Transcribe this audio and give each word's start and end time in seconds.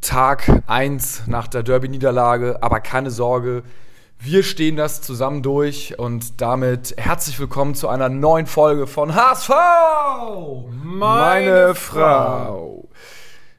Tag 0.00 0.62
1 0.66 1.26
nach 1.26 1.46
der 1.46 1.62
Derby-Niederlage, 1.62 2.62
aber 2.62 2.80
keine 2.80 3.10
Sorge, 3.10 3.62
wir 4.18 4.42
stehen 4.42 4.76
das 4.76 5.02
zusammen 5.02 5.42
durch 5.42 5.98
und 5.98 6.40
damit 6.40 6.94
herzlich 6.96 7.38
willkommen 7.38 7.74
zu 7.74 7.88
einer 7.88 8.08
neuen 8.08 8.46
Folge 8.46 8.86
von 8.86 9.14
HSV! 9.14 9.50
Meine, 10.82 11.74
Frau. 11.74 12.88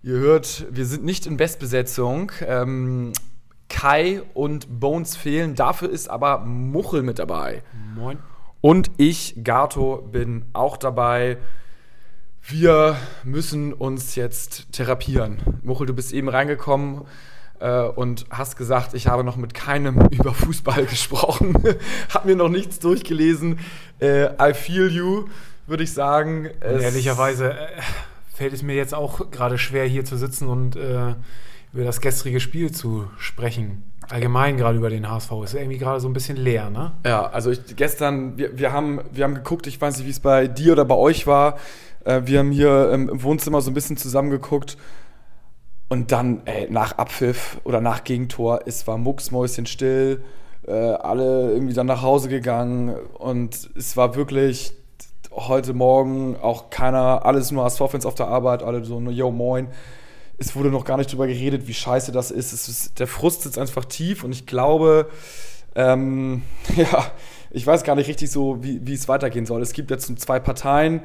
Ihr 0.02 0.16
hört, 0.16 0.66
wir 0.72 0.86
sind 0.86 1.04
nicht 1.04 1.28
in 1.28 1.38
Bestbesetzung. 1.38 2.32
Ähm, 2.46 3.14
Kai 3.70 4.24
und 4.34 4.80
Bones 4.80 5.16
fehlen, 5.16 5.56
dafür 5.56 5.90
ist 5.90 6.10
aber 6.10 6.40
Muchel 6.40 7.04
mit 7.04 7.20
dabei. 7.20 7.62
Moin. 7.96 8.18
Und 8.62 8.92
ich, 8.98 9.44
Gato, 9.44 10.08
bin 10.12 10.46
auch 10.54 10.78
dabei. 10.78 11.38
Wir 12.48 12.98
müssen 13.24 13.74
uns 13.74 14.16
jetzt 14.16 14.72
therapieren. 14.74 15.38
Muchel, 15.62 15.86
du 15.86 15.94
bist 15.94 16.12
eben 16.12 16.28
reingekommen 16.28 17.02
äh, 17.60 17.82
und 17.82 18.26
hast 18.30 18.58
gesagt, 18.58 18.94
ich 18.94 19.08
habe 19.08 19.24
noch 19.24 19.38
mit 19.38 19.54
keinem 19.54 20.08
über 20.12 20.34
Fußball 20.34 20.86
gesprochen. 20.86 21.56
Hab 22.14 22.26
mir 22.26 22.36
noch 22.36 22.50
nichts 22.50 22.80
durchgelesen. 22.80 23.60
Äh, 24.00 24.26
I 24.42 24.54
feel 24.54 24.90
you, 24.90 25.26
würde 25.68 25.84
ich 25.84 25.94
sagen. 25.94 26.50
Ehrlicherweise 26.62 27.52
äh, 27.52 27.68
fällt 28.34 28.54
es 28.54 28.64
mir 28.64 28.76
jetzt 28.76 28.94
auch 28.94 29.30
gerade 29.30 29.58
schwer, 29.58 29.86
hier 29.86 30.04
zu 30.04 30.18
sitzen 30.18 30.48
und 30.48 30.76
äh, 30.76 31.14
über 31.74 31.84
das 31.84 32.02
gestrige 32.02 32.40
Spiel 32.40 32.72
zu 32.72 33.08
sprechen. 33.18 33.84
Allgemein 34.10 34.58
gerade 34.58 34.78
über 34.78 34.90
den 34.90 35.10
HSV. 35.10 35.32
Ist 35.44 35.54
irgendwie 35.54 35.78
gerade 35.78 36.00
so 36.02 36.10
ein 36.10 36.14
bisschen 36.14 36.36
leer, 36.36 36.70
ne? 36.70 36.92
Ja, 37.06 37.28
also 37.28 37.52
ich, 37.52 37.62
gestern, 37.78 38.38
wir, 38.38 38.58
wir, 38.58 38.74
haben, 38.74 39.00
wir 39.12 39.24
haben 39.24 39.36
geguckt, 39.36 39.68
ich 39.68 39.80
weiß 39.80 39.98
nicht, 39.98 40.08
wie 40.08 40.12
es 40.12 40.20
bei 40.20 40.48
dir 40.48 40.74
oder 40.74 40.84
bei 40.84 40.96
euch 40.96 41.28
war. 41.28 41.58
Äh, 42.06 42.22
wir 42.26 42.40
haben 42.40 42.52
hier 42.52 42.92
im 42.92 43.24
Wohnzimmer 43.24 43.62
so 43.62 43.72
ein 43.72 43.74
bisschen 43.74 43.98
zusammengeguckt. 43.98 44.78
Und 45.90 46.12
dann, 46.12 46.42
ey, 46.46 46.68
nach 46.70 46.98
Abpfiff 46.98 47.60
oder 47.64 47.82
nach 47.82 48.04
Gegentor, 48.04 48.62
es 48.66 48.88
war 48.88 48.98
mucksmäuschen 48.98 49.66
still. 49.66 50.24
Äh, 50.66 50.72
alle 50.72 51.52
irgendwie 51.52 51.74
dann 51.74 51.88
nach 51.88 52.02
Hause 52.02 52.30
gegangen. 52.30 52.96
Und 53.18 53.70
es 53.76 53.98
war 53.98 54.16
wirklich 54.16 54.74
heute 55.32 55.74
Morgen 55.74 56.38
auch 56.42 56.70
keiner, 56.70 57.26
alles 57.26 57.52
nur 57.52 57.64
HSV-Fans 57.64 58.06
auf 58.06 58.16
der 58.16 58.28
Arbeit, 58.28 58.64
alle 58.64 58.84
so, 58.84 59.00
yo, 59.00 59.32
moin 59.32 59.68
es 60.42 60.56
wurde 60.56 60.70
noch 60.70 60.86
gar 60.86 60.98
nicht 60.98 61.12
drüber 61.12 61.28
geredet, 61.28 61.68
wie 61.68 61.74
scheiße 61.74 62.12
das 62.12 62.32
ist. 62.32 62.52
ist 62.52 63.00
der 63.00 63.06
Frust 63.06 63.44
sitzt 63.44 63.60
einfach 63.60 63.86
tief 63.86 64.24
und 64.24 64.32
ich 64.32 64.48
glaube, 64.48 65.08
ähm, 65.76 66.42
ja, 66.76 67.12
ich 67.52 67.66
weiß 67.66 67.84
gar 67.84 67.96
nicht 67.96 68.08
richtig 68.08 68.32
so, 68.32 68.64
wie, 68.64 68.86
wie 68.86 68.94
es 68.94 69.08
weitergehen 69.08 69.46
soll. 69.46 69.62
Es 69.62 69.74
gibt 69.74 69.92
jetzt 69.92 70.20
zwei 70.20 70.40
Parteien, 70.40 71.02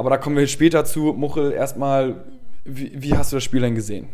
aber 0.00 0.08
da 0.08 0.16
kommen 0.16 0.34
wir 0.34 0.46
später 0.46 0.86
zu. 0.86 1.12
Muchel, 1.12 1.52
erstmal, 1.52 2.24
wie, 2.64 2.90
wie 2.94 3.14
hast 3.14 3.32
du 3.32 3.36
das 3.36 3.44
Spiel 3.44 3.60
denn 3.60 3.74
gesehen? 3.74 4.08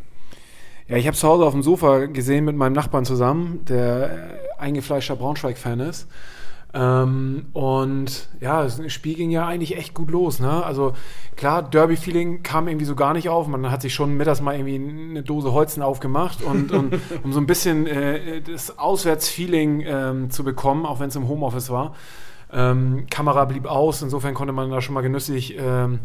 Ja, 0.89 0.97
ich 0.97 1.07
habe 1.07 1.17
zu 1.17 1.29
Hause 1.29 1.45
auf 1.45 1.53
dem 1.53 1.63
Sofa 1.63 2.07
gesehen 2.07 2.45
mit 2.45 2.57
meinem 2.57 2.73
Nachbarn 2.73 3.05
zusammen, 3.05 3.65
der 3.69 4.41
eingefleischter 4.59 5.15
Braunschweig-Fan 5.15 5.79
ist. 5.79 6.09
Ähm, 6.75 7.47
und 7.53 8.29
ja, 8.41 8.65
das 8.65 8.81
Spiel 8.93 9.15
ging 9.15 9.31
ja 9.31 9.47
eigentlich 9.47 9.77
echt 9.77 9.95
gut 9.95 10.11
los. 10.11 10.41
Ne? 10.41 10.65
Also 10.65 10.95
klar, 11.37 11.63
Derby-Feeling 11.63 12.43
kam 12.43 12.67
irgendwie 12.67 12.85
so 12.85 12.97
gar 12.97 13.15
nicht 13.15 13.29
auf. 13.29 13.47
Man 13.47 13.71
hat 13.71 13.81
sich 13.81 13.95
schon 13.95 14.17
mittags 14.17 14.41
mal 14.41 14.57
irgendwie 14.57 15.11
eine 15.11 15.23
Dose 15.23 15.53
Holzen 15.53 15.85
aufgemacht 15.85 16.43
und, 16.43 16.73
und 16.73 17.01
um 17.23 17.33
so 17.33 17.39
ein 17.39 17.47
bisschen 17.47 17.87
äh, 17.87 18.41
das 18.41 18.77
Auswärtsfeeling 18.77 19.85
ähm, 19.87 20.31
zu 20.31 20.43
bekommen, 20.43 20.85
auch 20.85 20.99
wenn 20.99 21.11
es 21.11 21.17
im 21.17 21.29
Homeoffice 21.29 21.71
war. 21.71 21.95
Ähm, 22.53 23.07
Kamera 23.11 23.45
blieb 23.45 23.67
aus, 23.67 24.03
insofern 24.03 24.35
konnte 24.35 24.53
man 24.53 24.71
da 24.71 24.81
schon 24.81 24.95
mal 24.95 25.01
genüsslich 25.01 25.57
ähm, 25.59 26.01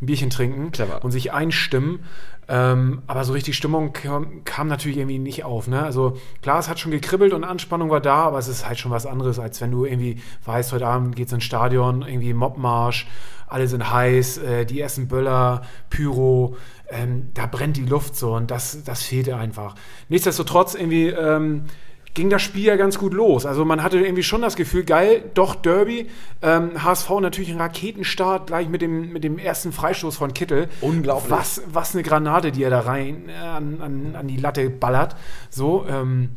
ein 0.00 0.06
Bierchen 0.06 0.30
trinken 0.30 0.70
Clever. 0.70 1.04
und 1.04 1.10
sich 1.10 1.32
einstimmen. 1.32 2.00
Ähm, 2.48 3.02
aber 3.06 3.24
so 3.24 3.32
richtig 3.32 3.56
Stimmung 3.56 3.92
kam, 3.92 4.42
kam, 4.44 4.66
natürlich 4.66 4.98
irgendwie 4.98 5.18
nicht 5.18 5.44
auf. 5.44 5.68
Ne? 5.68 5.82
Also 5.82 6.16
klar, 6.42 6.58
es 6.58 6.68
hat 6.68 6.80
schon 6.80 6.90
gekribbelt 6.90 7.32
und 7.32 7.44
Anspannung 7.44 7.90
war 7.90 8.00
da, 8.00 8.24
aber 8.24 8.38
es 8.38 8.48
ist 8.48 8.66
halt 8.66 8.78
schon 8.78 8.90
was 8.90 9.06
anderes, 9.06 9.38
als 9.38 9.60
wenn 9.60 9.70
du 9.70 9.84
irgendwie 9.84 10.20
weißt, 10.46 10.72
heute 10.72 10.86
Abend 10.86 11.14
geht 11.14 11.28
es 11.28 11.32
ins 11.32 11.44
Stadion, 11.44 12.02
irgendwie 12.02 12.34
Mobmarsch, 12.34 13.06
alle 13.46 13.68
sind 13.68 13.92
heiß, 13.92 14.38
äh, 14.38 14.66
die 14.66 14.80
essen 14.80 15.06
Böller, 15.06 15.62
Pyro, 15.90 16.56
ähm, 16.88 17.30
da 17.34 17.46
brennt 17.46 17.76
die 17.76 17.86
Luft 17.86 18.16
so 18.16 18.34
und 18.34 18.50
das, 18.50 18.82
das 18.82 19.02
fehlte 19.02 19.36
einfach. 19.36 19.76
Nichtsdestotrotz 20.08 20.74
irgendwie 20.74 21.08
ähm, 21.08 21.66
ging 22.14 22.30
das 22.30 22.42
Spiel 22.42 22.64
ja 22.64 22.76
ganz 22.76 22.98
gut 22.98 23.14
los. 23.14 23.46
Also 23.46 23.64
man 23.64 23.82
hatte 23.82 23.98
irgendwie 23.98 24.22
schon 24.22 24.42
das 24.42 24.56
Gefühl, 24.56 24.84
geil, 24.84 25.24
doch 25.34 25.54
Derby. 25.54 26.08
Ähm, 26.42 26.82
HSV 26.82 27.10
natürlich 27.20 27.50
ein 27.50 27.60
Raketenstart 27.60 28.48
gleich 28.48 28.68
mit 28.68 28.82
dem, 28.82 29.12
mit 29.12 29.24
dem 29.24 29.38
ersten 29.38 29.72
Freistoß 29.72 30.16
von 30.16 30.34
Kittel. 30.34 30.68
Unglaublich. 30.80 31.30
Was, 31.30 31.62
was 31.72 31.94
eine 31.94 32.02
Granate, 32.02 32.52
die 32.52 32.62
er 32.62 32.70
da 32.70 32.80
rein 32.80 33.28
äh, 33.28 33.32
an, 33.32 33.80
an, 33.80 34.16
an 34.16 34.26
die 34.26 34.36
Latte 34.36 34.70
ballert. 34.70 35.14
So, 35.50 35.86
ähm, 35.88 36.30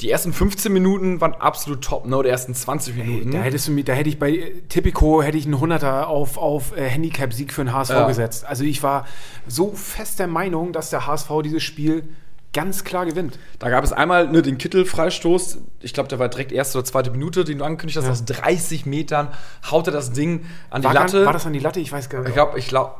die 0.00 0.10
ersten 0.10 0.32
15 0.32 0.72
Minuten 0.72 1.20
waren 1.20 1.34
absolut 1.34 1.82
top, 1.82 2.06
ne? 2.06 2.22
Die 2.22 2.28
ersten 2.28 2.54
20 2.54 2.96
Minuten. 2.96 3.32
Da 3.32 3.40
hättest 3.40 3.68
du 3.68 3.72
mir, 3.72 3.84
da 3.84 3.92
hätte 3.92 4.08
ich 4.08 4.18
bei 4.18 4.30
äh, 4.30 4.52
Tipico 4.68 5.22
hätte 5.22 5.36
ich 5.36 5.44
einen 5.44 5.56
100er 5.56 6.04
auf, 6.04 6.38
auf 6.38 6.76
äh, 6.76 6.88
Handicap-Sieg 6.88 7.52
für 7.52 7.62
den 7.62 7.72
HSV 7.72 7.90
ja. 7.90 8.06
gesetzt. 8.06 8.46
Also 8.46 8.64
ich 8.64 8.82
war 8.82 9.06
so 9.46 9.72
fest 9.72 10.18
der 10.18 10.26
Meinung, 10.26 10.72
dass 10.72 10.90
der 10.90 11.06
HSV 11.06 11.30
dieses 11.44 11.62
Spiel 11.62 12.04
ganz 12.52 12.84
klar 12.84 13.06
gewinnt. 13.06 13.38
Da 13.58 13.70
gab 13.70 13.84
es 13.84 13.92
einmal 13.92 14.28
ne, 14.28 14.42
den 14.42 14.58
Kittel-Freistoß. 14.58 15.58
Ich 15.80 15.94
glaube, 15.94 16.08
der 16.08 16.18
war 16.18 16.28
direkt 16.28 16.52
erste 16.52 16.78
oder 16.78 16.84
zweite 16.84 17.10
Minute, 17.10 17.44
den 17.44 17.58
du 17.58 17.64
angekündigt 17.64 17.98
hast. 17.98 18.06
Ja. 18.06 18.10
Aus 18.10 18.24
30 18.24 18.86
Metern 18.86 19.28
haut 19.70 19.86
er 19.86 19.92
das 19.92 20.12
Ding 20.12 20.46
an 20.70 20.82
war 20.82 20.90
die 20.90 20.96
Latte. 20.96 21.16
Kann, 21.18 21.26
war 21.26 21.32
das 21.32 21.46
an 21.46 21.52
die 21.52 21.60
Latte? 21.60 21.80
Ich 21.80 21.92
weiß 21.92 22.08
gar 22.08 22.20
nicht. 22.20 22.28
Ich 22.28 22.34
glaube, 22.34 22.58
ich 22.58 22.68
glaube. 22.68 22.94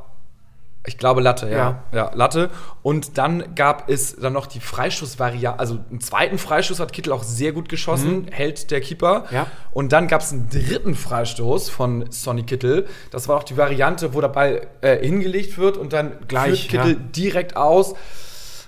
Ich 0.87 0.97
glaube 0.97 1.21
Latte, 1.21 1.47
ja. 1.51 1.57
ja. 1.57 1.85
ja. 1.93 2.11
Latte. 2.15 2.49
Und 2.81 3.19
dann 3.19 3.55
gab 3.55 3.91
es 3.91 4.17
dann 4.17 4.33
noch 4.33 4.47
die 4.47 4.61
Freistoßvariante, 4.61 5.61
also 5.61 5.79
einen 5.91 6.01
zweiten 6.01 6.39
Freistoß 6.39 6.81
hat 6.81 6.95
Kittel 6.95 7.13
auch 7.13 7.23
sehr 7.23 7.53
gut 7.53 7.69
geschossen, 7.69 8.23
mhm. 8.23 8.29
hält 8.29 8.71
der 8.71 8.81
Keeper. 8.81 9.27
Ja. 9.31 9.47
Und 9.73 9.93
dann 9.93 10.09
gab 10.09 10.23
es 10.23 10.33
einen 10.33 10.49
dritten 10.49 10.95
Freistoß 10.95 11.69
von 11.69 12.11
Sonny 12.11 12.45
Kittel. 12.45 12.87
Das 13.11 13.29
war 13.29 13.37
auch 13.37 13.43
die 13.43 13.59
Variante, 13.59 14.15
wo 14.15 14.23
der 14.23 14.29
Ball 14.29 14.69
äh, 14.81 14.97
hingelegt 15.05 15.59
wird 15.59 15.77
und 15.77 15.93
dann 15.93 16.13
gleich 16.29 16.69
Kittel 16.69 16.93
ja. 16.93 16.99
direkt 17.15 17.59
aus. 17.59 17.95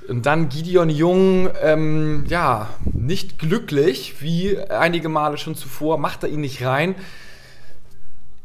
Und 0.09 0.27
dann 0.27 0.49
Gideon 0.49 0.91
Jung, 0.91 1.49
ähm, 1.63 2.25
ja, 2.29 2.69
nicht 2.93 3.39
glücklich, 3.39 4.17
wie 4.21 4.59
einige 4.59 5.09
Male 5.09 5.39
schon 5.39 5.55
zuvor, 5.55 5.99
macht 5.99 6.23
er 6.25 6.29
ihn 6.29 6.41
nicht 6.41 6.65
rein. 6.65 6.95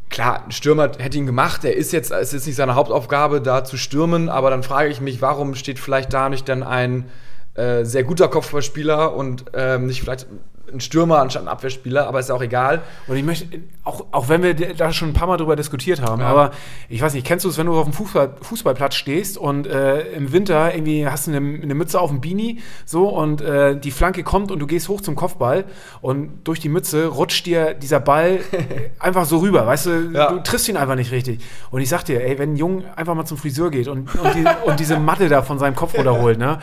Klar, 0.10 0.46
ein 0.46 0.52
Stürmer 0.52 0.92
hätte 0.98 1.18
ihn 1.18 1.26
gemacht. 1.26 1.66
Er 1.66 1.76
ist 1.76 1.92
jetzt, 1.92 2.12
es 2.12 2.34
ist 2.34 2.46
nicht 2.48 2.56
seine 2.56 2.76
Hauptaufgabe, 2.76 3.42
da 3.42 3.64
zu 3.64 3.78
stürmen, 3.78 4.30
aber 4.30 4.50
dann 4.50 4.64
frage 4.64 4.90
ich 4.90 5.02
mich, 5.02 5.22
warum 5.22 5.56
steht 5.56 5.80
vielleicht 5.80 6.14
da 6.14 6.30
nicht 6.30 6.48
dann 6.48 6.64
ein 6.64 7.10
äh, 7.56 7.84
sehr 7.84 8.04
guter 8.04 8.28
Kopfballspieler 8.28 9.16
und 9.16 9.46
ähm, 9.54 9.88
nicht 9.88 10.02
vielleicht 10.02 10.28
ein 10.72 10.80
Stürmer 10.80 11.20
anstatt 11.20 11.44
ein 11.44 11.48
Abwehrspieler, 11.48 12.08
aber 12.08 12.20
ist 12.20 12.32
auch 12.32 12.42
egal. 12.42 12.82
Und 13.08 13.18
ich 13.18 13.24
möchte, 13.24 13.46
auch, 13.84 14.06
auch 14.12 14.30
wenn 14.30 14.44
wir 14.44 14.54
da 14.54 14.92
schon 14.92 15.10
ein 15.10 15.14
paar 15.14 15.28
Mal 15.28 15.38
drüber 15.38 15.56
diskutiert 15.56 16.02
haben, 16.02 16.22
ja. 16.22 16.28
aber 16.28 16.52
ich 16.90 17.02
weiß 17.02 17.14
nicht, 17.14 17.26
kennst 17.26 17.46
du 17.46 17.50
es, 17.50 17.58
wenn 17.58 17.68
du 17.68 17.78
auf 17.78 17.86
dem 17.86 17.94
Fußball, 17.94 18.36
Fußballplatz 18.42 18.96
stehst 18.96 19.38
und 19.38 19.68
äh, 19.68 20.02
im 20.12 20.32
Winter 20.32 20.74
irgendwie 20.74 21.08
hast 21.08 21.28
du 21.28 21.32
eine, 21.32 21.62
eine, 21.62 21.76
Mütze 21.76 22.00
auf 22.00 22.10
dem 22.10 22.22
Beanie 22.22 22.60
so 22.86 23.08
und 23.08 23.42
äh, 23.42 23.80
die 23.80 23.92
Flanke 23.92 24.24
kommt 24.24 24.52
und 24.52 24.60
du 24.60 24.68
gehst 24.68 24.90
hoch 24.90 25.02
zum 25.02 25.16
Kopfball 25.16 25.66
und 26.02 26.42
durch 26.44 26.60
die 26.60 26.70
Mütze 26.70 27.08
rutscht 27.08 27.46
dir 27.46 27.74
dieser 27.74 28.00
Ball 28.00 28.40
einfach 29.00 29.26
so 29.26 29.38
rüber, 29.38 29.66
weißt 29.66 29.86
du, 29.86 30.12
ja. 30.14 30.32
du 30.32 30.40
triffst 30.44 30.68
ihn 30.68 30.78
einfach 30.78 30.96
nicht 30.96 31.12
richtig. 31.12 31.40
Und 31.72 31.82
ich 31.82 31.90
sag 31.90 32.04
dir, 32.04 32.24
ey, 32.24 32.38
wenn 32.38 32.54
ein 32.54 32.58
Junge 32.58 32.84
einfach 32.96 33.16
mal 33.16 33.26
zum 33.26 33.38
Friseur 33.38 33.72
geht 33.72 33.88
und, 33.88 34.14
und, 34.16 34.36
die, 34.36 34.46
und 34.66 34.80
diese 34.80 35.00
Matte 35.00 35.30
da 35.30 35.42
von 35.42 35.60
seinem 35.60 35.76
Kopf 35.76 35.98
runterholt, 35.98 36.38
ne, 36.38 36.60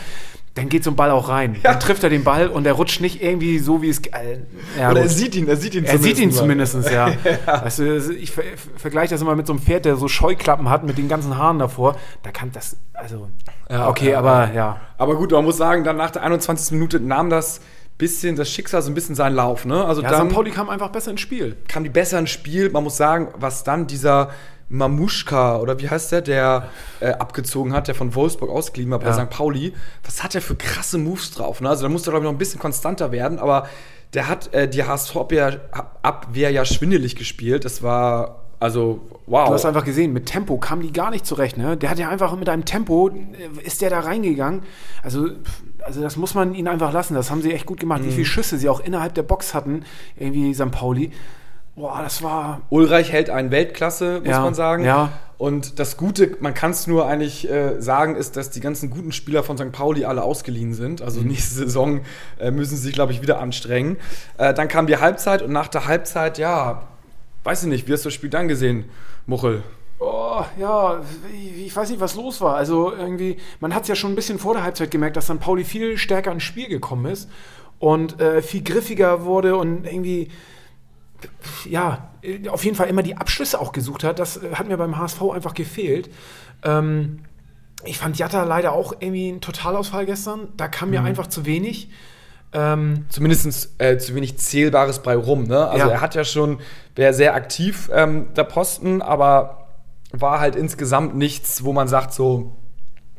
dann 0.54 0.68
geht 0.68 0.84
so 0.84 0.90
ein 0.90 0.96
Ball 0.96 1.10
auch 1.10 1.28
rein. 1.28 1.56
Ja. 1.56 1.72
Dann 1.72 1.80
trifft 1.80 2.04
er 2.04 2.10
den 2.10 2.22
Ball 2.22 2.48
und 2.48 2.64
er 2.64 2.74
rutscht 2.74 3.00
nicht 3.00 3.20
irgendwie 3.20 3.58
so, 3.58 3.82
wie 3.82 3.88
es. 3.88 3.98
Äh, 3.98 4.38
ja, 4.78 4.92
Oder 4.92 5.00
er 5.00 5.08
sieht 5.08 5.34
ihn, 5.34 5.48
er 5.48 5.56
sieht 5.56 5.74
ihn 5.74 5.84
Er 5.84 5.98
sieht 5.98 6.18
ihn 6.18 6.30
zumindest, 6.30 6.76
ja. 6.90 7.08
ja. 7.46 7.64
Weißt 7.64 7.80
du, 7.80 8.14
ich 8.14 8.30
ver 8.30 8.44
vergleiche 8.76 9.14
das 9.14 9.20
immer 9.20 9.34
mit 9.34 9.48
so 9.48 9.52
einem 9.52 9.60
Pferd, 9.60 9.84
der 9.84 9.96
so 9.96 10.06
Scheuklappen 10.06 10.70
hat 10.70 10.84
mit 10.84 10.96
den 10.96 11.08
ganzen 11.08 11.36
Haaren 11.36 11.58
davor. 11.58 11.96
Da 12.22 12.30
kann 12.30 12.52
das, 12.52 12.76
also. 12.92 13.28
Ja, 13.68 13.88
okay, 13.88 14.14
aber 14.14 14.52
ja. 14.54 14.80
Aber 14.96 15.16
gut, 15.16 15.32
man 15.32 15.44
muss 15.44 15.56
sagen, 15.56 15.82
dann 15.82 15.96
nach 15.96 16.12
der 16.12 16.22
21. 16.22 16.72
Minute 16.72 17.00
nahm 17.00 17.30
das 17.30 17.60
bisschen 17.98 18.36
das 18.36 18.50
Schicksal 18.50 18.82
so 18.82 18.90
ein 18.90 18.94
bisschen 18.94 19.14
seinen 19.14 19.36
Lauf. 19.36 19.64
Ne? 19.64 19.84
Also 19.84 20.02
ja, 20.02 20.10
dann 20.10 20.28
St. 20.28 20.34
Pauli 20.34 20.50
kam 20.50 20.68
einfach 20.68 20.90
besser 20.90 21.12
ins 21.12 21.20
Spiel. 21.20 21.56
Kam 21.68 21.84
die 21.84 21.90
besser 21.90 22.18
ins 22.18 22.30
Spiel. 22.30 22.70
Man 22.70 22.84
muss 22.84 22.96
sagen, 22.96 23.28
was 23.36 23.64
dann 23.64 23.86
dieser 23.86 24.30
Mamuschka 24.68 25.58
oder 25.58 25.78
wie 25.78 25.88
heißt 25.88 26.12
der, 26.12 26.22
der 26.22 26.68
äh, 27.00 27.10
abgezogen 27.10 27.72
hat, 27.72 27.86
der 27.88 27.94
von 27.94 28.14
Wolfsburg 28.14 28.50
ausgeliehen 28.50 28.90
war 28.90 28.98
bei 28.98 29.06
ja. 29.06 29.14
St. 29.14 29.30
Pauli. 29.30 29.74
Was 30.04 30.24
hat 30.24 30.34
der 30.34 30.42
für 30.42 30.56
krasse 30.56 30.98
Moves 30.98 31.30
drauf? 31.30 31.60
Ne? 31.60 31.68
Also 31.68 31.82
da 31.84 31.88
musste 31.88 32.10
er, 32.10 32.12
glaube 32.12 32.24
ich, 32.24 32.28
noch 32.28 32.34
ein 32.34 32.38
bisschen 32.38 32.60
konstanter 32.60 33.12
werden, 33.12 33.38
aber 33.38 33.68
der 34.14 34.28
hat 34.28 34.52
äh, 34.54 34.68
die 34.68 34.84
HSV-Abwehr 34.84 36.50
ja 36.50 36.64
schwindelig 36.64 37.16
gespielt. 37.16 37.64
Das 37.64 37.82
war 37.82 38.44
also, 38.60 39.02
wow. 39.26 39.48
Du 39.48 39.54
hast 39.54 39.66
einfach 39.66 39.84
gesehen, 39.84 40.14
mit 40.14 40.24
Tempo 40.24 40.56
kam 40.56 40.80
die 40.80 40.90
gar 40.90 41.10
nicht 41.10 41.26
zurecht. 41.26 41.58
Ne? 41.58 41.76
Der 41.76 41.90
hat 41.90 41.98
ja 41.98 42.08
einfach 42.08 42.34
mit 42.34 42.48
einem 42.48 42.64
Tempo, 42.64 43.10
äh, 43.10 43.62
ist 43.62 43.82
der 43.82 43.90
da 43.90 44.00
reingegangen. 44.00 44.62
Also, 45.02 45.28
also 45.84 46.00
das 46.00 46.16
muss 46.16 46.34
man 46.34 46.54
ihnen 46.54 46.68
einfach 46.68 46.92
lassen. 46.92 47.14
Das 47.14 47.30
haben 47.30 47.42
sie 47.42 47.52
echt 47.52 47.66
gut 47.66 47.80
gemacht. 47.80 48.02
Mhm. 48.02 48.06
Wie 48.06 48.10
viele 48.12 48.24
Schüsse 48.24 48.58
sie 48.58 48.68
auch 48.68 48.80
innerhalb 48.80 49.14
der 49.14 49.22
Box 49.22 49.54
hatten, 49.54 49.84
irgendwie 50.16 50.52
St. 50.54 50.70
Pauli. 50.70 51.10
boah, 51.76 52.00
das 52.02 52.22
war. 52.22 52.60
Ulreich 52.70 53.10
hält 53.12 53.30
einen 53.30 53.50
Weltklasse, 53.50 54.20
muss 54.20 54.28
Ja, 54.28 54.40
man 54.42 54.54
sagen. 54.54 54.84
ja. 54.84 55.10
Und 55.36 55.80
das 55.80 55.96
Gute, 55.96 56.36
man 56.38 56.54
kann 56.54 56.70
es 56.70 56.86
nur 56.86 57.06
eigentlich 57.08 57.50
äh, 57.50 57.80
sagen, 57.82 58.14
ist, 58.14 58.36
dass 58.36 58.50
die 58.50 58.60
ganzen 58.60 58.88
guten 58.88 59.10
Spieler 59.10 59.42
von 59.42 59.58
St. 59.58 59.72
Pauli 59.72 60.04
alle 60.04 60.22
ausgeliehen 60.22 60.74
sind. 60.74 61.02
Also 61.02 61.20
Mhm. 61.20 61.26
nächste 61.28 61.54
Saison 61.56 62.00
äh, 62.38 62.52
müssen 62.52 62.76
sie 62.76 62.82
sich, 62.82 62.92
glaube 62.94 63.12
ich, 63.12 63.20
wieder 63.20 63.40
anstrengen. 63.40 63.96
Äh, 64.38 64.54
dann 64.54 64.68
kam 64.68 64.86
die 64.86 64.96
Halbzeit 64.98 65.42
und 65.42 65.50
nach 65.52 65.66
der 65.66 65.86
Halbzeit, 65.86 66.38
ja, 66.38 66.82
weiß 67.42 67.64
ich 67.64 67.68
nicht, 67.68 67.88
wie 67.88 67.92
hast 67.92 68.04
du 68.04 68.08
das 68.08 68.14
Spiel 68.14 68.30
dann 68.30 68.46
gesehen, 68.46 68.84
Muchel? 69.26 69.64
Oh, 70.00 70.42
ja, 70.58 71.00
ich, 71.32 71.66
ich 71.66 71.76
weiß 71.76 71.90
nicht, 71.90 72.00
was 72.00 72.14
los 72.16 72.40
war. 72.40 72.56
Also 72.56 72.92
irgendwie, 72.92 73.36
man 73.60 73.74
hat 73.74 73.82
es 73.82 73.88
ja 73.88 73.94
schon 73.94 74.12
ein 74.12 74.16
bisschen 74.16 74.38
vor 74.38 74.54
der 74.54 74.64
Halbzeit 74.64 74.90
gemerkt, 74.90 75.16
dass 75.16 75.26
St. 75.26 75.40
Pauli 75.40 75.64
viel 75.64 75.96
stärker 75.98 76.32
ins 76.32 76.42
Spiel 76.42 76.68
gekommen 76.68 77.06
ist 77.06 77.30
und 77.78 78.20
äh, 78.20 78.42
viel 78.42 78.62
griffiger 78.62 79.24
wurde 79.24 79.56
und 79.56 79.86
irgendwie, 79.86 80.30
ja, 81.68 82.10
auf 82.48 82.64
jeden 82.64 82.76
Fall 82.76 82.88
immer 82.88 83.02
die 83.02 83.16
Abschlüsse 83.16 83.60
auch 83.60 83.72
gesucht 83.72 84.04
hat. 84.04 84.18
Das 84.18 84.36
äh, 84.42 84.54
hat 84.54 84.68
mir 84.68 84.76
beim 84.76 84.98
HSV 84.98 85.22
einfach 85.32 85.54
gefehlt. 85.54 86.10
Ähm, 86.64 87.20
ich 87.84 87.98
fand 87.98 88.18
Jatta 88.18 88.44
leider 88.44 88.72
auch 88.72 88.94
irgendwie 88.98 89.30
ein 89.30 89.40
Totalausfall 89.40 90.06
gestern. 90.06 90.48
Da 90.56 90.68
kam 90.68 90.90
mir 90.90 91.02
einfach 91.02 91.26
zu 91.26 91.44
wenig. 91.46 91.90
Ähm, 92.52 93.06
Zumindest 93.10 93.74
äh, 93.78 93.98
zu 93.98 94.14
wenig 94.14 94.38
Zählbares 94.38 95.00
bei 95.02 95.16
rum. 95.16 95.44
Ne? 95.44 95.68
Also 95.68 95.86
Ja. 95.86 95.92
er 95.94 96.00
hat 96.00 96.14
ja 96.14 96.24
schon, 96.24 96.60
wäre 96.94 97.12
sehr 97.12 97.34
aktiv, 97.34 97.90
ähm, 97.92 98.32
der 98.34 98.44
Posten, 98.44 99.02
aber 99.02 99.63
war 100.20 100.40
halt 100.40 100.56
insgesamt 100.56 101.16
nichts, 101.16 101.64
wo 101.64 101.72
man 101.72 101.88
sagt 101.88 102.12
so, 102.12 102.52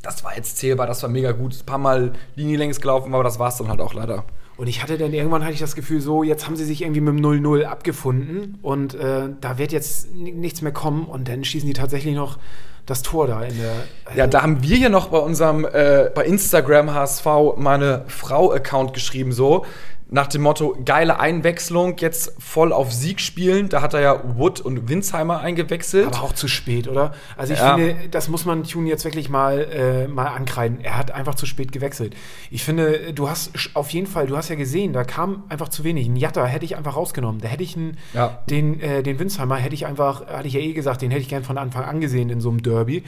das 0.02 0.24
war 0.24 0.36
jetzt 0.36 0.58
zählbar, 0.58 0.88
das 0.88 1.02
war 1.02 1.10
mega 1.10 1.32
gut. 1.32 1.56
Ein 1.60 1.66
paar 1.66 1.78
Mal 1.78 2.14
Linie 2.36 2.58
längs 2.58 2.80
gelaufen, 2.80 3.14
aber 3.14 3.24
das 3.24 3.40
war 3.40 3.50
es 3.50 3.58
dann 3.58 3.70
halt 3.70 3.82
auch 3.82 3.94
leider. 3.94 4.24
Und 4.58 4.68
ich 4.68 4.82
hatte 4.82 4.98
dann 4.98 5.14
irgendwann 5.14 5.44
hatte 5.44 5.54
ich 5.54 5.60
das 5.60 5.76
Gefühl, 5.76 6.00
so, 6.00 6.24
jetzt 6.24 6.46
haben 6.46 6.56
sie 6.56 6.64
sich 6.64 6.82
irgendwie 6.82 7.02
mit 7.02 7.14
dem 7.14 7.26
0-0 7.26 7.64
abgefunden 7.64 8.58
und 8.62 8.94
äh, 8.94 9.30
da 9.42 9.58
wird 9.58 9.74
jetzt 9.74 10.14
nichts 10.16 10.62
mehr 10.62 10.72
kommen 10.72 11.06
und 11.06 11.28
dann 11.28 11.44
schießen 11.44 11.68
die 11.68 11.74
tatsächlich 11.74 12.16
noch 12.16 12.38
das 12.86 13.02
Tor 13.02 13.28
da 13.28 13.44
in 13.44 13.58
der. 13.58 13.74
Ja, 14.16 14.28
da 14.28 14.44
haben 14.44 14.62
wir 14.62 14.78
ja 14.78 14.90
noch 14.90 15.08
bei 15.08 15.18
unserem, 15.18 15.66
äh, 15.66 16.10
bei 16.14 16.24
Instagram 16.26 16.94
HSV 16.94 17.26
meine 17.58 18.06
Frau-Account 18.08 18.94
geschrieben, 18.94 19.32
so 19.32 19.66
nach 20.08 20.28
dem 20.28 20.44
Motto, 20.44 20.78
geile 20.86 21.20
Einwechslung, 21.20 21.96
jetzt 21.98 22.36
voll 22.38 22.72
auf 22.72 22.94
Sieg 22.94 23.20
spielen. 23.20 23.70
Da 23.70 23.82
hat 23.82 23.96
er 23.96 24.02
ja 24.02 24.22
Wood 24.38 24.62
und 24.62 24.88
Winsheimer 24.88 25.40
eingewechselt. 25.40 26.06
aber 26.08 26.22
auch 26.24 26.34
zu 26.34 26.48
spät, 26.48 26.88
oder? 26.88 27.14
Also 27.36 27.54
ich 27.54 27.60
Ja. 27.60 27.76
finde, 27.76 27.96
das 28.12 28.28
muss 28.30 28.46
man 28.46 28.64
Tune 28.64 28.88
jetzt 28.88 29.04
wirklich 29.04 29.30
mal, 29.30 29.62
äh, 29.62 30.08
mal 30.08 30.28
ankreiden. 30.28 30.80
Er 30.84 30.98
hat 30.98 31.10
einfach 31.12 31.34
zu 31.34 31.48
spät 31.48 31.72
gewechselt. 31.72 32.16
Ich 32.52 32.64
finde, 32.64 33.14
du 33.14 33.30
hast 33.30 33.52
auf 33.74 33.90
jeden 33.90 34.06
Fall, 34.06 34.28
du 34.28 34.38
hast 34.38 34.50
ja 34.50 34.56
gesehen, 34.56 34.94
da 34.94 35.04
kam 35.04 35.44
einfach 35.50 35.70
zu 35.70 35.84
wenig. 35.84 36.08
Ein 36.08 36.16
Jatta 36.18 36.46
hätte 36.46 36.66
ich 36.66 36.78
einfach 36.78 36.96
rausgenommen. 36.96 37.42
Da 37.42 37.48
hätte 37.48 37.64
ich 37.64 37.76
einen, 37.76 37.98
Ja. 38.14 38.44
den, 38.50 38.80
äh, 38.82 39.02
den 39.02 39.18
Winsheimer 39.18 39.56
hätte 39.58 39.74
ich 39.74 39.88
einfach, 39.88 40.28
hatte 40.28 40.48
ich 40.48 40.54
ja 40.54 40.60
eh 40.60 40.74
gesagt, 40.74 41.02
den 41.02 41.10
hätte 41.10 41.24
ich 41.24 41.30
gern 41.30 41.44
von 41.44 41.58
Anfang 41.58 41.84
an 41.84 42.00
gesehen 42.00 42.30
in 42.30 42.42
so 42.42 42.50
einem 42.50 42.62
Derby. 42.62 43.04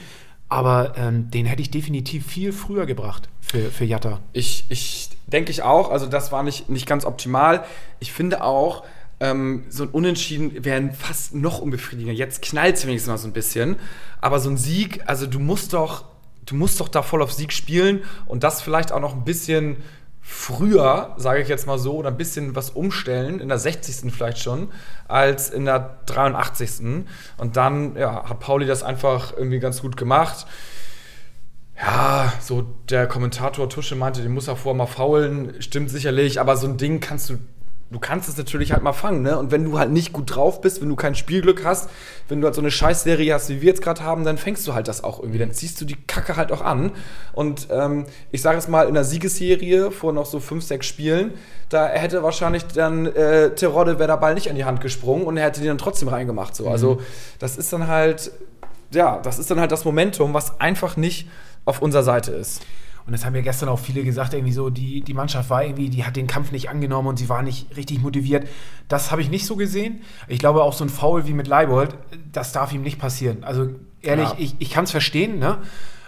Aber 0.48 0.94
ähm, 0.96 1.30
den 1.30 1.46
hätte 1.46 1.60
ich 1.62 1.70
definitiv 1.70 2.26
viel 2.26 2.52
früher 2.52 2.86
gebracht 2.86 3.28
für, 3.40 3.70
für 3.70 3.84
Jatta. 3.84 4.20
Ich, 4.32 4.64
ich 4.68 5.10
denke 5.26 5.50
ich 5.50 5.62
auch, 5.62 5.90
also 5.90 6.06
das 6.06 6.32
war 6.32 6.42
nicht, 6.42 6.70
nicht 6.70 6.86
ganz 6.86 7.04
optimal. 7.04 7.64
Ich 8.00 8.12
finde 8.12 8.42
auch, 8.42 8.84
ähm, 9.20 9.64
so 9.68 9.82
ein 9.82 9.88
Unentschieden 9.90 10.64
wäre 10.64 10.90
fast 10.92 11.34
noch 11.34 11.60
unbefriedigender. 11.60 12.14
Jetzt 12.14 12.42
knallt 12.42 12.76
es 12.76 12.86
wenigstens 12.86 13.08
mal 13.08 13.18
so 13.18 13.28
ein 13.28 13.32
bisschen. 13.32 13.76
Aber 14.20 14.40
so 14.40 14.48
ein 14.48 14.56
Sieg, 14.56 15.02
also 15.06 15.26
du 15.26 15.38
musst 15.38 15.72
doch, 15.72 16.04
du 16.46 16.54
musst 16.54 16.80
doch 16.80 16.88
da 16.88 17.02
voll 17.02 17.22
auf 17.22 17.32
Sieg 17.32 17.52
spielen 17.52 18.02
und 18.26 18.42
das 18.42 18.62
vielleicht 18.62 18.92
auch 18.92 19.00
noch 19.00 19.14
ein 19.14 19.24
bisschen 19.24 19.76
früher, 20.30 21.14
sage 21.16 21.40
ich 21.40 21.48
jetzt 21.48 21.66
mal 21.66 21.78
so, 21.78 21.94
oder 21.94 22.10
ein 22.10 22.18
bisschen 22.18 22.54
was 22.54 22.68
umstellen, 22.68 23.40
in 23.40 23.48
der 23.48 23.58
60. 23.58 24.12
vielleicht 24.12 24.38
schon, 24.38 24.68
als 25.08 25.48
in 25.48 25.64
der 25.64 26.00
83. 26.04 27.06
Und 27.38 27.56
dann 27.56 27.96
ja, 27.96 28.28
hat 28.28 28.38
Pauli 28.38 28.66
das 28.66 28.82
einfach 28.82 29.32
irgendwie 29.34 29.58
ganz 29.58 29.80
gut 29.80 29.96
gemacht. 29.96 30.46
Ja, 31.80 32.30
so 32.40 32.62
der 32.90 33.06
Kommentator 33.06 33.70
Tusche 33.70 33.96
meinte, 33.96 34.20
den 34.20 34.32
muss 34.34 34.48
er 34.48 34.56
vorher 34.56 34.76
mal 34.76 34.86
faulen, 34.86 35.62
stimmt 35.62 35.88
sicherlich, 35.88 36.40
aber 36.40 36.58
so 36.58 36.66
ein 36.66 36.76
Ding 36.76 37.00
kannst 37.00 37.30
du, 37.30 37.38
du 37.90 37.98
kannst 37.98 38.28
es 38.28 38.36
natürlich 38.36 38.72
halt 38.72 38.82
mal 38.82 38.92
fangen, 38.92 39.22
ne? 39.22 39.38
Und 39.38 39.50
wenn 39.50 39.64
du 39.64 39.78
halt 39.78 39.90
nicht 39.90 40.12
gut 40.12 40.34
drauf 40.34 40.60
bist, 40.60 40.82
wenn 40.82 40.88
du 40.88 40.96
kein 40.96 41.14
Spielglück 41.14 41.64
hast, 41.64 41.88
wenn 42.28 42.40
du 42.40 42.46
halt 42.46 42.54
so 42.54 42.60
eine 42.60 42.70
Scheißserie 42.70 43.32
hast, 43.32 43.48
wie 43.48 43.62
wir 43.62 43.68
jetzt 43.68 43.80
gerade 43.80 44.02
haben, 44.02 44.24
dann 44.24 44.36
fängst 44.36 44.66
du 44.66 44.74
halt 44.74 44.88
das 44.88 45.02
auch 45.02 45.20
irgendwie, 45.20 45.38
dann 45.38 45.52
ziehst 45.52 45.80
du 45.80 45.84
die 45.86 45.96
Kacke 45.96 46.36
halt 46.36 46.52
auch 46.52 46.60
an. 46.60 46.92
Und 47.32 47.68
ähm, 47.70 48.04
ich 48.30 48.42
sage 48.42 48.58
es 48.58 48.68
mal, 48.68 48.88
in 48.88 48.94
der 48.94 49.04
Siegesserie 49.04 49.90
vor 49.90 50.12
noch 50.12 50.26
so 50.26 50.38
fünf, 50.38 50.64
sechs 50.64 50.86
Spielen, 50.86 51.32
da 51.70 51.88
hätte 51.88 52.22
wahrscheinlich 52.22 52.66
dann 52.66 53.06
äh, 53.06 53.54
Terodde 53.54 53.98
wäre 53.98 54.08
der 54.08 54.16
Ball 54.18 54.34
nicht 54.34 54.50
an 54.50 54.56
die 54.56 54.64
Hand 54.64 54.80
gesprungen 54.80 55.24
und 55.24 55.36
er 55.36 55.44
hätte 55.44 55.60
die 55.60 55.66
dann 55.66 55.78
trotzdem 55.78 56.08
reingemacht. 56.08 56.54
So. 56.54 56.68
Also 56.68 57.00
das 57.38 57.56
ist 57.56 57.72
dann 57.72 57.86
halt, 57.86 58.30
ja, 58.90 59.18
das 59.18 59.38
ist 59.38 59.50
dann 59.50 59.60
halt 59.60 59.72
das 59.72 59.84
Momentum, 59.86 60.34
was 60.34 60.60
einfach 60.60 60.96
nicht 60.96 61.28
auf 61.64 61.80
unserer 61.80 62.02
Seite 62.02 62.32
ist. 62.32 62.62
Und 63.08 63.12
das 63.12 63.24
haben 63.24 63.34
ja 63.34 63.40
gestern 63.40 63.70
auch 63.70 63.78
viele 63.78 64.04
gesagt, 64.04 64.34
irgendwie 64.34 64.52
so, 64.52 64.68
die, 64.68 65.00
die 65.00 65.14
Mannschaft 65.14 65.48
war 65.48 65.64
irgendwie, 65.64 65.88
die 65.88 66.04
hat 66.04 66.14
den 66.14 66.26
Kampf 66.26 66.52
nicht 66.52 66.68
angenommen 66.68 67.08
und 67.08 67.18
sie 67.18 67.30
war 67.30 67.42
nicht 67.42 67.74
richtig 67.74 68.02
motiviert. 68.02 68.46
Das 68.86 69.10
habe 69.10 69.22
ich 69.22 69.30
nicht 69.30 69.46
so 69.46 69.56
gesehen. 69.56 70.02
Ich 70.26 70.38
glaube, 70.38 70.62
auch 70.62 70.74
so 70.74 70.84
ein 70.84 70.90
Foul 70.90 71.26
wie 71.26 71.32
mit 71.32 71.46
Leibold, 71.48 71.96
das 72.32 72.52
darf 72.52 72.70
ihm 72.74 72.82
nicht 72.82 72.98
passieren. 72.98 73.44
Also 73.44 73.70
ehrlich, 74.02 74.28
Ja. 74.28 74.34
ich, 74.36 74.56
ich 74.58 74.70
kann 74.70 74.84
es 74.84 74.90
verstehen, 74.90 75.38
ne? 75.38 75.56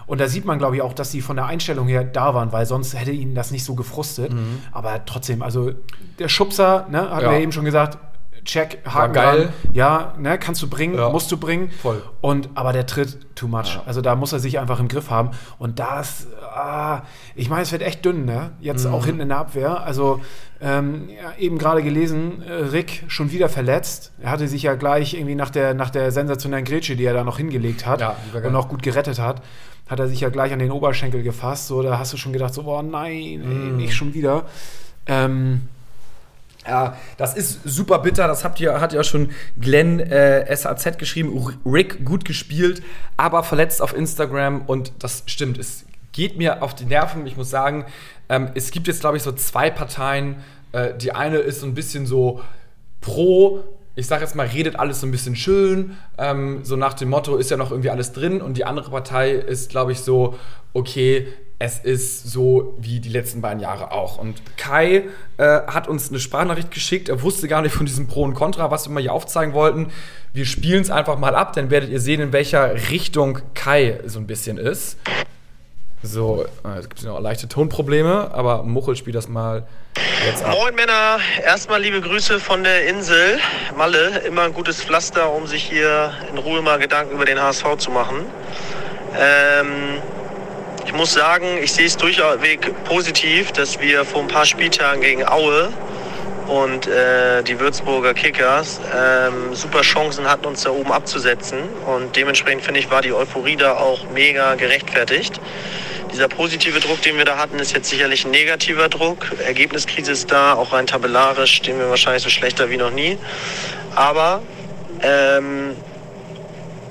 Und 0.06 0.20
da 0.20 0.28
sieht 0.28 0.44
man, 0.44 0.58
glaube 0.58 0.76
ich, 0.76 0.82
auch, 0.82 0.92
dass 0.92 1.10
sie 1.10 1.22
von 1.22 1.36
der 1.36 1.46
Einstellung 1.46 1.88
her 1.88 2.04
da 2.04 2.34
waren, 2.34 2.52
weil 2.52 2.66
sonst 2.66 2.92
hätte 2.98 3.12
ihnen 3.12 3.34
das 3.34 3.50
nicht 3.50 3.64
so 3.64 3.74
gefrustet. 3.76 4.30
Aber 4.72 5.02
trotzdem, 5.06 5.40
also 5.40 5.70
der 6.18 6.28
Schubser, 6.28 6.86
ne, 6.90 7.10
hat 7.10 7.22
Ja. 7.22 7.30
wir 7.30 7.38
eben 7.40 7.52
schon 7.52 7.64
gesagt, 7.64 7.96
check, 8.44 8.78
Haken 8.84 9.12
geil. 9.12 9.38
dran. 9.44 9.52
Ja, 9.72 10.14
ne, 10.18 10.38
kannst 10.38 10.62
du 10.62 10.68
bringen, 10.68 10.94
Ja. 10.96 11.08
musst 11.10 11.30
du 11.32 11.36
bringen. 11.36 11.70
Voll. 11.82 12.02
Und, 12.20 12.48
aber 12.54 12.72
der 12.72 12.86
tritt 12.86 13.18
too 13.36 13.48
much. 13.48 13.78
Also 13.86 14.00
da 14.00 14.14
muss 14.16 14.32
er 14.32 14.38
sich 14.40 14.58
einfach 14.58 14.80
im 14.80 14.88
Griff 14.88 15.10
haben. 15.10 15.30
Und 15.58 15.78
das, 15.78 16.26
ah, 16.54 17.02
ich 17.34 17.48
meine, 17.48 17.62
es 17.62 17.72
wird 17.72 17.82
echt 17.82 18.04
dünn, 18.04 18.24
ne? 18.24 18.52
Jetzt 18.60 18.86
Mhm. 18.86 18.94
auch 18.94 19.04
hinten 19.06 19.20
in 19.22 19.28
der 19.28 19.38
Abwehr. 19.38 19.82
Also 19.82 20.20
ähm, 20.62 21.08
ja, 21.08 21.32
eben 21.38 21.56
gerade 21.56 21.82
gelesen, 21.82 22.42
äh, 22.42 22.52
Rick 22.52 23.04
schon 23.08 23.30
wieder 23.32 23.48
verletzt. 23.48 24.12
Er 24.20 24.30
hatte 24.30 24.46
sich 24.46 24.62
ja 24.62 24.74
gleich 24.74 25.14
irgendwie 25.14 25.34
nach 25.34 25.48
der, 25.50 25.72
nach 25.72 25.88
der 25.90 26.12
sensationellen 26.12 26.66
Grätsche, 26.66 26.96
die 26.96 27.04
er 27.04 27.14
da 27.14 27.24
noch 27.24 27.38
hingelegt 27.38 27.86
hat 27.86 28.00
Ja, 28.02 28.16
war 28.32 28.44
und 28.44 28.54
auch 28.56 28.68
gut 28.68 28.82
gerettet 28.82 29.18
hat, 29.18 29.40
hat 29.88 29.98
er 29.98 30.06
sich 30.08 30.20
ja 30.20 30.28
gleich 30.28 30.52
an 30.52 30.58
den 30.58 30.70
Oberschenkel 30.70 31.22
gefasst. 31.22 31.66
So, 31.68 31.82
da 31.82 31.98
hast 31.98 32.12
du 32.12 32.18
schon 32.18 32.32
gedacht, 32.34 32.52
so, 32.52 32.62
oh 32.64 32.82
nein, 32.82 33.10
ey, 33.12 33.38
Mhm. 33.38 33.76
nicht 33.78 33.94
schon 33.94 34.12
wieder. 34.12 34.44
Ähm, 35.06 35.62
Ja, 36.66 36.96
das 37.16 37.34
ist 37.34 37.60
super 37.64 38.00
bitter. 38.00 38.28
Das 38.28 38.44
habt 38.44 38.60
ihr, 38.60 38.80
hat 38.80 38.92
ja 38.92 39.02
schon 39.02 39.30
Glenn 39.58 39.98
äh, 39.98 40.54
SAZ 40.54 40.98
geschrieben. 40.98 41.56
Rick 41.64 42.04
gut 42.04 42.24
gespielt, 42.24 42.82
aber 43.16 43.42
verletzt 43.42 43.80
auf 43.80 43.96
Instagram. 43.96 44.62
Und 44.66 44.92
das 44.98 45.22
stimmt. 45.26 45.58
Es 45.58 45.84
geht 46.12 46.36
mir 46.36 46.62
auf 46.62 46.74
die 46.74 46.84
Nerven. 46.84 47.26
Ich 47.26 47.36
muss 47.36 47.50
sagen, 47.50 47.86
ähm, 48.28 48.50
es 48.54 48.70
gibt 48.70 48.88
jetzt, 48.88 49.00
glaube 49.00 49.16
ich, 49.16 49.22
so 49.22 49.32
zwei 49.32 49.70
Parteien. 49.70 50.36
Äh, 50.72 50.94
die 50.94 51.12
eine 51.12 51.38
ist 51.38 51.60
so 51.60 51.66
ein 51.66 51.74
bisschen 51.74 52.06
so 52.06 52.42
pro. 53.00 53.64
Ich 54.00 54.06
sage 54.06 54.24
jetzt 54.24 54.34
mal, 54.34 54.46
redet 54.46 54.76
alles 54.76 55.02
so 55.02 55.06
ein 55.06 55.10
bisschen 55.10 55.36
schön. 55.36 55.98
Ähm, 56.16 56.60
so 56.64 56.74
nach 56.74 56.94
dem 56.94 57.10
Motto 57.10 57.36
ist 57.36 57.50
ja 57.50 57.58
noch 57.58 57.70
irgendwie 57.70 57.90
alles 57.90 58.12
drin. 58.12 58.40
Und 58.40 58.56
die 58.56 58.64
andere 58.64 58.90
Partei 58.90 59.32
ist, 59.32 59.68
glaube 59.68 59.92
ich, 59.92 60.00
so, 60.00 60.38
okay, 60.72 61.28
es 61.58 61.78
ist 61.78 62.30
so 62.32 62.78
wie 62.80 63.00
die 63.00 63.10
letzten 63.10 63.42
beiden 63.42 63.60
Jahre 63.60 63.92
auch. 63.92 64.16
Und 64.16 64.40
Kai 64.56 65.04
äh, 65.36 65.60
hat 65.66 65.86
uns 65.86 66.08
eine 66.08 66.18
Sprachnachricht 66.18 66.70
geschickt. 66.70 67.10
Er 67.10 67.20
wusste 67.20 67.46
gar 67.46 67.60
nicht 67.60 67.74
von 67.74 67.84
diesem 67.84 68.06
Pro 68.06 68.22
und 68.22 68.32
Contra, 68.32 68.70
was 68.70 68.88
wir 68.88 68.94
mal 68.94 69.02
hier 69.02 69.12
aufzeigen 69.12 69.52
wollten. 69.52 69.88
Wir 70.32 70.46
spielen 70.46 70.80
es 70.80 70.90
einfach 70.90 71.18
mal 71.18 71.34
ab, 71.34 71.52
dann 71.52 71.68
werdet 71.68 71.90
ihr 71.90 72.00
sehen, 72.00 72.22
in 72.22 72.32
welcher 72.32 72.72
Richtung 72.90 73.40
Kai 73.52 74.00
so 74.06 74.18
ein 74.18 74.26
bisschen 74.26 74.56
ist. 74.56 74.96
So, 76.02 76.46
äh, 76.64 76.78
es 76.78 76.88
gibt 76.88 77.02
noch 77.04 77.20
leichte 77.20 77.46
Tonprobleme, 77.46 78.30
aber 78.32 78.62
Muchel 78.62 78.96
spielt 78.96 79.16
das 79.16 79.28
mal 79.28 79.66
jetzt 80.26 80.42
ab. 80.42 80.56
Moin 80.58 80.74
Männer, 80.74 81.18
erstmal 81.44 81.82
liebe 81.82 82.00
Grüße 82.00 82.40
von 82.40 82.64
der 82.64 82.86
Insel 82.86 83.38
Malle. 83.76 84.20
Immer 84.26 84.44
ein 84.44 84.54
gutes 84.54 84.82
Pflaster, 84.82 85.30
um 85.30 85.46
sich 85.46 85.62
hier 85.62 86.12
in 86.30 86.38
Ruhe 86.38 86.62
mal 86.62 86.78
Gedanken 86.78 87.14
über 87.14 87.26
den 87.26 87.38
HSV 87.38 87.76
zu 87.76 87.90
machen. 87.90 88.24
Ähm, 89.18 89.98
ich 90.86 90.94
muss 90.94 91.12
sagen, 91.12 91.58
ich 91.62 91.72
sehe 91.72 91.84
es 91.84 91.98
durchweg 91.98 92.84
positiv, 92.84 93.52
dass 93.52 93.78
wir 93.78 94.06
vor 94.06 94.22
ein 94.22 94.28
paar 94.28 94.46
Spieltagen 94.46 95.02
gegen 95.02 95.28
Aue 95.28 95.68
und 96.46 96.86
äh, 96.86 97.42
die 97.42 97.60
Würzburger 97.60 98.14
Kickers 98.14 98.80
ähm, 98.96 99.54
super 99.54 99.82
Chancen 99.82 100.28
hatten, 100.28 100.46
uns 100.46 100.62
da 100.62 100.70
oben 100.70 100.92
abzusetzen. 100.92 101.58
Und 101.86 102.16
dementsprechend 102.16 102.62
finde 102.62 102.80
ich, 102.80 102.90
war 102.90 103.02
die 103.02 103.12
Euphorie 103.12 103.56
da 103.56 103.74
auch 103.74 104.10
mega 104.14 104.54
gerechtfertigt. 104.54 105.38
Dieser 106.12 106.28
positive 106.28 106.80
Druck, 106.80 107.02
den 107.02 107.16
wir 107.16 107.24
da 107.24 107.38
hatten, 107.38 107.58
ist 107.58 107.72
jetzt 107.72 107.88
sicherlich 107.88 108.24
ein 108.24 108.32
negativer 108.32 108.88
Druck. 108.88 109.30
Ergebniskrise 109.46 110.12
ist 110.12 110.30
da, 110.30 110.54
auch 110.54 110.72
rein 110.72 110.86
tabellarisch 110.86 111.54
stehen 111.54 111.78
wir 111.78 111.88
wahrscheinlich 111.88 112.22
so 112.22 112.30
schlechter 112.30 112.68
wie 112.68 112.76
noch 112.76 112.90
nie. 112.90 113.16
Aber 113.94 114.42
ähm, 115.02 115.76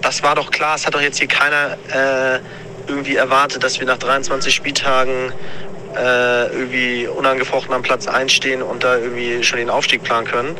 das 0.02 0.24
war 0.24 0.36
doch 0.36 0.52
klar, 0.52 0.76
es 0.76 0.86
hat 0.86 0.96
doch 0.96 1.02
jetzt 1.02 1.20
hier 1.20 1.28
keiner 1.28 1.78
äh, 1.94 2.40
irgendwie 2.88 3.16
erwartet, 3.16 3.64
dass 3.64 3.80
wir 3.80 3.88
nach 3.88 3.98
23 3.98 4.54
Spieltagen 4.54 5.34
äh, 5.96 6.48
irgendwie 6.48 7.08
unangefochten 7.08 7.74
am 7.74 7.82
Platz 7.82 8.08
1 8.08 8.32
stehen 8.32 8.62
und 8.62 8.84
da 8.84 8.98
irgendwie 8.98 9.44
schon 9.44 9.60
den 9.60 9.70
Aufstieg 9.70 10.04
planen 10.04 10.28
können. 10.28 10.58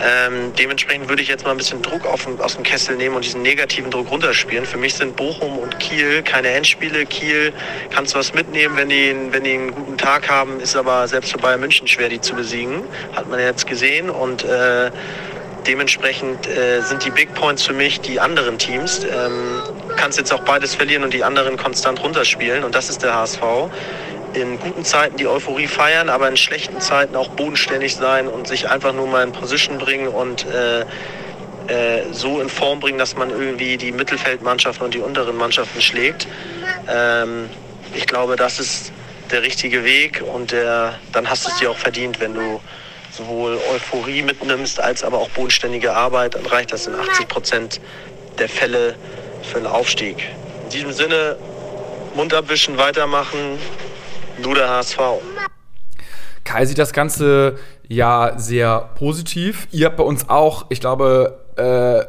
Ähm, 0.00 0.52
dementsprechend 0.58 1.08
würde 1.08 1.22
ich 1.22 1.28
jetzt 1.28 1.44
mal 1.44 1.52
ein 1.52 1.56
bisschen 1.56 1.82
Druck 1.82 2.06
auf, 2.06 2.26
aus 2.38 2.54
dem 2.54 2.62
Kessel 2.62 2.96
nehmen 2.96 3.16
und 3.16 3.24
diesen 3.24 3.42
negativen 3.42 3.90
Druck 3.90 4.10
runterspielen. 4.10 4.66
Für 4.66 4.78
mich 4.78 4.94
sind 4.94 5.16
Bochum 5.16 5.58
und 5.58 5.78
Kiel 5.78 6.22
keine 6.22 6.48
Endspiele. 6.48 7.06
Kiel 7.06 7.52
kannst 7.90 8.14
du 8.14 8.18
was 8.18 8.34
mitnehmen, 8.34 8.76
wenn 8.76 8.88
die, 8.88 9.16
wenn 9.30 9.44
die 9.44 9.54
einen 9.54 9.74
guten 9.74 9.96
Tag 9.96 10.28
haben, 10.28 10.60
ist 10.60 10.76
aber 10.76 11.08
selbst 11.08 11.32
für 11.32 11.38
Bayern 11.38 11.60
München 11.60 11.86
schwer, 11.86 12.08
die 12.08 12.20
zu 12.20 12.34
besiegen. 12.34 12.82
Hat 13.14 13.28
man 13.28 13.40
jetzt 13.40 13.66
gesehen 13.66 14.10
und 14.10 14.44
äh, 14.44 14.90
dementsprechend 15.66 16.46
äh, 16.46 16.80
sind 16.82 17.04
die 17.04 17.10
Big 17.10 17.34
Points 17.34 17.62
für 17.64 17.72
mich 17.72 18.00
die 18.00 18.20
anderen 18.20 18.58
Teams. 18.58 19.04
Ähm, 19.04 19.62
kannst 19.96 20.18
jetzt 20.18 20.32
auch 20.32 20.42
beides 20.42 20.74
verlieren 20.74 21.04
und 21.04 21.14
die 21.14 21.24
anderen 21.24 21.56
konstant 21.56 22.02
runterspielen 22.02 22.64
und 22.64 22.74
das 22.74 22.90
ist 22.90 23.02
der 23.02 23.14
HSV 23.14 23.40
in 24.36 24.58
guten 24.60 24.84
Zeiten 24.84 25.16
die 25.16 25.26
Euphorie 25.26 25.66
feiern, 25.66 26.08
aber 26.08 26.28
in 26.28 26.36
schlechten 26.36 26.80
Zeiten 26.80 27.16
auch 27.16 27.28
bodenständig 27.28 27.96
sein 27.96 28.28
und 28.28 28.46
sich 28.46 28.68
einfach 28.68 28.92
nur 28.92 29.06
mal 29.06 29.22
in 29.22 29.32
Position 29.32 29.78
bringen 29.78 30.08
und 30.08 30.46
äh, 30.46 30.80
äh, 31.68 32.02
so 32.12 32.40
in 32.40 32.48
Form 32.48 32.80
bringen, 32.80 32.98
dass 32.98 33.16
man 33.16 33.30
irgendwie 33.30 33.76
die 33.76 33.92
Mittelfeldmannschaften 33.92 34.84
und 34.84 34.94
die 34.94 35.00
unteren 35.00 35.36
Mannschaften 35.36 35.80
schlägt. 35.80 36.28
Ähm, 36.88 37.48
ich 37.94 38.06
glaube, 38.06 38.36
das 38.36 38.60
ist 38.60 38.92
der 39.30 39.42
richtige 39.42 39.84
Weg 39.84 40.22
und 40.22 40.52
der, 40.52 40.94
dann 41.12 41.28
hast 41.28 41.46
du 41.46 41.50
es 41.50 41.58
dir 41.58 41.70
auch 41.70 41.78
verdient, 41.78 42.20
wenn 42.20 42.34
du 42.34 42.60
sowohl 43.10 43.58
Euphorie 43.72 44.22
mitnimmst 44.22 44.78
als 44.78 45.02
aber 45.02 45.18
auch 45.18 45.30
bodenständige 45.30 45.94
Arbeit, 45.94 46.34
dann 46.34 46.46
reicht 46.46 46.72
das 46.72 46.86
in 46.86 46.94
80 46.94 47.28
Prozent 47.28 47.80
der 48.38 48.48
Fälle 48.48 48.94
für 49.42 49.56
einen 49.56 49.66
Aufstieg. 49.66 50.28
In 50.64 50.70
diesem 50.70 50.92
Sinne, 50.92 51.36
Mund 52.14 52.34
abwischen, 52.34 52.76
weitermachen, 52.76 53.58
Du 54.42 54.54
der 54.54 54.68
HSV. 54.68 54.98
Kai 56.44 56.64
sieht 56.66 56.78
das 56.78 56.92
Ganze 56.92 57.58
ja 57.88 58.34
sehr 58.36 58.90
positiv. 58.96 59.66
Ihr 59.72 59.86
habt 59.86 59.96
bei 59.96 60.04
uns 60.04 60.28
auch, 60.28 60.66
ich 60.68 60.80
glaube, 60.80 61.40
äh, 61.56 62.04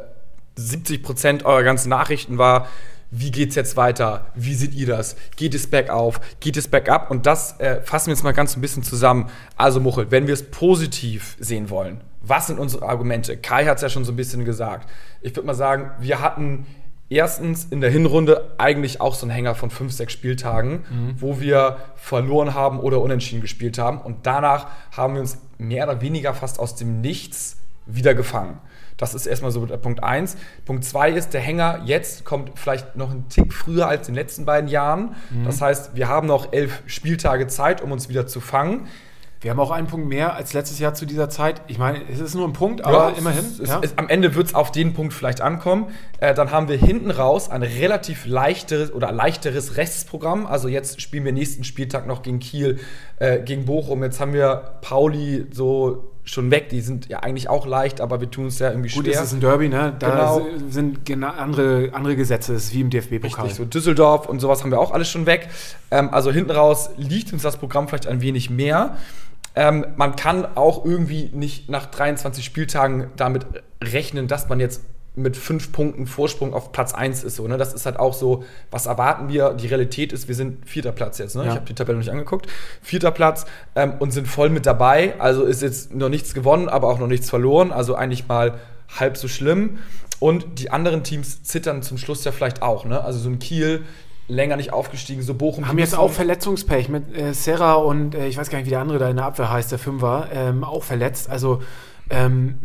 70 0.56 1.02
Prozent 1.02 1.44
eurer 1.44 1.62
ganzen 1.62 1.88
Nachrichten 1.88 2.38
war, 2.38 2.68
wie 3.10 3.30
geht's 3.30 3.54
jetzt 3.54 3.76
weiter? 3.76 4.26
Wie 4.34 4.54
seht 4.54 4.74
ihr 4.74 4.86
das? 4.86 5.16
Geht 5.36 5.54
es 5.54 5.70
bergauf? 5.70 6.20
Geht 6.40 6.58
es 6.58 6.68
bergab? 6.68 7.10
Und 7.10 7.24
das 7.24 7.58
äh, 7.58 7.80
fassen 7.80 8.08
wir 8.08 8.14
jetzt 8.14 8.22
mal 8.22 8.32
ganz 8.32 8.54
ein 8.56 8.60
bisschen 8.60 8.82
zusammen. 8.82 9.30
Also, 9.56 9.80
Muchel, 9.80 10.10
wenn 10.10 10.26
wir 10.26 10.34
es 10.34 10.50
positiv 10.50 11.36
sehen 11.40 11.70
wollen, 11.70 12.02
was 12.20 12.48
sind 12.48 12.58
unsere 12.58 12.86
Argumente? 12.86 13.38
Kai 13.38 13.64
hat 13.64 13.76
es 13.76 13.82
ja 13.82 13.88
schon 13.88 14.04
so 14.04 14.12
ein 14.12 14.16
bisschen 14.16 14.44
gesagt. 14.44 14.90
Ich 15.22 15.34
würde 15.34 15.46
mal 15.46 15.54
sagen, 15.54 15.92
wir 16.00 16.20
hatten 16.20 16.66
erstens 17.10 17.64
in 17.64 17.80
der 17.80 17.90
Hinrunde 17.90 18.52
eigentlich 18.58 19.00
auch 19.00 19.14
so 19.14 19.26
ein 19.26 19.30
Hänger 19.30 19.54
von 19.54 19.70
fünf, 19.70 19.92
sechs 19.92 20.12
Spieltagen, 20.12 20.84
mhm. 20.90 21.14
wo 21.16 21.40
wir 21.40 21.78
verloren 21.96 22.54
haben 22.54 22.80
oder 22.80 23.00
unentschieden 23.00 23.40
gespielt 23.40 23.78
haben. 23.78 24.00
Und 24.00 24.26
danach 24.26 24.66
haben 24.96 25.14
wir 25.14 25.20
uns 25.20 25.38
mehr 25.58 25.84
oder 25.84 26.00
weniger 26.00 26.34
fast 26.34 26.58
aus 26.58 26.76
dem 26.76 27.00
Nichts 27.00 27.56
wieder 27.86 28.14
gefangen. 28.14 28.58
Das 28.98 29.14
ist 29.14 29.26
erstmal 29.26 29.52
so 29.52 29.64
Punkt 29.64 30.02
1. 30.02 30.36
Punkt 30.66 30.84
2 30.84 31.12
ist, 31.12 31.32
der 31.32 31.40
Hänger 31.40 31.82
jetzt 31.84 32.24
kommt 32.24 32.58
vielleicht 32.58 32.96
noch 32.96 33.10
einen 33.10 33.28
Tick 33.28 33.52
früher 33.52 33.86
als 33.86 34.08
in 34.08 34.14
den 34.14 34.20
letzten 34.20 34.44
beiden 34.44 34.68
Jahren. 34.68 35.14
Mhm. 35.30 35.44
Das 35.44 35.62
heißt, 35.62 35.94
wir 35.94 36.08
haben 36.08 36.26
noch 36.26 36.52
elf 36.52 36.82
Spieltage 36.86 37.46
Zeit, 37.46 37.80
um 37.80 37.92
uns 37.92 38.08
wieder 38.08 38.26
zu 38.26 38.40
fangen. 38.40 38.88
Wir 39.40 39.52
haben 39.52 39.60
auch 39.60 39.70
einen 39.70 39.86
Punkt 39.86 40.08
mehr 40.08 40.34
als 40.34 40.52
letztes 40.52 40.80
Jahr 40.80 40.94
zu 40.94 41.06
dieser 41.06 41.28
Zeit. 41.28 41.62
Ich 41.68 41.78
meine, 41.78 42.00
es 42.10 42.18
ist 42.18 42.34
nur 42.34 42.46
ein 42.46 42.52
Punkt, 42.52 42.84
aber 42.84 43.10
ja, 43.10 43.18
immerhin. 43.18 43.44
Es, 43.44 43.68
ja. 43.68 43.80
es, 43.82 43.96
am 43.96 44.08
Ende 44.08 44.34
wird 44.34 44.48
es 44.48 44.54
auf 44.54 44.72
den 44.72 44.94
Punkt 44.94 45.12
vielleicht 45.12 45.40
ankommen. 45.40 45.86
Äh, 46.18 46.34
dann 46.34 46.50
haben 46.50 46.68
wir 46.68 46.76
hinten 46.76 47.12
raus 47.12 47.48
ein 47.48 47.62
relativ 47.62 48.26
leichteres 48.26 48.92
oder 48.92 49.12
leichteres 49.12 49.76
Rechtsprogramm. 49.76 50.46
Also 50.46 50.66
jetzt 50.66 51.00
spielen 51.00 51.24
wir 51.24 51.32
nächsten 51.32 51.62
Spieltag 51.62 52.06
noch 52.06 52.22
gegen 52.22 52.40
Kiel, 52.40 52.80
äh, 53.20 53.38
gegen 53.40 53.64
Bochum. 53.64 54.02
Jetzt 54.02 54.18
haben 54.18 54.32
wir 54.32 54.78
Pauli 54.80 55.46
so 55.52 56.10
schon 56.24 56.50
weg. 56.50 56.68
Die 56.68 56.80
sind 56.80 57.08
ja 57.08 57.20
eigentlich 57.20 57.48
auch 57.48 57.66
leicht, 57.66 58.00
aber 58.00 58.20
wir 58.20 58.30
tun 58.30 58.46
es 58.46 58.58
ja 58.58 58.70
irgendwie 58.70 58.90
Gut, 58.90 59.04
schwer. 59.04 59.14
Gut, 59.14 59.22
es 59.22 59.28
ist 59.28 59.34
ein 59.34 59.40
Derby, 59.40 59.68
ne? 59.68 59.94
Da 59.98 60.10
genau. 60.10 60.46
sind 60.68 61.10
andere, 61.24 61.90
andere 61.92 62.16
Gesetze, 62.16 62.52
das 62.54 62.64
ist 62.64 62.74
wie 62.74 62.80
im 62.80 62.90
DFB-Pokal. 62.90 63.50
So 63.50 63.64
Düsseldorf 63.64 64.28
und 64.28 64.40
sowas 64.40 64.62
haben 64.62 64.70
wir 64.70 64.80
auch 64.80 64.92
alles 64.92 65.08
schon 65.08 65.26
weg. 65.26 65.48
Ähm, 65.90 66.10
also 66.12 66.30
hinten 66.30 66.50
raus 66.50 66.90
liegt 66.96 67.32
uns 67.32 67.42
das 67.42 67.56
Programm 67.56 67.88
vielleicht 67.88 68.06
ein 68.06 68.20
wenig 68.20 68.50
mehr. 68.50 68.96
Ähm, 69.58 69.86
man 69.96 70.14
kann 70.14 70.46
auch 70.54 70.84
irgendwie 70.84 71.30
nicht 71.32 71.68
nach 71.68 71.86
23 71.86 72.44
Spieltagen 72.44 73.08
damit 73.16 73.44
rechnen, 73.82 74.28
dass 74.28 74.48
man 74.48 74.60
jetzt 74.60 74.82
mit 75.16 75.36
fünf 75.36 75.72
Punkten 75.72 76.06
Vorsprung 76.06 76.54
auf 76.54 76.70
Platz 76.70 76.94
1 76.94 77.24
ist. 77.24 77.34
So, 77.34 77.48
ne? 77.48 77.58
Das 77.58 77.74
ist 77.74 77.84
halt 77.84 77.98
auch 77.98 78.14
so, 78.14 78.44
was 78.70 78.86
erwarten 78.86 79.28
wir? 79.28 79.54
Die 79.54 79.66
Realität 79.66 80.12
ist, 80.12 80.28
wir 80.28 80.36
sind 80.36 80.64
vierter 80.68 80.92
Platz 80.92 81.18
jetzt. 81.18 81.34
Ne? 81.34 81.42
Ja. 81.42 81.48
Ich 81.48 81.56
habe 81.56 81.66
die 81.66 81.74
Tabelle 81.74 81.98
noch 81.98 82.04
nicht 82.04 82.12
angeguckt. 82.12 82.46
Vierter 82.82 83.10
Platz 83.10 83.46
ähm, 83.74 83.94
und 83.98 84.12
sind 84.12 84.28
voll 84.28 84.48
mit 84.48 84.64
dabei. 84.64 85.14
Also 85.18 85.42
ist 85.42 85.60
jetzt 85.60 85.92
noch 85.92 86.08
nichts 86.08 86.34
gewonnen, 86.34 86.68
aber 86.68 86.86
auch 86.86 87.00
noch 87.00 87.08
nichts 87.08 87.28
verloren. 87.28 87.72
Also 87.72 87.96
eigentlich 87.96 88.28
mal 88.28 88.60
halb 88.96 89.16
so 89.16 89.26
schlimm. 89.26 89.78
Und 90.20 90.60
die 90.60 90.70
anderen 90.70 91.02
Teams 91.02 91.42
zittern 91.42 91.82
zum 91.82 91.98
Schluss 91.98 92.22
ja 92.22 92.30
vielleicht 92.30 92.62
auch. 92.62 92.84
Ne? 92.84 93.02
Also 93.02 93.18
so 93.18 93.28
ein 93.28 93.40
Kiel 93.40 93.82
länger 94.28 94.56
nicht 94.56 94.72
aufgestiegen, 94.72 95.22
so 95.22 95.34
Bochum. 95.34 95.66
Haben 95.66 95.78
jetzt 95.78 95.96
auch 95.96 96.12
Verletzungspech 96.12 96.88
mit 96.88 97.16
äh, 97.16 97.32
Serra 97.32 97.74
und 97.74 98.14
äh, 98.14 98.28
ich 98.28 98.36
weiß 98.36 98.50
gar 98.50 98.58
nicht, 98.58 98.66
wie 98.66 98.70
der 98.70 98.80
andere 98.80 98.98
da 98.98 99.08
in 99.08 99.16
der 99.16 99.24
Abwehr 99.24 99.50
heißt, 99.50 99.72
der 99.72 99.78
Fünfer, 99.78 100.28
ähm, 100.32 100.64
auch 100.64 100.84
verletzt. 100.84 101.30
Also 101.30 101.62
ähm, 102.10 102.58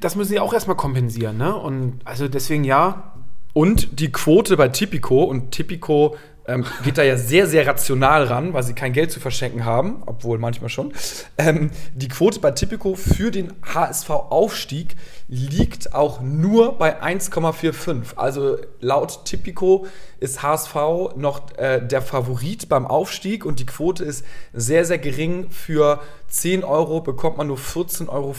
das 0.00 0.16
müssen 0.16 0.30
sie 0.30 0.40
auch 0.40 0.52
erstmal 0.52 0.76
kompensieren. 0.76 1.36
Ne? 1.36 1.54
Und 1.54 2.00
also 2.04 2.28
deswegen 2.28 2.64
ja. 2.64 3.12
Und 3.52 4.00
die 4.00 4.12
Quote 4.12 4.56
bei 4.56 4.68
Tipico 4.68 5.24
und 5.24 5.50
Tipico 5.50 6.16
ähm, 6.48 6.64
geht 6.82 6.96
da 6.96 7.02
ja 7.02 7.16
sehr, 7.16 7.46
sehr 7.46 7.66
rational 7.66 8.24
ran, 8.24 8.54
weil 8.54 8.62
sie 8.62 8.72
kein 8.72 8.94
Geld 8.94 9.12
zu 9.12 9.20
verschenken 9.20 9.66
haben, 9.66 10.02
obwohl 10.06 10.38
manchmal 10.38 10.70
schon. 10.70 10.92
Ähm, 11.36 11.70
die 11.94 12.08
Quote 12.08 12.40
bei 12.40 12.50
Tipico 12.52 12.94
für 12.94 13.30
den 13.30 13.52
HSV-Aufstieg 13.74 14.96
liegt 15.28 15.94
auch 15.94 16.22
nur 16.22 16.78
bei 16.78 17.02
1,45. 17.02 18.16
Also 18.16 18.56
laut 18.80 19.26
Tipico 19.26 19.86
ist 20.20 20.42
HSV 20.42 20.74
noch 21.16 21.56
äh, 21.58 21.86
der 21.86 22.00
Favorit 22.00 22.70
beim 22.70 22.86
Aufstieg 22.86 23.44
und 23.44 23.60
die 23.60 23.66
Quote 23.66 24.02
ist 24.02 24.24
sehr, 24.54 24.86
sehr 24.86 24.98
gering. 24.98 25.50
Für 25.50 26.00
10 26.28 26.64
Euro 26.64 27.02
bekommt 27.02 27.36
man 27.36 27.46
nur 27.46 27.58
14,50 27.58 28.08
Euro 28.08 28.34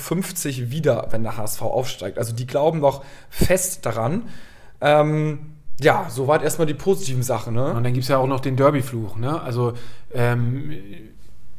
wieder, 0.72 1.08
wenn 1.12 1.22
der 1.22 1.38
HSV 1.38 1.62
aufsteigt. 1.62 2.18
Also 2.18 2.34
die 2.34 2.48
glauben 2.48 2.80
noch 2.80 3.04
fest 3.30 3.86
daran. 3.86 4.30
Ähm, 4.82 5.59
ja, 5.82 6.08
soweit 6.10 6.44
erstmal 6.44 6.68
die 6.68 6.74
positiven 6.74 7.24
Sachen. 7.24 7.54
Ne? 7.54 7.74
Und 7.74 7.84
dann 7.84 7.94
gibt 7.94 8.04
es 8.04 8.10
ja 8.10 8.18
auch 8.18 8.28
noch 8.28 8.40
den 8.40 8.56
Derby-Fluch. 8.56 9.18
Ne? 9.18 9.42
Also, 9.42 9.74
ähm, 10.14 10.74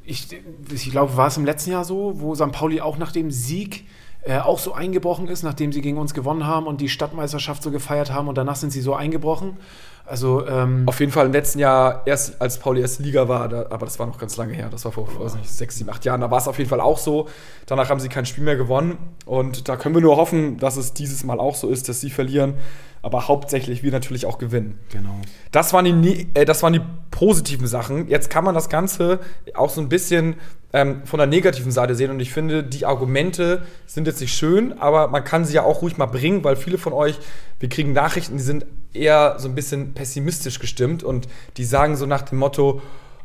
ich, 0.05 0.29
ich 0.73 0.91
glaube, 0.91 1.17
war 1.17 1.29
es 1.29 1.37
im 1.37 1.45
letzten 1.45 1.71
Jahr 1.71 1.85
so, 1.85 2.21
wo 2.21 2.35
St. 2.35 2.53
Pauli 2.53 2.81
auch 2.81 2.99
nach 2.99 3.13
dem 3.13 3.31
Sieg 3.31 3.85
äh, 4.23 4.39
auch 4.39 4.59
so 4.59 4.75
eingebrochen 4.75 5.29
ist, 5.29 5.43
nachdem 5.43 5.73
sie 5.73 5.81
gegen 5.81 5.97
uns 5.97 6.13
gewonnen 6.15 6.47
haben 6.47 6.67
und 6.67 6.81
die 6.81 6.89
Stadtmeisterschaft 6.89 7.63
so 7.63 7.71
gefeiert 7.71 8.13
haben 8.13 8.29
und 8.29 8.37
danach 8.37 8.57
sind 8.57 8.71
sie 8.71 8.81
so 8.81 8.95
eingebrochen. 8.95 9.57
Also 10.05 10.47
ähm, 10.47 10.83
auf 10.87 10.99
jeden 10.99 11.13
Fall 11.13 11.27
im 11.27 11.33
letzten 11.33 11.61
Jahr 11.61 12.03
erst 12.05 12.43
als 12.43 12.59
Pauli 12.59 12.81
erste 12.81 13.03
Liga 13.03 13.29
war, 13.29 13.49
da, 13.49 13.67
aber 13.71 13.87
das 13.87 13.99
war 13.99 14.07
noch 14.07 14.19
ganz 14.19 14.37
lange 14.37 14.53
her. 14.53 14.69
Das 14.69 14.85
war 14.85 14.93
vor, 14.93 15.07
weiß 15.19 15.37
nicht, 15.37 15.49
sechs, 15.49 15.77
sieben, 15.77 15.89
acht 15.89 16.05
Jahren. 16.05 16.21
Da 16.21 16.31
war 16.31 16.39
es 16.39 16.49
auf 16.49 16.59
jeden 16.59 16.69
Fall 16.69 16.81
auch 16.81 16.99
so. 16.99 17.29
Danach 17.67 17.89
haben 17.89 18.01
sie 18.01 18.09
kein 18.09 18.27
Spiel 18.27 18.43
mehr 18.43 18.57
gewonnen 18.57 18.99
und 19.25 19.69
da 19.69 19.77
können 19.77 19.95
wir 19.95 20.03
nur 20.03 20.17
hoffen, 20.17 20.59
dass 20.59 20.77
es 20.77 20.93
dieses 20.93 21.23
Mal 21.23 21.39
auch 21.39 21.55
so 21.55 21.69
ist, 21.69 21.89
dass 21.89 22.01
sie 22.01 22.11
verlieren 22.11 22.55
aber 23.03 23.29
hauptsächlich 23.29 23.83
wir 23.83 23.93
natürlich 23.93 24.27
auch 24.27 24.39
gewinnen. 24.39 24.79
Genau. 24.93 25.15
Das 25.53 25.73
waren 25.73 26.03
die, 26.03 26.29
äh, 26.35 26.45
das 26.45 26.63
waren 26.63 26.73
die 26.73 26.83
positiven 27.11 27.67
Sachen. 27.67 28.09
Jetzt 28.09 28.31
kann 28.31 28.45
man 28.45 28.55
das 28.55 28.69
Ganze 28.69 29.21
auch 29.55 29.71
so 29.71 29.81
ein 29.81 29.89
bisschen 29.89 30.37
ähm, 30.73 31.03
von 31.05 31.19
der 31.19 31.27
negativen 31.27 31.73
Seite 31.73 31.95
sehen 31.95 32.11
und 32.11 32.21
ich 32.21 32.33
finde, 32.33 32.63
die 32.63 32.87
Argumente 32.87 33.63
sind 33.87 34.07
jetzt 34.07 34.21
nicht 34.21 34.35
schön, 34.35 34.79
aber 34.79 35.09
man 35.09 35.25
kann 35.25 35.45
sie 35.45 35.55
ja 35.55 35.63
auch 35.63 35.83
ruhig 35.83 35.97
mal 35.97 36.07
bringen, 36.07 36.45
weil 36.45 36.57
viele 36.57 36.79
von 36.79 36.93
euch, 36.93 37.19
wir 37.59 37.69
kriegen 37.69 37.93
Nachrichten, 37.93 38.37
die 38.37 38.43
sind 38.43 38.67
eher 38.93 39.37
so 39.39 39.49
ein 39.49 39.55
bisschen 39.55 39.95
pessimistisch 39.95 40.59
gestimmt 40.59 41.03
und 41.03 41.27
die 41.57 41.65
sagen 41.65 41.97
so 41.97 42.07
nach 42.07 42.23
dem 42.23 42.39
Motto, 42.39 42.81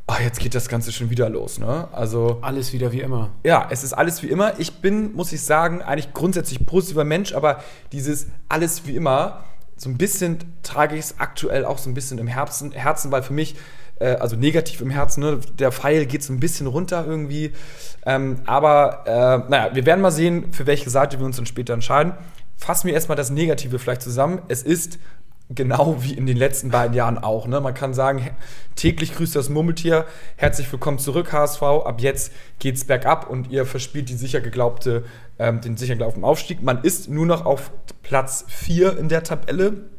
ach, 0.07 0.19
jetzt 0.19 0.39
geht 0.39 0.55
das 0.55 0.69
Ganze 0.69 0.91
schon 0.91 1.09
wieder 1.09 1.29
los. 1.29 1.59
Ne? 1.59 1.87
Also 1.91 2.39
alles 2.41 2.73
wieder 2.73 2.91
wie 2.91 3.01
immer. 3.01 3.31
Ja, 3.43 3.67
es 3.69 3.83
ist 3.83 3.93
alles 3.93 4.21
wie 4.23 4.27
immer. 4.27 4.59
Ich 4.59 4.81
bin, 4.81 5.13
muss 5.13 5.31
ich 5.31 5.41
sagen, 5.41 5.81
eigentlich 5.81 6.13
grundsätzlich 6.13 6.65
positiver 6.65 7.03
Mensch, 7.03 7.33
aber 7.33 7.63
dieses 7.91 8.27
alles 8.49 8.85
wie 8.85 8.95
immer 8.95 9.43
so 9.77 9.89
ein 9.89 9.97
bisschen 9.97 10.39
trage 10.63 10.95
ich 10.95 11.05
es 11.05 11.19
aktuell 11.19 11.65
auch 11.65 11.77
so 11.77 11.89
ein 11.89 11.93
bisschen 11.93 12.17
im 12.17 12.27
Herzen, 12.27 12.71
Herzen 12.71 13.11
weil 13.11 13.23
für 13.23 13.33
mich, 13.33 13.55
äh, 13.99 14.15
also 14.15 14.35
negativ 14.35 14.81
im 14.81 14.89
Herzen, 14.89 15.21
ne, 15.21 15.39
der 15.59 15.71
Pfeil 15.71 16.05
geht 16.05 16.23
so 16.23 16.33
ein 16.33 16.39
bisschen 16.39 16.67
runter 16.67 17.05
irgendwie. 17.05 17.51
Ähm, 18.05 18.39
aber 18.45 19.03
äh, 19.05 19.49
naja, 19.49 19.75
wir 19.75 19.85
werden 19.85 20.01
mal 20.01 20.11
sehen, 20.11 20.53
für 20.53 20.65
welche 20.65 20.89
Seite 20.89 21.19
wir 21.19 21.25
uns 21.25 21.37
dann 21.37 21.45
später 21.45 21.73
entscheiden. 21.73 22.13
Fassen 22.57 22.87
wir 22.87 22.93
erstmal 22.93 23.17
das 23.17 23.29
Negative 23.29 23.79
vielleicht 23.79 24.01
zusammen. 24.01 24.41
Es 24.47 24.63
ist 24.63 24.97
genau 25.49 25.97
wie 26.01 26.13
in 26.13 26.25
den 26.25 26.37
letzten 26.37 26.71
beiden 26.71 26.95
Jahren 26.95 27.17
auch. 27.17 27.47
Ne? 27.47 27.61
Man 27.61 27.73
kann 27.73 27.93
sagen, 27.93 28.29
täglich 28.75 29.13
grüßt 29.13 29.35
das 29.35 29.49
Murmeltier, 29.49 30.05
herzlich 30.37 30.71
willkommen 30.71 30.97
zurück 30.97 31.31
HSV, 31.31 31.61
ab 31.61 32.01
jetzt 32.01 32.31
geht's 32.59 32.85
bergab 32.85 33.29
und 33.29 33.51
ihr 33.51 33.65
verspielt 33.65 34.09
die 34.09 34.15
sicher 34.15 34.41
geglaubte, 34.41 35.03
ähm, 35.37 35.61
den 35.61 35.77
sicher 35.77 35.93
geglaubten 35.93 36.23
Aufstieg. 36.23 36.63
Man 36.63 36.81
ist 36.83 37.09
nur 37.09 37.25
noch 37.25 37.45
auf 37.45 37.71
Platz 38.01 38.45
4 38.47 38.97
in 38.97 39.09
der 39.09 39.23
Tabelle. 39.23 39.89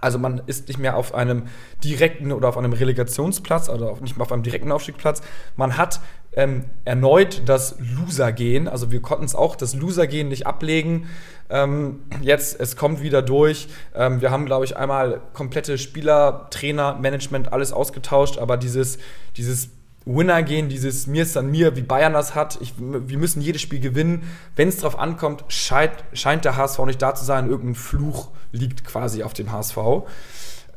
Also 0.00 0.18
man 0.18 0.42
ist 0.46 0.68
nicht 0.68 0.78
mehr 0.78 0.96
auf 0.96 1.14
einem 1.14 1.44
direkten 1.82 2.32
oder 2.32 2.48
auf 2.48 2.58
einem 2.58 2.72
Relegationsplatz 2.72 3.68
oder 3.68 3.90
auf, 3.90 4.00
nicht 4.00 4.16
mehr 4.16 4.22
auf 4.24 4.32
einem 4.32 4.42
direkten 4.42 4.72
Aufstiegsplatz. 4.72 5.22
Man 5.56 5.76
hat 5.76 6.00
ähm, 6.34 6.64
erneut 6.84 7.42
das 7.46 7.76
Loser-Gehen. 7.78 8.68
Also 8.68 8.92
wir 8.92 9.00
konnten 9.00 9.24
es 9.24 9.34
auch 9.34 9.56
das 9.56 9.74
Loser-Gehen 9.74 10.28
nicht 10.28 10.46
ablegen. 10.46 11.08
Ähm, 11.50 12.00
jetzt, 12.20 12.60
es 12.60 12.76
kommt 12.76 13.02
wieder 13.02 13.22
durch. 13.22 13.68
Ähm, 13.94 14.20
wir 14.20 14.30
haben, 14.30 14.46
glaube 14.46 14.64
ich, 14.64 14.76
einmal 14.76 15.20
komplette 15.32 15.78
Spieler, 15.78 16.48
Trainer, 16.50 16.94
Management, 16.94 17.52
alles 17.52 17.72
ausgetauscht, 17.72 18.38
aber 18.38 18.56
dieses, 18.56 18.98
dieses 19.36 19.70
Winner 20.08 20.42
gehen, 20.42 20.68
dieses 20.68 21.06
Mir 21.06 21.22
ist 21.22 21.36
an 21.36 21.50
mir, 21.50 21.76
wie 21.76 21.82
Bayern 21.82 22.14
das 22.14 22.34
hat. 22.34 22.58
Ich, 22.60 22.74
wir 22.78 23.18
müssen 23.18 23.42
jedes 23.42 23.60
Spiel 23.60 23.80
gewinnen. 23.80 24.22
Wenn 24.56 24.68
es 24.68 24.78
darauf 24.78 24.98
ankommt, 24.98 25.44
scheint, 25.48 25.92
scheint 26.14 26.44
der 26.44 26.56
HSV 26.56 26.78
nicht 26.86 27.02
da 27.02 27.14
zu 27.14 27.24
sein. 27.24 27.48
Irgendein 27.48 27.74
Fluch 27.74 28.28
liegt 28.50 28.84
quasi 28.84 29.22
auf 29.22 29.34
dem 29.34 29.52
HSV. 29.52 29.76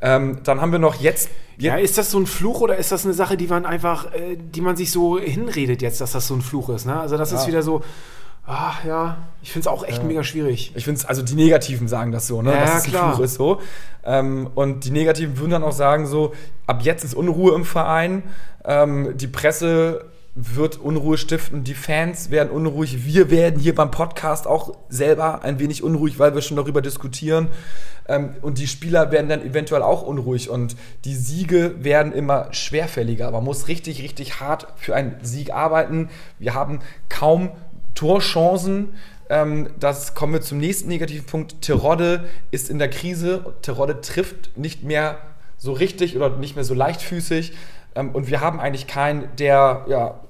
Ähm, 0.02 0.40
dann 0.44 0.60
haben 0.60 0.72
wir 0.72 0.78
noch 0.78 0.96
jetzt. 0.96 1.30
Ja, 1.58 1.76
ist 1.76 1.96
das 1.96 2.10
so 2.10 2.18
ein 2.18 2.26
Fluch 2.26 2.60
oder 2.60 2.76
ist 2.76 2.92
das 2.92 3.04
eine 3.04 3.14
Sache, 3.14 3.36
die 3.36 3.46
man 3.46 3.64
einfach, 3.64 4.12
äh, 4.12 4.36
die 4.36 4.60
man 4.60 4.76
sich 4.76 4.90
so 4.90 5.18
hinredet 5.18 5.80
jetzt, 5.80 6.00
dass 6.00 6.12
das 6.12 6.26
so 6.26 6.34
ein 6.34 6.42
Fluch 6.42 6.68
ist? 6.70 6.86
Ne? 6.86 7.00
Also 7.00 7.16
das 7.16 7.30
ja. 7.30 7.38
ist 7.38 7.46
wieder 7.46 7.62
so, 7.62 7.82
ach 8.46 8.84
ja, 8.84 9.16
ich 9.42 9.52
finde 9.52 9.68
es 9.68 9.72
auch 9.72 9.84
echt 9.84 9.98
ja. 9.98 10.04
mega 10.04 10.24
schwierig. 10.24 10.72
Ich 10.74 10.84
finde 10.84 10.98
es, 10.98 11.06
also 11.06 11.22
die 11.22 11.34
Negativen 11.34 11.88
sagen 11.88 12.12
das 12.12 12.26
so, 12.26 12.42
ne? 12.42 12.52
Ja, 12.52 12.60
dass 12.60 12.86
es 12.86 12.94
ein 12.94 13.12
Fluch 13.12 13.20
ist 13.20 13.34
so. 13.34 13.60
Ähm, 14.04 14.50
und 14.54 14.84
die 14.84 14.90
Negativen 14.90 15.38
würden 15.38 15.50
dann 15.50 15.64
auch 15.64 15.72
sagen 15.72 16.06
so, 16.06 16.32
ab 16.66 16.82
jetzt 16.82 17.04
ist 17.04 17.14
Unruhe 17.14 17.54
im 17.54 17.64
Verein. 17.64 18.22
Ähm, 18.64 19.16
die 19.16 19.28
Presse 19.28 20.06
wird 20.34 20.78
Unruhe 20.78 21.18
stiften, 21.18 21.62
die 21.62 21.74
Fans 21.74 22.30
werden 22.30 22.50
unruhig, 22.50 23.04
wir 23.04 23.30
werden 23.30 23.60
hier 23.60 23.74
beim 23.74 23.90
Podcast 23.90 24.46
auch 24.46 24.74
selber 24.88 25.42
ein 25.42 25.58
wenig 25.58 25.82
unruhig, 25.82 26.18
weil 26.18 26.34
wir 26.34 26.40
schon 26.40 26.56
darüber 26.56 26.80
diskutieren. 26.80 27.48
Ähm, 28.08 28.30
und 28.40 28.58
die 28.58 28.66
Spieler 28.66 29.12
werden 29.12 29.28
dann 29.28 29.44
eventuell 29.44 29.82
auch 29.82 30.02
unruhig 30.02 30.48
und 30.48 30.74
die 31.04 31.14
Siege 31.14 31.74
werden 31.84 32.12
immer 32.12 32.48
schwerfälliger. 32.52 33.30
Man 33.30 33.44
muss 33.44 33.68
richtig, 33.68 34.02
richtig 34.02 34.40
hart 34.40 34.68
für 34.76 34.94
einen 34.94 35.16
Sieg 35.22 35.52
arbeiten. 35.52 36.08
Wir 36.38 36.54
haben 36.54 36.80
kaum 37.10 37.50
Torchancen. 37.94 38.94
Ähm, 39.28 39.70
das 39.78 40.14
kommen 40.14 40.32
wir 40.32 40.40
zum 40.40 40.58
nächsten 40.58 40.88
negativen 40.88 41.26
Punkt. 41.26 41.62
Terodde 41.62 42.24
ist 42.50 42.70
in 42.70 42.78
der 42.78 42.90
Krise. 42.90 43.54
Terodde 43.62 44.00
trifft 44.00 44.56
nicht 44.56 44.82
mehr 44.82 45.18
so 45.58 45.72
richtig 45.72 46.16
oder 46.16 46.30
nicht 46.30 46.56
mehr 46.56 46.64
so 46.64 46.74
leichtfüßig. 46.74 47.52
Ähm, 47.94 48.10
und 48.10 48.28
wir 48.28 48.40
haben 48.40 48.60
eigentlich 48.60 48.86
keinen, 48.86 49.28
der 49.36 49.84
ja, 49.88 50.20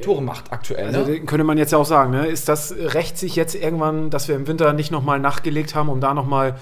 Tore 0.00 0.22
macht 0.22 0.52
aktuell. 0.52 0.86
Also 0.86 1.10
ne? 1.10 1.20
könnte 1.20 1.44
man 1.44 1.58
jetzt 1.58 1.72
ja 1.72 1.78
auch 1.78 1.86
sagen, 1.86 2.12
ne? 2.12 2.26
ist 2.26 2.48
das 2.48 2.74
rächt 2.76 3.18
sich 3.18 3.36
jetzt 3.36 3.54
irgendwann, 3.54 4.10
dass 4.10 4.28
wir 4.28 4.36
im 4.36 4.46
Winter 4.46 4.72
nicht 4.72 4.90
nochmal 4.90 5.18
nachgelegt 5.18 5.74
haben, 5.74 5.88
um 5.88 6.00
da 6.00 6.14
nochmal 6.14 6.56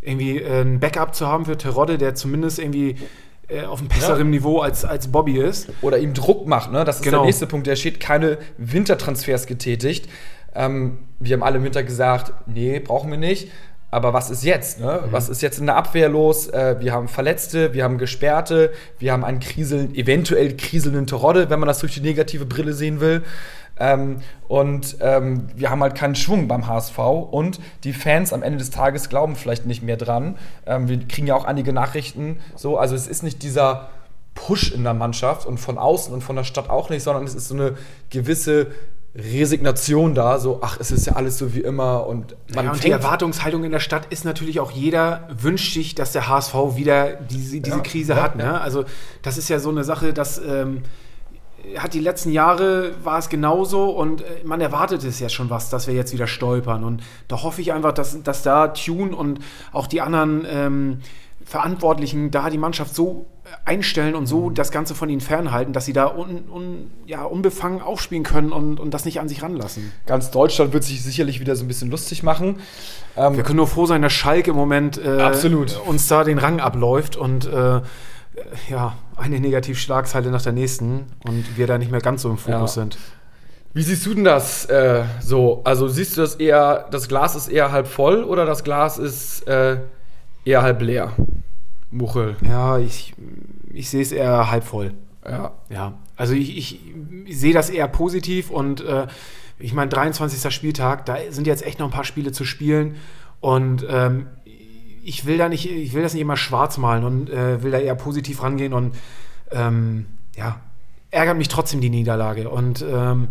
irgendwie 0.00 0.38
äh, 0.38 0.62
ein 0.62 0.80
Backup 0.80 1.14
zu 1.14 1.26
haben 1.26 1.44
für 1.44 1.58
Terodde, 1.58 1.98
der 1.98 2.14
zumindest 2.14 2.58
irgendwie 2.58 2.96
auf 3.68 3.80
einem 3.80 3.88
besseren 3.88 4.26
ja. 4.26 4.38
Niveau 4.38 4.60
als, 4.60 4.84
als 4.84 5.08
Bobby 5.08 5.38
ist. 5.38 5.68
Oder 5.82 5.98
ihm 5.98 6.14
Druck 6.14 6.46
macht, 6.46 6.72
ne? 6.72 6.84
Das 6.84 6.96
ist 6.96 7.02
genau. 7.02 7.18
der 7.18 7.26
nächste 7.26 7.46
Punkt. 7.46 7.66
Der 7.66 7.76
steht 7.76 8.00
keine 8.00 8.38
Wintertransfers 8.58 9.46
getätigt. 9.46 10.08
Ähm, 10.54 10.98
wir 11.18 11.34
haben 11.34 11.42
alle 11.42 11.58
im 11.58 11.64
Winter 11.64 11.82
gesagt, 11.82 12.32
nee, 12.46 12.80
brauchen 12.80 13.10
wir 13.10 13.18
nicht. 13.18 13.50
Aber 13.90 14.12
was 14.12 14.30
ist 14.30 14.44
jetzt? 14.44 14.80
Ne? 14.80 15.02
Mhm. 15.06 15.12
Was 15.12 15.28
ist 15.28 15.42
jetzt 15.42 15.58
in 15.58 15.66
der 15.66 15.76
Abwehr 15.76 16.08
los? 16.08 16.48
Äh, 16.48 16.76
wir 16.80 16.92
haben 16.92 17.08
Verletzte, 17.08 17.74
wir 17.74 17.84
haben 17.84 17.98
Gesperrte, 17.98 18.72
wir 18.98 19.12
haben 19.12 19.24
einen 19.24 19.40
kriseln, 19.40 19.94
eventuell 19.94 20.56
kriselnden 20.56 21.06
Terodde, 21.06 21.50
wenn 21.50 21.58
man 21.58 21.66
das 21.66 21.80
durch 21.80 21.94
die 21.94 22.00
negative 22.00 22.46
Brille 22.46 22.72
sehen 22.72 23.00
will. 23.00 23.22
Ähm, 23.78 24.18
und 24.46 24.98
ähm, 25.00 25.48
wir 25.56 25.70
haben 25.70 25.82
halt 25.82 25.94
keinen 25.94 26.14
Schwung 26.14 26.48
beim 26.48 26.66
HSV 26.66 26.98
und 26.98 27.60
die 27.82 27.94
Fans 27.94 28.32
am 28.32 28.42
Ende 28.42 28.58
des 28.58 28.70
Tages 28.70 29.08
glauben 29.08 29.36
vielleicht 29.36 29.64
nicht 29.64 29.82
mehr 29.82 29.96
dran. 29.96 30.36
Ähm, 30.66 30.88
wir 30.88 30.98
kriegen 31.08 31.26
ja 31.26 31.34
auch 31.34 31.46
einige 31.46 31.72
Nachrichten 31.72 32.40
so, 32.56 32.78
also 32.78 32.94
es 32.94 33.08
ist 33.08 33.22
nicht 33.22 33.42
dieser 33.42 33.88
Push 34.34 34.72
in 34.72 34.84
der 34.84 34.94
Mannschaft 34.94 35.46
und 35.46 35.58
von 35.58 35.78
außen 35.78 36.12
und 36.12 36.22
von 36.22 36.36
der 36.36 36.44
Stadt 36.44 36.68
auch 36.68 36.90
nicht, 36.90 37.02
sondern 37.02 37.24
es 37.24 37.34
ist 37.34 37.48
so 37.48 37.54
eine 37.54 37.76
gewisse 38.10 38.68
Resignation 39.14 40.14
da, 40.14 40.38
so, 40.38 40.60
ach, 40.62 40.78
es 40.78 40.92
ist 40.92 41.06
ja 41.06 41.14
alles 41.14 41.36
so 41.36 41.52
wie 41.52 41.60
immer 41.60 42.06
und 42.06 42.36
man 42.54 42.66
ja, 42.66 42.72
und 42.72 42.84
die 42.84 42.90
Erwartungshaltung 42.90 43.64
in 43.64 43.72
der 43.72 43.80
Stadt 43.80 44.06
ist 44.10 44.24
natürlich 44.24 44.60
auch 44.60 44.70
jeder 44.70 45.28
wünscht 45.36 45.74
sich, 45.74 45.96
dass 45.96 46.12
der 46.12 46.28
HSV 46.28 46.54
wieder 46.76 47.14
diese, 47.14 47.60
diese 47.60 47.76
ja, 47.76 47.82
Krise 47.82 48.12
ja, 48.12 48.22
hat. 48.22 48.36
Ne? 48.36 48.60
Also 48.60 48.84
das 49.22 49.36
ist 49.36 49.48
ja 49.48 49.58
so 49.58 49.68
eine 49.68 49.82
Sache, 49.82 50.12
dass 50.12 50.38
ähm, 50.38 50.82
hat 51.76 51.92
die 51.94 52.00
letzten 52.00 52.30
Jahre 52.30 52.92
war 53.02 53.18
es 53.18 53.28
genauso 53.28 53.90
und 53.90 54.22
äh, 54.22 54.24
man 54.44 54.60
erwartet 54.60 55.02
es 55.02 55.18
ja 55.18 55.28
schon 55.28 55.50
was, 55.50 55.70
dass 55.70 55.88
wir 55.88 55.94
jetzt 55.94 56.12
wieder 56.12 56.28
stolpern 56.28 56.84
und 56.84 57.02
da 57.26 57.42
hoffe 57.42 57.60
ich 57.60 57.72
einfach, 57.72 57.92
dass, 57.92 58.22
dass 58.22 58.42
da 58.42 58.68
Tune 58.68 59.14
und 59.14 59.40
auch 59.72 59.88
die 59.88 60.00
anderen 60.00 60.46
ähm, 60.48 61.00
Verantwortlichen 61.50 62.30
da 62.30 62.48
die 62.48 62.58
Mannschaft 62.58 62.94
so 62.94 63.26
einstellen 63.64 64.14
und 64.14 64.26
so 64.26 64.50
mhm. 64.50 64.54
das 64.54 64.70
Ganze 64.70 64.94
von 64.94 65.08
ihnen 65.08 65.20
fernhalten, 65.20 65.72
dass 65.72 65.84
sie 65.84 65.92
da 65.92 66.06
un, 66.06 66.48
un, 66.48 66.92
ja, 67.06 67.24
unbefangen 67.24 67.82
aufspielen 67.82 68.22
können 68.22 68.52
und, 68.52 68.78
und 68.78 68.94
das 68.94 69.04
nicht 69.04 69.18
an 69.18 69.28
sich 69.28 69.42
ranlassen. 69.42 69.90
Ganz 70.06 70.30
Deutschland 70.30 70.72
wird 70.72 70.84
sich 70.84 71.02
sicherlich 71.02 71.40
wieder 71.40 71.56
so 71.56 71.64
ein 71.64 71.66
bisschen 71.66 71.90
lustig 71.90 72.22
machen. 72.22 72.60
Ähm, 73.16 73.34
Wir 73.34 73.42
können 73.42 73.56
nur 73.56 73.66
froh 73.66 73.86
sein, 73.86 74.00
dass 74.00 74.12
Schalke 74.12 74.52
im 74.52 74.56
Moment 74.56 75.04
äh, 75.04 75.08
absolut. 75.20 75.76
uns 75.88 76.06
da 76.06 76.22
den 76.22 76.38
Rang 76.38 76.60
abläuft 76.60 77.16
und 77.16 77.46
äh, 77.46 77.80
ja, 78.68 78.96
eine 79.16 79.40
Negativschlagzeile 79.40 80.30
nach 80.30 80.42
der 80.42 80.52
nächsten 80.52 81.06
und 81.26 81.56
wir 81.56 81.66
da 81.66 81.78
nicht 81.78 81.90
mehr 81.90 82.00
ganz 82.00 82.22
so 82.22 82.30
im 82.30 82.38
Fokus 82.38 82.76
ja. 82.76 82.82
sind. 82.82 82.96
Wie 83.74 83.82
siehst 83.82 84.06
du 84.06 84.14
denn 84.14 84.22
das 84.22 84.66
äh, 84.66 85.02
so? 85.20 85.62
Also 85.64 85.88
siehst 85.88 86.16
du 86.16 86.20
das 86.20 86.36
eher, 86.36 86.86
das 86.92 87.08
Glas 87.08 87.34
ist 87.34 87.48
eher 87.48 87.72
halb 87.72 87.88
voll 87.88 88.22
oder 88.22 88.46
das 88.46 88.62
Glas 88.62 88.98
ist 88.98 89.48
äh, 89.48 89.78
eher 90.44 90.62
halb 90.62 90.80
leer? 90.80 91.12
Muchel. 91.90 92.36
Ja, 92.46 92.78
ich, 92.78 93.14
ich 93.72 93.88
sehe 93.88 94.02
es 94.02 94.12
eher 94.12 94.50
halb 94.50 94.64
voll. 94.64 94.94
Ja. 95.24 95.52
Ja. 95.68 95.94
Also 96.16 96.34
ich, 96.34 96.56
ich, 96.56 96.80
ich 97.26 97.38
sehe 97.38 97.52
das 97.52 97.70
eher 97.70 97.88
positiv 97.88 98.50
und 98.50 98.80
äh, 98.82 99.06
ich 99.58 99.74
meine, 99.74 99.90
23. 99.90 100.52
Spieltag, 100.54 101.06
da 101.06 101.16
sind 101.30 101.46
jetzt 101.46 101.64
echt 101.64 101.78
noch 101.78 101.86
ein 101.86 101.92
paar 101.92 102.04
Spiele 102.04 102.32
zu 102.32 102.44
spielen 102.44 102.96
und 103.40 103.86
ähm, 103.88 104.26
ich 105.02 105.26
will 105.26 105.38
da 105.38 105.48
nicht, 105.48 105.70
ich 105.70 105.92
will 105.94 106.02
das 106.02 106.14
nicht 106.14 106.22
immer 106.22 106.36
schwarz 106.36 106.78
malen 106.78 107.04
und 107.04 107.30
äh, 107.30 107.62
will 107.62 107.70
da 107.70 107.78
eher 107.78 107.94
positiv 107.94 108.42
rangehen 108.42 108.72
und 108.72 108.94
ähm, 109.50 110.06
ja, 110.36 110.60
ärgert 111.10 111.36
mich 111.36 111.48
trotzdem 111.48 111.80
die 111.80 111.90
Niederlage. 111.90 112.48
Und 112.48 112.84
ähm, 112.88 113.28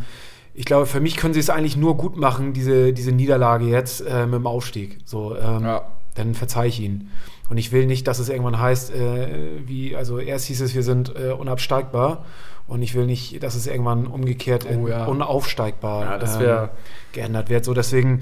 ich 0.54 0.66
glaube, 0.66 0.86
für 0.86 1.00
mich 1.00 1.16
können 1.16 1.34
sie 1.34 1.40
es 1.40 1.50
eigentlich 1.50 1.78
nur 1.78 1.96
gut 1.96 2.18
machen, 2.18 2.54
diese, 2.54 2.94
diese 2.94 3.12
Niederlage 3.12 3.66
jetzt 3.66 4.02
äh, 4.02 4.26
mit 4.26 4.36
dem 4.36 4.48
Aufstieg. 4.48 5.00
So, 5.06 5.36
ähm, 5.38 5.64
ja. 5.64 5.84
dann 6.16 6.34
verzeih 6.34 6.68
ich 6.68 6.80
ihnen. 6.80 7.12
Und 7.50 7.58
ich 7.58 7.72
will 7.72 7.86
nicht, 7.86 8.08
dass 8.08 8.20
es 8.20 8.30
irgendwann 8.30 8.60
heißt, 8.60 8.94
äh, 8.94 9.28
wie, 9.66 9.96
also 9.96 10.20
erst 10.20 10.46
hieß 10.46 10.62
es, 10.62 10.76
wir 10.76 10.84
sind 10.84 11.14
äh, 11.16 11.32
unabsteigbar. 11.32 12.26
Und 12.68 12.84
ich 12.84 12.94
will 12.94 13.08
nicht, 13.08 13.42
dass 13.42 13.56
es 13.56 13.66
irgendwann 13.66 14.06
umgekehrt 14.06 14.68
oh, 14.72 14.88
ja. 14.88 15.06
unaufsteigbar 15.06 16.04
ja, 16.04 16.18
das 16.20 16.40
ähm, 16.40 16.70
geändert 17.12 17.50
wird. 17.50 17.66
So 17.66 17.74
deswegen 17.74 18.22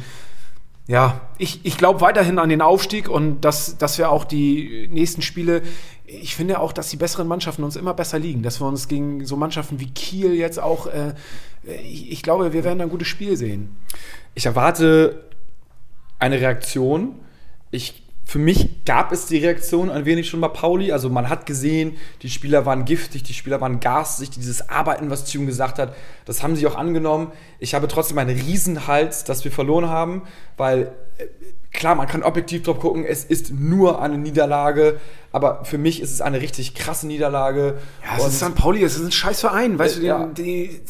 ja, 0.88 1.20
ich, 1.38 1.66
ich 1.66 1.78
glaube 1.78 2.00
weiterhin 2.00 2.40
an 2.40 2.48
den 2.48 2.62
Aufstieg 2.62 3.10
und 3.10 3.42
dass, 3.42 3.78
dass 3.78 3.98
wir 3.98 4.10
auch 4.10 4.24
die 4.24 4.88
nächsten 4.90 5.22
Spiele, 5.22 5.62
ich 6.06 6.34
finde 6.34 6.62
auch, 6.62 6.72
dass 6.72 6.90
die 6.90 6.96
besseren 6.96 7.28
Mannschaften 7.28 7.64
uns 7.64 7.76
immer 7.76 7.94
besser 7.94 8.20
liegen, 8.20 8.42
dass 8.42 8.62
wir 8.62 8.68
uns 8.68 8.88
gegen 8.88 9.26
so 9.26 9.36
Mannschaften 9.36 9.82
wie 9.82 9.90
Kiel 9.90 10.34
jetzt 10.34 10.62
auch, 10.62 10.88
äh, 10.88 11.14
ich, 11.84 12.12
ich 12.14 12.24
glaube, 12.24 12.54
wir 12.54 12.64
werden 12.64 12.80
ein 12.80 12.90
gutes 12.90 13.10
Spiel 13.10 13.36
sehen. 13.36 13.76
Ich 14.34 14.46
erwarte 14.46 15.26
eine 16.20 16.40
Reaktion. 16.40 17.16
Ich 17.70 18.07
für 18.28 18.40
mich 18.40 18.84
gab 18.84 19.14
es 19.14 19.26
die 19.26 19.38
Reaktion 19.38 19.90
ein 19.90 20.04
wenig 20.04 20.28
schon 20.28 20.42
bei 20.42 20.50
Pauli. 20.50 20.92
Also 20.92 21.10
man 21.10 21.30
hat 21.30 21.46
gesehen, 21.46 21.96
die 22.24 22.30
Spieler 22.30 22.66
waren 22.66 22.84
giftig, 22.84 23.24
die 23.24 23.34
Spieler 23.34 23.62
waren 23.62 23.80
garstig, 23.80 24.32
dieses 24.32 24.68
Arbeiten, 24.68 25.10
was 25.10 25.32
Tune 25.32 25.46
gesagt 25.46 25.80
hat, 25.80 25.96
das 26.26 26.44
haben 26.44 26.58
sie 26.58 26.68
auch 26.68 26.76
angenommen. 26.76 27.32
Ich 27.60 27.74
habe 27.74 27.88
trotzdem 27.88 28.18
einen 28.18 28.38
Riesenhals, 28.38 29.24
dass 29.24 29.46
wir 29.46 29.52
verloren 29.52 29.88
haben, 29.88 30.24
weil 30.58 30.92
äh, 31.18 31.28
klar, 31.72 31.96
man 31.96 32.08
kann 32.08 32.22
objektiv 32.22 32.64
drauf 32.64 32.80
gucken, 32.80 33.06
es 33.06 33.24
ist 33.24 33.54
nur 33.54 34.02
eine 34.02 34.18
Niederlage, 34.18 35.00
aber 35.32 35.64
für 35.64 35.78
mich 35.78 36.02
ist 36.02 36.12
es 36.12 36.20
eine 36.20 36.42
richtig 36.42 36.76
krasse 36.76 37.08
Niederlage. 37.08 37.76
Ja, 38.04 38.18
es 38.18 38.34
ist 38.34 38.40
St. 38.40 38.56
Pauli, 38.56 38.84
es 38.84 38.98
ist 38.98 39.06
ein 39.06 39.12
scheiß 39.14 39.40
Verein, 39.40 39.80
weißt 39.80 40.00
äh, 40.00 40.00
du, 40.00 40.02
den, 40.02 40.08
ja. 40.08 40.26
die, 40.26 40.82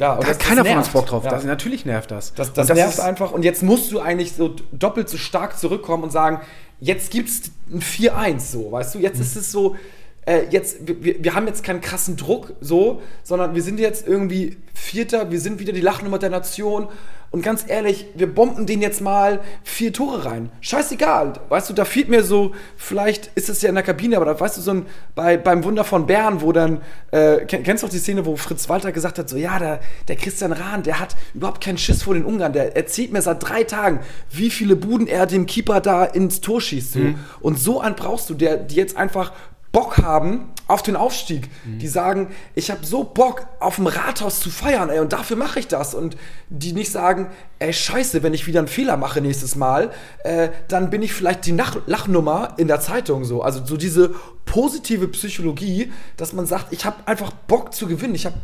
ja, 0.00 0.14
und 0.14 0.24
da 0.24 0.28
hat 0.28 0.38
keiner 0.38 0.64
von 0.64 0.78
uns 0.78 0.88
Bock 0.88 1.06
drauf. 1.06 1.24
Ja. 1.24 1.30
Das, 1.30 1.44
natürlich 1.44 1.84
nervt 1.84 2.10
das. 2.10 2.32
Das, 2.32 2.52
das, 2.54 2.68
das 2.68 2.76
nervt 2.76 3.00
einfach. 3.00 3.32
Und 3.32 3.44
jetzt 3.44 3.62
musst 3.62 3.92
du 3.92 4.00
eigentlich 4.00 4.32
so 4.32 4.56
doppelt 4.72 5.10
so 5.10 5.18
stark 5.18 5.58
zurückkommen 5.58 6.04
und 6.04 6.10
sagen, 6.10 6.40
jetzt 6.80 7.10
gibt 7.10 7.28
es 7.28 7.52
ein 7.70 7.82
4-1 7.82 8.40
so, 8.40 8.72
weißt 8.72 8.94
du? 8.94 8.98
Jetzt 8.98 9.16
mhm. 9.16 9.22
ist 9.22 9.36
es 9.36 9.52
so, 9.52 9.76
äh, 10.24 10.44
jetzt, 10.50 10.78
wir, 10.86 11.22
wir 11.22 11.34
haben 11.34 11.46
jetzt 11.46 11.62
keinen 11.62 11.82
krassen 11.82 12.16
Druck 12.16 12.54
so, 12.62 13.02
sondern 13.22 13.54
wir 13.54 13.62
sind 13.62 13.78
jetzt 13.78 14.08
irgendwie 14.08 14.56
Vierter, 14.72 15.30
wir 15.30 15.40
sind 15.40 15.60
wieder 15.60 15.74
die 15.74 15.82
Lachnummer 15.82 16.18
der 16.18 16.30
Nation 16.30 16.88
und 17.32 17.42
ganz 17.42 17.64
ehrlich, 17.68 18.06
wir 18.16 18.34
bomben 18.34 18.66
den 18.66 18.82
jetzt 18.82 19.00
mal 19.00 19.38
vier 19.62 19.92
Tore 19.92 20.24
rein. 20.24 20.50
Scheißegal. 20.60 21.34
Weißt 21.48 21.70
du, 21.70 21.74
da 21.74 21.84
fehlt 21.84 22.08
mir 22.08 22.24
so, 22.24 22.52
vielleicht 22.76 23.30
ist 23.36 23.48
es 23.48 23.62
ja 23.62 23.68
in 23.68 23.76
der 23.76 23.84
Kabine, 23.84 24.16
aber 24.16 24.24
da 24.24 24.40
weißt 24.40 24.56
du, 24.56 24.60
so 24.60 24.72
ein, 24.72 24.86
bei, 25.14 25.36
beim 25.36 25.62
Wunder 25.62 25.84
von 25.84 26.06
Bern, 26.06 26.40
wo 26.40 26.50
dann, 26.50 26.80
äh, 27.12 27.44
kennst 27.46 27.84
du 27.84 27.86
auch 27.86 27.90
die 27.90 27.98
Szene, 27.98 28.26
wo 28.26 28.34
Fritz 28.34 28.68
Walter 28.68 28.90
gesagt 28.90 29.20
hat, 29.20 29.28
so, 29.28 29.36
ja, 29.36 29.60
der, 29.60 29.78
der 30.08 30.16
Christian 30.16 30.50
Rahn, 30.50 30.82
der 30.82 30.98
hat 30.98 31.14
überhaupt 31.32 31.62
keinen 31.62 31.78
Schiss 31.78 32.02
vor 32.02 32.14
den 32.14 32.24
Ungarn. 32.24 32.52
Der 32.52 32.76
erzählt 32.76 33.12
mir 33.12 33.22
seit 33.22 33.48
drei 33.48 33.62
Tagen, 33.62 34.00
wie 34.32 34.50
viele 34.50 34.74
Buden 34.74 35.06
er 35.06 35.26
dem 35.26 35.46
Keeper 35.46 35.80
da 35.80 36.04
ins 36.04 36.40
Tor 36.40 36.60
schießt. 36.60 36.94
So. 36.94 36.98
Mhm. 36.98 37.18
Und 37.40 37.60
so 37.60 37.80
einen 37.80 37.94
brauchst 37.94 38.28
du, 38.28 38.34
der 38.34 38.56
die 38.56 38.74
jetzt 38.74 38.96
einfach 38.96 39.32
Bock 39.72 39.98
haben 39.98 40.48
auf 40.66 40.82
den 40.82 40.96
Aufstieg. 40.96 41.48
Mhm. 41.64 41.78
Die 41.78 41.88
sagen, 41.88 42.28
ich 42.54 42.70
habe 42.70 42.84
so 42.84 43.04
Bock 43.04 43.46
auf 43.60 43.76
dem 43.76 43.86
Rathaus 43.86 44.40
zu 44.40 44.50
feiern, 44.50 44.88
ey, 44.88 45.00
und 45.00 45.12
dafür 45.12 45.36
mache 45.36 45.60
ich 45.60 45.68
das. 45.68 45.94
Und 45.94 46.16
die 46.48 46.72
nicht 46.72 46.90
sagen, 46.90 47.28
ey, 47.58 47.72
scheiße, 47.72 48.22
wenn 48.22 48.34
ich 48.34 48.46
wieder 48.46 48.60
einen 48.60 48.68
Fehler 48.68 48.96
mache 48.96 49.20
nächstes 49.20 49.54
Mal, 49.54 49.90
äh, 50.24 50.48
dann 50.68 50.90
bin 50.90 51.02
ich 51.02 51.12
vielleicht 51.12 51.46
die 51.46 51.52
Nach 51.52 51.76
Lachnummer 51.86 52.54
in 52.56 52.68
der 52.68 52.80
Zeitung 52.80 53.24
so. 53.24 53.42
Also 53.42 53.64
so 53.64 53.76
diese 53.76 54.14
positive 54.44 55.08
Psychologie, 55.08 55.92
dass 56.16 56.32
man 56.32 56.46
sagt, 56.46 56.72
ich 56.72 56.84
habe 56.84 56.96
einfach 57.06 57.30
Bock 57.30 57.72
zu 57.74 57.86
gewinnen. 57.86 58.14
Ich 58.14 58.26
habe 58.26 58.36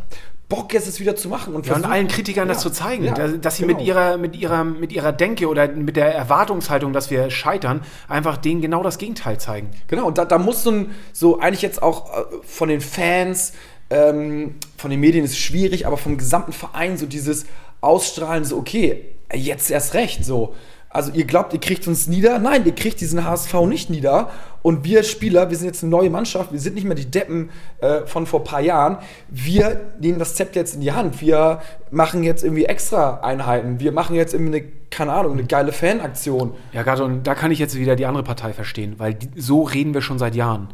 Bock 0.48 0.72
jetzt 0.72 0.86
es 0.86 1.00
wieder 1.00 1.16
zu 1.16 1.28
machen 1.28 1.54
und, 1.54 1.66
ja, 1.66 1.74
und 1.74 1.84
allen 1.84 2.06
Kritikern 2.06 2.46
ja, 2.46 2.54
das 2.54 2.62
zu 2.62 2.70
zeigen, 2.70 3.04
ja, 3.04 3.14
dass, 3.14 3.56
sie 3.56 3.64
genau. 3.64 3.76
mit 3.76 3.86
ihrer 3.86 4.16
mit 4.16 4.36
ihrer 4.36 4.62
mit 4.62 4.92
ihrer 4.92 5.12
Denke 5.12 5.48
oder 5.48 5.66
mit 5.68 5.96
der 5.96 6.14
Erwartungshaltung, 6.14 6.92
dass 6.92 7.10
wir 7.10 7.30
scheitern, 7.30 7.80
einfach 8.08 8.36
denen 8.36 8.60
genau 8.60 8.84
das 8.84 8.98
Gegenteil 8.98 9.38
zeigen. 9.38 9.70
Genau 9.88 10.06
und 10.06 10.18
da, 10.18 10.24
da 10.24 10.38
muss 10.38 10.62
so, 10.62 10.86
so 11.12 11.40
eigentlich 11.40 11.62
jetzt 11.62 11.82
auch 11.82 12.16
äh, 12.16 12.24
von 12.44 12.68
den 12.68 12.80
Fans, 12.80 13.54
ähm, 13.90 14.54
von 14.76 14.90
den 14.90 15.00
Medien 15.00 15.24
ist 15.24 15.32
es 15.32 15.38
schwierig, 15.38 15.86
aber 15.86 15.96
vom 15.96 16.16
gesamten 16.16 16.52
Verein 16.52 16.96
so 16.96 17.06
dieses 17.06 17.46
Ausstrahlen, 17.80 18.44
so 18.44 18.56
okay, 18.56 19.04
jetzt 19.34 19.70
erst 19.70 19.94
recht, 19.94 20.24
so 20.24 20.54
also 20.96 21.12
ihr 21.12 21.26
glaubt, 21.26 21.52
ihr 21.52 21.60
kriegt 21.60 21.86
uns 21.86 22.06
nieder? 22.06 22.38
Nein, 22.38 22.64
ihr 22.64 22.74
kriegt 22.74 23.00
diesen 23.00 23.24
HSV 23.24 23.52
nicht 23.66 23.90
nieder. 23.90 24.30
Und 24.62 24.82
wir 24.82 25.02
Spieler, 25.02 25.50
wir 25.50 25.56
sind 25.56 25.66
jetzt 25.66 25.82
eine 25.82 25.90
neue 25.90 26.08
Mannschaft, 26.08 26.52
wir 26.52 26.58
sind 26.58 26.74
nicht 26.74 26.84
mehr 26.84 26.96
die 26.96 27.10
Deppen 27.10 27.50
äh, 27.80 28.06
von 28.06 28.26
vor 28.26 28.40
ein 28.40 28.44
paar 28.44 28.62
Jahren. 28.62 28.96
Wir 29.28 29.92
nehmen 30.00 30.18
das 30.18 30.34
Zepter 30.34 30.60
jetzt 30.60 30.74
in 30.74 30.80
die 30.80 30.92
Hand. 30.92 31.20
Wir 31.20 31.60
machen 31.90 32.22
jetzt 32.22 32.42
irgendwie 32.42 32.64
extra 32.64 33.20
Einheiten. 33.20 33.78
Wir 33.78 33.92
machen 33.92 34.16
jetzt 34.16 34.32
irgendwie 34.32 34.56
eine, 34.56 34.66
keine 34.90 35.12
Ahnung, 35.12 35.34
eine 35.34 35.44
geile 35.44 35.70
Fanaktion. 35.70 36.54
Ja, 36.72 36.82
gerade 36.82 37.04
und 37.04 37.26
da 37.26 37.34
kann 37.34 37.50
ich 37.50 37.58
jetzt 37.58 37.76
wieder 37.76 37.94
die 37.94 38.06
andere 38.06 38.24
Partei 38.24 38.54
verstehen, 38.54 38.94
weil 38.96 39.14
die, 39.14 39.28
so 39.36 39.62
reden 39.62 39.92
wir 39.92 40.00
schon 40.00 40.18
seit 40.18 40.34
Jahren. 40.34 40.68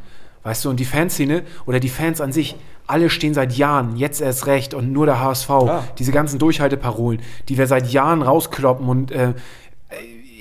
Weißt 0.44 0.64
du, 0.64 0.70
und 0.70 0.80
die 0.80 0.84
Fanszene 0.84 1.42
oder 1.66 1.78
die 1.78 1.88
Fans 1.88 2.20
an 2.20 2.32
sich, 2.32 2.56
alle 2.86 3.10
stehen 3.10 3.32
seit 3.32 3.52
Jahren, 3.52 3.96
jetzt 3.96 4.20
erst 4.20 4.46
recht 4.46 4.74
und 4.74 4.92
nur 4.92 5.06
der 5.06 5.20
HSV. 5.20 5.48
Ja. 5.48 5.84
Diese 5.98 6.10
ganzen 6.10 6.38
Durchhalteparolen, 6.38 7.20
die 7.48 7.56
wir 7.56 7.66
seit 7.66 7.88
Jahren 7.88 8.22
rauskloppen 8.22 8.88
und 8.88 9.12
äh, 9.12 9.34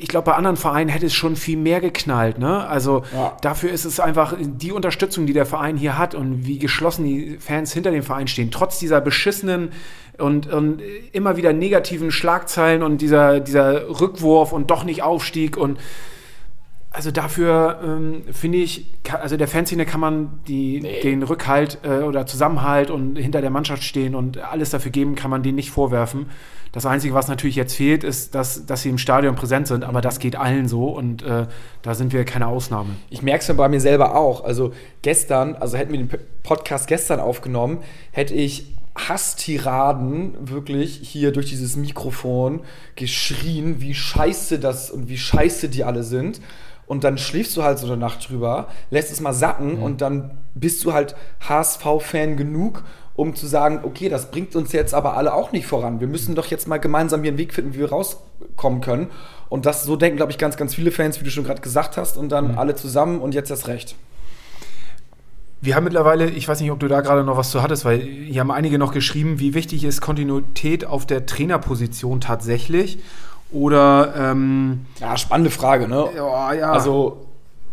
ich 0.01 0.07
glaube, 0.07 0.25
bei 0.25 0.33
anderen 0.33 0.57
Vereinen 0.57 0.89
hätte 0.89 1.05
es 1.05 1.13
schon 1.13 1.35
viel 1.35 1.57
mehr 1.57 1.79
geknallt. 1.79 2.39
Ne? 2.39 2.67
Also 2.67 3.03
ja. 3.13 3.37
dafür 3.41 3.69
ist 3.71 3.85
es 3.85 3.99
einfach 3.99 4.35
die 4.39 4.71
Unterstützung, 4.71 5.27
die 5.27 5.33
der 5.33 5.45
Verein 5.45 5.77
hier 5.77 5.97
hat 5.97 6.15
und 6.15 6.47
wie 6.47 6.57
geschlossen 6.57 7.05
die 7.05 7.37
Fans 7.39 7.71
hinter 7.71 7.91
dem 7.91 8.01
Verein 8.01 8.27
stehen, 8.27 8.49
trotz 8.49 8.79
dieser 8.79 8.99
beschissenen 8.99 9.69
und, 10.17 10.51
und 10.51 10.81
immer 11.11 11.37
wieder 11.37 11.53
negativen 11.53 12.11
Schlagzeilen 12.11 12.81
und 12.81 12.99
dieser, 12.99 13.39
dieser 13.39 14.01
Rückwurf 14.01 14.53
und 14.53 14.71
doch 14.71 14.83
nicht 14.83 15.03
Aufstieg 15.03 15.55
und 15.55 15.77
also 16.93 17.09
dafür 17.11 17.79
ähm, 17.83 18.23
finde 18.33 18.57
ich, 18.57 18.87
also 19.13 19.37
der 19.37 19.47
Fanszene 19.47 19.85
kann 19.85 20.01
man 20.01 20.39
die, 20.47 20.81
nee. 20.81 20.99
den 21.01 21.23
Rückhalt 21.23 21.79
äh, 21.83 22.03
oder 22.03 22.25
Zusammenhalt 22.25 22.89
und 22.89 23.15
hinter 23.15 23.39
der 23.39 23.49
Mannschaft 23.49 23.83
stehen 23.83 24.13
und 24.13 24.39
alles 24.39 24.71
dafür 24.71 24.91
geben, 24.91 25.15
kann 25.15 25.31
man 25.31 25.41
denen 25.41 25.55
nicht 25.55 25.71
vorwerfen. 25.71 26.25
Das 26.71 26.85
Einzige, 26.85 27.13
was 27.13 27.27
natürlich 27.27 27.57
jetzt 27.57 27.75
fehlt, 27.75 28.03
ist, 28.03 28.33
dass, 28.33 28.65
dass 28.65 28.83
sie 28.83 28.89
im 28.89 28.97
Stadion 28.97 29.35
präsent 29.35 29.67
sind, 29.67 29.83
aber 29.83 29.99
das 29.99 30.19
geht 30.19 30.37
allen 30.37 30.67
so 30.69 30.85
und 30.87 31.21
äh, 31.21 31.47
da 31.81 31.95
sind 31.95 32.13
wir 32.13 32.23
keine 32.23 32.47
Ausnahme. 32.47 32.91
Ich 33.09 33.21
merke 33.21 33.41
es 33.41 33.47
ja 33.47 33.53
bei 33.53 33.67
mir 33.67 33.81
selber 33.81 34.15
auch. 34.15 34.45
Also 34.45 34.71
gestern, 35.01 35.55
also 35.55 35.77
hätten 35.77 35.91
wir 35.91 35.99
den 35.99 36.09
Podcast 36.43 36.87
gestern 36.87 37.19
aufgenommen, 37.19 37.79
hätte 38.11 38.33
ich 38.33 38.73
Hasstiraden 38.95 40.49
wirklich 40.49 40.99
hier 41.03 41.31
durch 41.31 41.47
dieses 41.47 41.75
Mikrofon 41.75 42.61
geschrien, 42.95 43.81
wie 43.81 43.93
scheiße 43.93 44.59
das 44.59 44.91
und 44.91 45.09
wie 45.09 45.17
scheiße 45.17 45.67
die 45.67 45.83
alle 45.83 46.03
sind 46.03 46.39
und 46.91 47.05
dann 47.05 47.17
schläfst 47.17 47.55
du 47.55 47.63
halt 47.63 47.79
so 47.79 47.87
eine 47.87 47.95
Nacht 47.95 48.29
drüber, 48.29 48.67
lässt 48.89 49.13
es 49.13 49.21
mal 49.21 49.31
sacken 49.31 49.77
mhm. 49.77 49.83
und 49.83 50.01
dann 50.01 50.31
bist 50.55 50.83
du 50.83 50.91
halt 50.91 51.15
HSV-Fan 51.47 52.35
genug, 52.35 52.83
um 53.21 53.35
zu 53.35 53.45
sagen, 53.45 53.81
okay, 53.83 54.09
das 54.09 54.31
bringt 54.31 54.55
uns 54.55 54.71
jetzt 54.71 54.95
aber 54.95 55.15
alle 55.15 55.35
auch 55.35 55.51
nicht 55.51 55.67
voran. 55.67 55.99
Wir 55.99 56.07
müssen 56.07 56.33
doch 56.33 56.47
jetzt 56.47 56.67
mal 56.67 56.79
gemeinsam 56.79 57.21
hier 57.21 57.29
einen 57.29 57.37
Weg 57.37 57.53
finden, 57.53 57.75
wie 57.75 57.77
wir 57.77 57.91
rauskommen 57.91 58.81
können. 58.81 59.11
Und 59.47 59.67
das 59.67 59.83
so 59.83 59.95
denken, 59.95 60.17
glaube 60.17 60.31
ich, 60.31 60.39
ganz, 60.39 60.57
ganz 60.57 60.73
viele 60.73 60.89
Fans, 60.89 61.19
wie 61.19 61.23
du 61.23 61.29
schon 61.29 61.43
gerade 61.43 61.61
gesagt 61.61 61.97
hast, 61.97 62.17
und 62.17 62.29
dann 62.29 62.53
mhm. 62.53 62.57
alle 62.57 62.73
zusammen 62.73 63.21
und 63.21 63.35
jetzt 63.35 63.51
erst 63.51 63.67
recht. 63.67 63.95
Wir 65.61 65.75
haben 65.75 65.83
mittlerweile, 65.83 66.31
ich 66.31 66.47
weiß 66.47 66.61
nicht, 66.61 66.71
ob 66.71 66.79
du 66.79 66.87
da 66.87 67.01
gerade 67.01 67.23
noch 67.23 67.37
was 67.37 67.51
zu 67.51 67.61
hattest, 67.61 67.85
weil 67.85 67.99
hier 67.99 68.41
haben 68.41 68.49
einige 68.49 68.79
noch 68.79 68.91
geschrieben, 68.91 69.39
wie 69.39 69.53
wichtig 69.53 69.83
ist 69.83 70.01
Kontinuität 70.01 70.83
auf 70.83 71.05
der 71.05 71.27
Trainerposition 71.27 72.21
tatsächlich. 72.21 72.97
Oder 73.51 74.15
ähm, 74.17 74.87
ja, 74.99 75.15
spannende 75.15 75.51
Frage, 75.51 75.87
ne? 75.87 76.09
Ja, 76.15 76.53
ja. 76.53 76.71
Also 76.71 77.27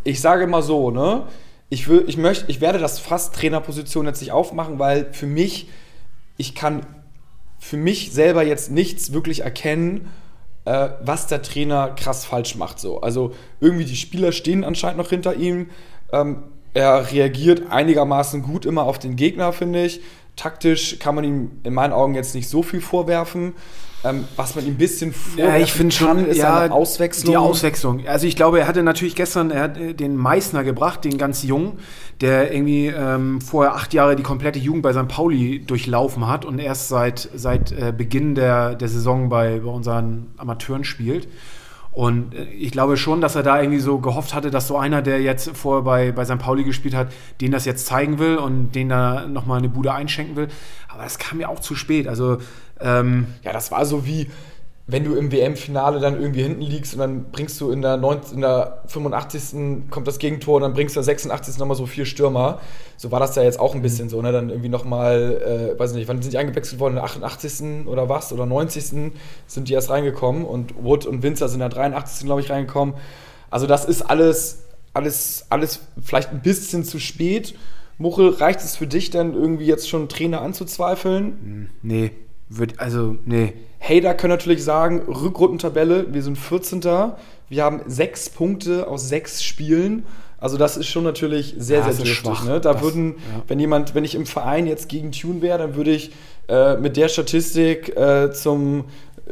ich 0.04 0.20
sage 0.20 0.46
mal 0.46 0.62
so, 0.62 0.90
ne? 0.90 1.22
Ich 1.70 1.88
will, 1.88 2.04
ich 2.07 2.16
möchte, 2.16 2.50
ich 2.50 2.61
werde 2.61 2.78
das 2.78 2.98
fast 2.98 3.35
Trainerposition 3.35 4.07
jetzt 4.07 4.20
nicht 4.20 4.33
aufmachen, 4.33 4.78
weil 4.78 5.12
für 5.12 5.26
mich, 5.26 5.68
ich 6.37 6.54
kann 6.54 6.87
für 7.59 7.76
mich 7.76 8.12
selber 8.12 8.42
jetzt 8.42 8.70
nichts 8.70 9.12
wirklich 9.12 9.40
erkennen, 9.40 10.11
äh, 10.64 10.90
was 11.02 11.26
der 11.26 11.42
Trainer 11.42 11.90
krass 11.90 12.24
falsch 12.24 12.57
macht. 12.57 12.78
So. 12.78 13.00
Also 13.00 13.35
irgendwie 13.61 13.85
die 13.85 13.96
Spieler 13.96 14.33
stehen 14.33 14.64
anscheinend 14.64 14.98
noch 14.98 15.11
hinter 15.11 15.35
ihm. 15.35 15.70
Ähm, 16.12 16.44
er 16.74 17.11
reagiert 17.11 17.70
einigermaßen 17.70 18.42
gut 18.42 18.64
immer 18.64 18.85
auf 18.85 18.98
den 18.98 19.16
Gegner, 19.16 19.52
finde 19.52 19.85
ich. 19.85 20.00
Taktisch 20.37 20.98
kann 20.98 21.14
man 21.14 21.24
ihm 21.24 21.50
in 21.64 21.74
meinen 21.74 21.92
Augen 21.92 22.14
jetzt 22.14 22.35
nicht 22.35 22.48
so 22.48 22.62
viel 22.62 22.81
vorwerfen. 22.81 23.54
Ähm, 24.04 24.24
was 24.37 24.54
man 24.54 24.64
ihm 24.64 24.74
ein 24.74 24.78
bisschen 24.78 25.12
ja, 25.37 25.56
ich 25.56 25.72
finde 25.72 25.92
schon, 25.92 26.24
ist 26.26 26.37
ja, 26.37 26.61
eine 26.61 26.72
Auswechslung. 26.72 27.32
Die 27.32 27.37
Auswechslung. 27.37 28.06
Also 28.06 28.28
ich 28.28 28.37
glaube, 28.37 28.61
er 28.61 28.68
hatte 28.68 28.84
natürlich 28.84 29.16
gestern 29.16 29.50
er 29.50 29.62
hat 29.62 29.76
äh, 29.76 29.92
den 29.92 30.16
Meißner 30.16 30.62
gebracht, 30.62 31.04
den 31.04 31.18
ganz 31.18 31.42
jungen, 31.42 31.80
der 32.20 32.52
irgendwie 32.52 32.87
ähm, 32.87 33.40
vorher 33.40 33.74
acht 33.74 33.92
Jahre 33.94 34.14
die 34.14 34.22
komplette 34.22 34.61
Jugend 34.61 34.82
bei 34.82 34.92
St. 34.92 35.08
Pauli 35.08 35.64
durchlaufen 35.66 36.28
hat 36.28 36.44
und 36.44 36.61
erst 36.61 36.88
seit, 36.88 37.28
seit 37.34 37.72
äh, 37.72 37.92
Beginn 37.96 38.37
der, 38.37 38.76
der 38.76 38.88
Saison 38.88 39.28
bei, 39.28 39.58
bei 39.58 39.70
unseren 39.70 40.28
Amateuren 40.37 40.84
spielt. 40.84 41.26
Und 41.90 42.32
äh, 42.34 42.44
ich 42.52 42.70
glaube 42.70 42.96
schon, 42.96 43.20
dass 43.20 43.34
er 43.34 43.42
da 43.42 43.61
irgendwie 43.61 43.80
so 43.80 43.98
gehofft 43.98 44.32
hatte, 44.32 44.52
dass 44.52 44.68
so 44.68 44.78
einer, 44.78 45.02
der 45.02 45.20
jetzt 45.20 45.50
vorher 45.56 45.82
bei, 45.82 46.12
bei 46.12 46.24
St. 46.24 46.38
Pauli 46.38 46.62
gespielt 46.62 46.94
hat, 46.94 47.08
den 47.40 47.50
das 47.50 47.64
jetzt 47.64 47.87
zeigen 47.87 48.20
will 48.20 48.37
und 48.37 48.76
den 48.76 48.88
da 48.88 49.26
nochmal 49.26 49.58
eine 49.58 49.68
Bude 49.68 49.92
einschenken 49.92 50.37
will. 50.37 50.46
Aber 50.88 51.02
das 51.02 51.18
kam 51.18 51.40
ja 51.40 51.48
auch 51.48 51.58
zu 51.58 51.74
spät. 51.74 52.06
Also 52.06 52.38
ähm, 52.80 53.26
ja, 53.42 53.52
das 53.52 53.70
war 53.70 53.84
so 53.86 54.06
wie, 54.06 54.28
wenn 54.90 55.04
du 55.04 55.14
im 55.16 55.30
WM-Finale 55.30 56.00
dann 56.00 56.18
irgendwie 56.18 56.42
hinten 56.42 56.62
liegst 56.62 56.94
und 56.94 57.00
dann 57.00 57.30
bringst 57.30 57.60
du 57.60 57.70
in 57.70 57.82
der, 57.82 57.98
90, 57.98 58.32
in 58.34 58.40
der 58.40 58.82
85. 58.86 59.90
kommt 59.90 60.08
das 60.08 60.18
Gegentor 60.18 60.56
und 60.56 60.62
dann 60.62 60.72
bringst 60.72 60.96
du 60.96 61.00
in 61.00 61.04
der 61.04 61.14
86. 61.14 61.58
nochmal 61.58 61.76
so 61.76 61.84
vier 61.84 62.06
Stürmer. 62.06 62.58
So 62.96 63.10
war 63.10 63.20
das 63.20 63.36
ja 63.36 63.42
jetzt 63.42 63.60
auch 63.60 63.74
ein 63.74 63.82
bisschen 63.82 64.08
so, 64.08 64.22
ne? 64.22 64.32
Dann 64.32 64.48
irgendwie 64.48 64.70
nochmal, 64.70 65.74
äh, 65.76 65.78
weiß 65.78 65.92
nicht, 65.92 66.08
wann 66.08 66.22
sind 66.22 66.32
die 66.32 66.38
eingewechselt 66.38 66.80
worden? 66.80 66.92
In 66.92 66.96
der 66.96 67.04
88. 67.04 67.86
oder 67.86 68.08
was? 68.08 68.32
Oder 68.32 68.46
90. 68.46 69.12
sind 69.46 69.68
die 69.68 69.74
erst 69.74 69.90
reingekommen 69.90 70.46
und 70.46 70.74
Wood 70.82 71.04
und 71.04 71.22
Winzer 71.22 71.48
sind 71.48 71.60
in 71.60 71.68
der 71.68 71.78
83. 71.78 72.24
glaube 72.24 72.40
ich 72.40 72.48
reingekommen. 72.48 72.94
Also 73.50 73.66
das 73.66 73.84
ist 73.84 74.00
alles, 74.00 74.64
alles, 74.94 75.44
alles 75.50 75.80
vielleicht 76.02 76.30
ein 76.30 76.40
bisschen 76.40 76.82
zu 76.84 76.98
spät. 76.98 77.54
Muchel, 77.98 78.30
reicht 78.30 78.60
es 78.60 78.76
für 78.76 78.86
dich 78.86 79.10
dann 79.10 79.34
irgendwie 79.34 79.66
jetzt 79.66 79.86
schon 79.88 80.08
Trainer 80.08 80.40
anzuzweifeln? 80.40 81.24
Hm, 81.24 81.70
nee, 81.82 82.10
wird, 82.48 82.80
also, 82.80 83.16
nee. 83.24 83.54
Hater 83.80 84.14
können 84.14 84.32
natürlich 84.32 84.64
sagen, 84.64 85.00
Rückrundentabelle, 85.00 86.12
wir 86.12 86.22
sind 86.22 86.37
14. 86.37 86.82
Wir 87.48 87.64
haben 87.64 87.82
sechs 87.87 88.28
Punkte 88.28 88.88
aus 88.88 89.08
sechs 89.08 89.42
Spielen. 89.42 90.04
Also 90.38 90.56
das 90.56 90.76
ist 90.76 90.87
schon 90.87 91.04
natürlich 91.04 91.54
sehr, 91.58 91.80
ja, 91.80 91.92
sehr 91.92 92.04
dürftig. 92.04 92.44
Ne? 92.44 92.61
Da 92.61 92.74
das, 92.74 92.82
würden, 92.82 93.16
ja. 93.16 93.42
wenn 93.48 93.58
jemand, 93.58 93.94
wenn 93.94 94.04
ich 94.04 94.14
im 94.14 94.26
Verein 94.26 94.66
jetzt 94.66 94.88
gegen 94.88 95.12
Tune 95.12 95.42
wäre, 95.42 95.58
dann 95.58 95.74
würde 95.74 95.90
ich 95.90 96.12
äh, 96.48 96.76
mit 96.76 96.96
der 96.96 97.08
Statistik 97.08 97.96
äh, 97.96 98.30
zum 98.32 98.84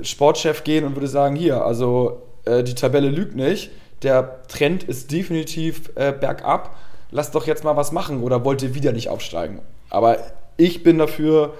Sportchef 0.03 0.65
gehen 0.65 0.85
und 0.85 0.97
würde 0.97 1.07
sagen, 1.07 1.37
hier, 1.37 1.65
also 1.65 2.23
äh, 2.45 2.63
die 2.63 2.75
Tabelle 2.75 3.09
lügt 3.09 3.37
nicht, 3.37 3.71
der 4.03 4.43
Trend 4.49 4.85
ist 4.85 5.13
definitiv 5.13 5.91
äh, 5.95 6.13
bergab, 6.13 6.77
lasst 7.11 7.35
doch 7.35 7.47
jetzt 7.47 7.65
mal 7.65 7.77
was 7.77 7.93
machen 7.93 8.23
oder 8.23 8.45
wollt 8.45 8.63
ihr 8.63 8.75
wieder 8.75 8.93
nicht 8.93 9.09
aufsteigen? 9.09 9.61
Aber 9.91 10.19
ich 10.57 10.83
bin 10.83 10.99
dafür, 10.99 11.55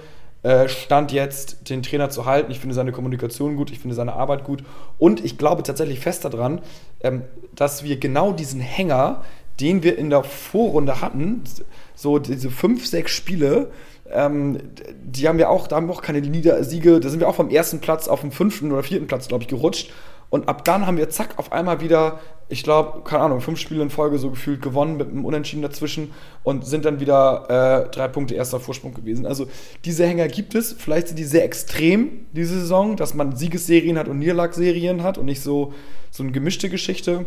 Stand 0.67 1.11
jetzt, 1.11 1.69
den 1.69 1.81
Trainer 1.81 2.09
zu 2.09 2.25
halten. 2.25 2.51
Ich 2.51 2.59
finde 2.59 2.75
seine 2.75 2.91
Kommunikation 2.91 3.55
gut, 3.55 3.71
ich 3.71 3.79
finde 3.79 3.95
seine 3.95 4.13
Arbeit 4.13 4.43
gut. 4.43 4.63
Und 4.97 5.23
ich 5.25 5.37
glaube 5.37 5.63
tatsächlich 5.63 5.99
fest 5.99 6.23
daran, 6.25 6.61
ähm, 7.01 7.23
dass 7.55 7.83
wir 7.83 7.97
genau 7.97 8.33
diesen 8.33 8.61
Hänger, 8.61 9.23
den 9.59 9.81
wir 9.83 9.97
in 9.97 10.09
der 10.09 10.23
Vorrunde 10.23 11.01
hatten, 11.01 11.43
so 11.95 12.19
diese 12.19 12.49
fünf, 12.49 12.85
sechs 12.85 13.11
Spiele, 13.11 13.71
Ähm, 14.09 14.57
die 15.03 15.27
haben 15.27 15.37
ja 15.37 15.49
auch, 15.49 15.67
da 15.67 15.75
haben 15.75 15.87
wir 15.89 15.93
auch 15.93 16.01
keine 16.01 16.21
Nieder 16.21 16.63
Siege, 16.63 17.01
da 17.01 17.09
sind 17.09 17.19
wir 17.19 17.27
auch 17.27 17.35
vom 17.35 17.49
ersten 17.49 17.79
Platz 17.79 18.07
auf 18.07 18.21
den 18.21 18.31
fünften 18.31 18.71
oder 18.71 18.81
vierten 18.81 19.07
Platz, 19.07 19.27
glaube 19.27 19.43
ich, 19.43 19.49
gerutscht. 19.49 19.91
Und 20.29 20.47
ab 20.47 20.63
dann 20.63 20.85
haben 20.87 20.95
wir 20.95 21.09
zack 21.09 21.37
auf 21.37 21.51
einmal 21.51 21.81
wieder, 21.81 22.21
ich 22.49 22.63
glaube, 22.63 23.01
keine 23.03 23.23
Ahnung, 23.23 23.41
fünf 23.41 23.59
Spiele 23.59 23.81
in 23.81 23.89
Folge 23.89 24.17
so 24.17 24.29
gefühlt 24.29 24.61
gewonnen 24.61 24.95
mit 24.95 25.09
einem 25.09 25.25
Unentschieden 25.25 25.61
dazwischen 25.61 26.11
und 26.43 26.65
sind 26.65 26.85
dann 26.85 26.99
wieder 27.01 27.87
äh, 27.87 27.91
drei 27.93 28.07
Punkte 28.07 28.35
erster 28.35 28.59
Vorsprung 28.59 28.93
gewesen. 28.93 29.25
Also 29.25 29.47
diese 29.83 30.05
Hänger 30.05 30.27
gibt 30.29 30.55
es. 30.55 30.73
Vielleicht 30.73 31.09
sind 31.09 31.19
die 31.19 31.25
sehr 31.25 31.43
extrem 31.43 32.25
diese 32.31 32.59
Saison, 32.59 32.95
dass 32.95 33.13
man 33.13 33.35
Siegesserien 33.35 33.97
hat 33.97 34.07
und 34.07 34.19
Niederlagsserien 34.19 35.03
hat 35.03 35.17
und 35.17 35.25
nicht 35.25 35.41
so, 35.41 35.73
so 36.09 36.23
eine 36.23 36.31
gemischte 36.31 36.69
Geschichte. 36.69 37.25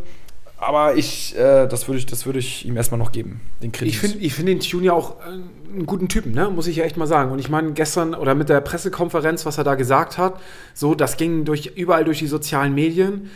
Aber 0.57 0.97
ich, 0.97 1.37
äh, 1.39 1.67
das 1.67 1.89
würde 1.89 1.99
ich, 1.99 2.07
das 2.07 2.27
würde 2.27 2.39
ich 2.39 2.67
ihm 2.67 2.77
erstmal 2.77 2.99
noch 2.99 3.13
geben, 3.13 3.41
den 3.63 3.73
Kredit. 3.73 3.95
Ich 3.95 3.99
finde 3.99 4.19
ich 4.19 4.35
find 4.35 4.49
den 4.49 4.61
Tune 4.61 4.85
ja 4.85 4.93
auch 4.93 5.17
äh, 5.21 5.31
einen 5.73 5.87
guten 5.87 6.09
Typen, 6.09 6.33
ne? 6.33 6.51
muss 6.51 6.67
ich 6.67 6.77
ja 6.77 6.85
echt 6.85 6.99
mal 6.99 7.07
sagen. 7.07 7.31
Und 7.31 7.39
ich 7.39 7.49
meine, 7.49 7.73
gestern 7.73 8.15
oder 8.15 8.35
mit 8.35 8.51
der 8.51 8.61
Pressekonferenz, 8.61 9.47
was 9.47 9.57
er 9.57 9.65
da 9.65 9.75
gesagt 9.75 10.19
hat, 10.19 10.39
so, 10.75 10.95
das 10.95 11.17
ging 11.17 11.47
durch, 11.47 11.73
überall 11.77 12.05
durch 12.05 12.19
die 12.19 12.27
sozialen 12.27 12.75
Medien. 12.75 13.31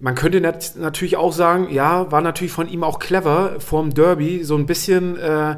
Man 0.00 0.14
könnte 0.14 0.40
nat 0.40 0.74
natürlich 0.76 1.16
auch 1.16 1.32
sagen, 1.32 1.68
ja, 1.70 2.10
war 2.12 2.20
natürlich 2.20 2.52
von 2.52 2.68
ihm 2.68 2.84
auch 2.84 2.98
clever, 2.98 3.60
vorm 3.60 3.94
Derby 3.94 4.44
so 4.44 4.56
ein 4.56 4.66
bisschen 4.66 5.18
äh, 5.18 5.56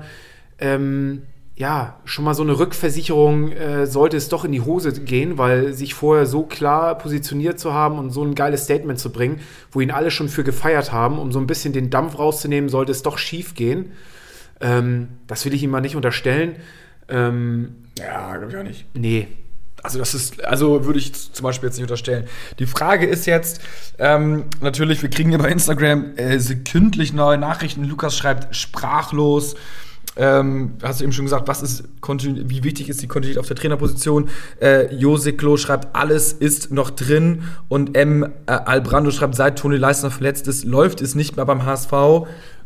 ähm, 0.59 1.23
ja, 1.61 2.01
schon 2.07 2.25
mal 2.25 2.33
so 2.33 2.43
eine 2.43 2.59
Rückversicherung 2.59 3.53
äh, 3.53 3.87
sollte 3.87 4.17
es 4.17 4.31
doch 4.31 4.47
in 4.47 4.53
die 4.53 4.63
Hose 4.63 4.95
gehen, 4.95 5.37
weil 5.37 5.75
sich 5.75 5.93
vorher 5.93 6.25
so 6.25 6.45
klar 6.45 6.97
positioniert 6.97 7.61
zu 7.61 7.75
haben 7.75 7.99
und 7.99 8.13
so 8.13 8.25
ein 8.25 8.35
geiles 8.35 8.65
Statement 8.65 8.99
zu 8.99 9.13
bringen, 9.13 9.41
wo 9.71 9.83
ihn 9.83 9.91
alle 9.91 10.11
schon 10.11 10.31
für 10.31 10.43
gefeiert 10.43 10.91
haben, 10.91 11.19
um 11.19 11.33
so 11.33 11.39
ein 11.39 11.47
bisschen 11.47 11.75
den 11.75 11.91
Dampf 11.91 12.19
rauszunehmen, 12.19 12.71
sollte 12.71 12.93
es 12.93 13.03
doch 13.03 13.19
schief 13.19 13.55
gehen. 13.55 13.93
Ähm, 14.63 15.09
das 15.27 15.45
will 15.45 15.53
ich 15.53 15.63
ihm 15.63 15.69
mal 15.69 15.83
nicht 15.83 15.97
unterstellen. 15.97 16.57
Ähm, 17.11 17.75
ja, 17.99 18.35
glaube 18.39 18.53
ich 18.53 18.59
auch 18.59 18.63
nicht. 18.63 18.87
Nee. 18.95 19.29
Also 19.83 19.99
das 19.99 20.15
ist, 20.15 20.45
also 20.45 20.85
würde 20.85 20.99
ich 20.99 21.33
zum 21.33 21.45
Beispiel 21.45 21.69
jetzt 21.69 21.77
nicht 21.77 21.85
unterstellen. 21.85 22.27
Die 22.59 22.67
Frage 22.67 23.07
ist 23.07 23.27
jetzt, 23.27 23.61
ähm, 23.99 24.45
natürlich, 24.61 25.03
wir 25.03 25.11
kriegen 25.11 25.31
hier 25.31 25.39
bei 25.39 25.51
Instagram 25.51 26.17
äh, 26.17 26.39
sekündlich 26.39 27.13
neue 27.13 27.39
Nachrichten. 27.39 27.85
Lukas 27.85 28.17
schreibt 28.17 28.55
sprachlos. 28.55 29.57
Ähm, 30.17 30.75
hast 30.83 31.01
du 31.01 31.05
eben 31.05 31.13
schon 31.13 31.25
gesagt, 31.25 31.47
was 31.47 31.63
ist 31.63 31.85
wie 32.03 32.65
wichtig 32.65 32.89
ist 32.89 33.01
die 33.01 33.07
Kontinuität 33.07 33.39
auf 33.39 33.47
der 33.47 33.57
Trainerposition? 33.57 34.29
Äh, 34.61 34.93
Josiklo 34.95 35.57
schreibt, 35.57 35.95
alles 35.95 36.33
ist 36.33 36.73
noch 36.73 36.91
drin 36.91 37.45
und 37.69 37.97
M. 37.97 38.25
Äh, 38.47 38.53
Albrando 38.53 39.13
schreibt, 39.13 39.37
seit 39.37 39.59
Toni 39.59 39.77
Leisner 39.77 40.11
verletzt 40.11 40.49
ist, 40.49 40.65
läuft 40.65 41.01
es 41.01 41.15
nicht 41.15 41.37
mehr 41.37 41.47
beim 41.47 41.65
HSV. 41.65 41.93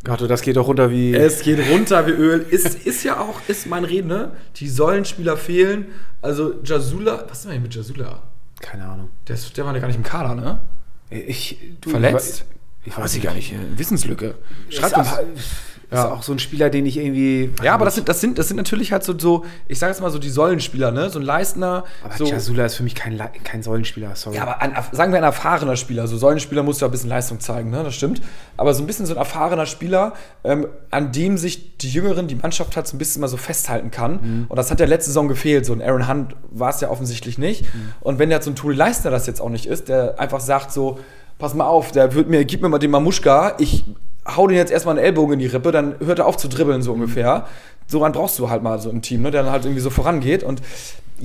Gato, 0.05 0.27
das 0.27 0.43
geht 0.43 0.57
doch 0.57 0.69
runter 0.69 0.91
wie. 0.91 1.15
Es 1.15 1.41
geht 1.41 1.59
runter 1.71 2.07
wie 2.07 2.13
Öl. 2.13 2.47
Ist, 2.51 2.87
ist 2.87 3.03
ja 3.05 3.19
auch, 3.21 3.41
ist 3.49 3.67
mein 3.67 3.85
Reden, 3.85 4.09
ne? 4.09 4.33
Die 4.57 4.69
Säulenspieler 4.69 5.37
fehlen. 5.37 5.87
Also 6.21 6.63
Jasula, 6.63 7.25
was 7.29 7.45
ist 7.45 7.51
denn 7.51 7.63
mit 7.63 7.75
Jasula? 7.75 8.23
Keine 8.61 8.85
Ahnung. 8.85 9.09
Der, 9.29 9.35
ist, 9.35 9.57
der 9.57 9.65
war 9.65 9.75
ja 9.75 9.81
gar 9.81 9.89
nicht 9.89 9.97
im 9.97 10.03
Kader, 10.03 10.35
ne? 10.35 10.61
Ich, 11.11 11.59
du, 11.81 11.91
Verletzt? 11.91 12.45
Ich, 12.83 12.93
ich 12.93 12.99
weiß, 12.99 13.15
ich 13.17 13.23
gar 13.23 13.35
nicht. 13.35 13.55
Wissenslücke. 13.77 14.35
Schreibt 14.69 14.97
uns. 14.99 15.09
Ja. 15.91 16.05
Ist 16.05 16.11
auch 16.11 16.23
so 16.23 16.33
ein 16.33 16.39
Spieler, 16.39 16.71
den 16.71 16.87
ich 16.87 16.97
irgendwie. 16.97 17.51
Ja, 17.63 17.75
aber 17.75 17.85
das 17.85 17.95
sind, 17.95 18.09
das, 18.09 18.21
sind, 18.21 18.39
das 18.39 18.49
sind 18.49 18.57
natürlich 18.57 18.93
halt 18.93 19.05
so, 19.05 19.19
so 19.19 19.45
ich 19.69 19.79
sage 19.79 19.93
jetzt 19.93 20.01
mal 20.01 20.11
so 20.11 20.19
die 20.19 20.31
Säulenspieler, 20.31 20.91
ne? 20.91 21.11
So 21.11 21.19
ein 21.19 21.25
Leistner. 21.25 21.85
Aber 22.03 22.17
so. 22.17 22.27
Chasula 22.27 22.65
ist 22.65 22.77
für 22.77 22.83
mich 22.83 22.95
kein, 22.95 23.21
kein 23.45 23.63
Säulenspieler, 23.63 24.17
sorry. 24.17 24.37
Ja, 24.37 24.43
aber 24.43 24.63
ein, 24.63 24.75
sagen 24.93 25.13
wir 25.13 25.19
ein 25.19 25.25
erfahrener 25.25 25.77
Spieler. 25.77 26.07
So 26.07 26.17
Säulenspieler 26.17 26.63
muss 26.63 26.81
ja 26.81 26.89
ein 26.89 26.91
bisschen 26.91 27.11
Leistung 27.11 27.41
zeigen, 27.41 27.71
ne? 27.71 27.83
Das 27.85 27.95
stimmt. 27.95 28.23
Aber 28.57 28.75
so 28.75 28.83
ein 28.83 28.87
bisschen 28.87 29.07
so 29.07 29.15
ein 29.15 29.19
erfahrener 29.19 29.67
Spieler, 29.67 30.15
ähm, 30.43 30.67
an 30.91 31.13
dem 31.13 31.37
sich 31.39 31.77
die 31.79 31.91
Jüngeren, 31.91 32.29
die 32.29 32.35
Mannschaft 32.35 32.77
halt 32.77 32.87
so 32.87 32.97
ein 32.97 32.99
bisschen 32.99 33.21
mal 33.21 33.29
so 33.29 33.37
festhalten 33.37 33.91
kann. 33.91 34.13
Mhm. 34.13 34.47
Und 34.49 34.57
das 34.57 34.71
hat 34.71 34.81
ja 34.81 34.87
letzte 34.87 35.11
Saison 35.11 35.29
gefehlt. 35.29 35.67
So 35.67 35.73
ein 35.73 35.83
Aaron 35.83 36.09
Hunt 36.09 36.37
war 36.51 36.71
es 36.71 36.81
ja 36.81 36.91
offensichtlich 36.91 37.39
nicht. 37.39 37.63
Mhm. 37.75 37.93
Und 38.01 38.19
wenn 38.19 38.31
jetzt 38.31 38.45
so 38.45 38.51
ein 38.51 38.57
Tuli 38.57 38.77
Leistner 38.77 39.11
das 39.11 39.27
jetzt 39.27 39.41
auch 39.41 39.51
nicht 39.51 39.67
ist, 39.67 39.89
der 39.89 40.19
einfach 40.19 40.41
sagt 40.41 40.73
so, 40.73 40.99
pass 41.39 41.55
mal 41.55 41.67
auf, 41.67 41.93
der 41.93 42.15
wird 42.15 42.29
mir, 42.29 42.45
gib 42.45 42.63
mir 42.63 42.69
mal 42.69 42.79
den 42.79 42.91
Mamuschka, 42.91 43.55
ich 43.59 43.85
hau 44.27 44.47
den 44.47 44.57
jetzt 44.57 44.73
erstmal 44.73 44.97
einen 44.97 45.05
Ellbogen 45.05 45.35
in 45.35 45.39
die 45.39 45.47
Rippe, 45.47 45.73
dann 45.73 45.97
hört 46.05 46.19
er 46.19 46.27
auf 46.27 46.37
zu 46.37 46.49
dribbeln, 46.49 46.83
so 46.83 46.93
ungefähr. 46.93 47.47
So 47.87 48.03
einen 48.03 48.15
brauchst 48.15 48.39
du 48.39 48.49
halt 48.49 48.63
mal 48.63 48.81
so 48.81 48.91
im 48.91 49.03
Team, 49.03 49.23
ne, 49.23 49.31
der 49.31 49.43
dann 49.43 49.53
halt 49.53 49.65
irgendwie 49.65 49.83
so 49.83 49.91
vorangeht. 49.91 50.43
Und 50.43 50.63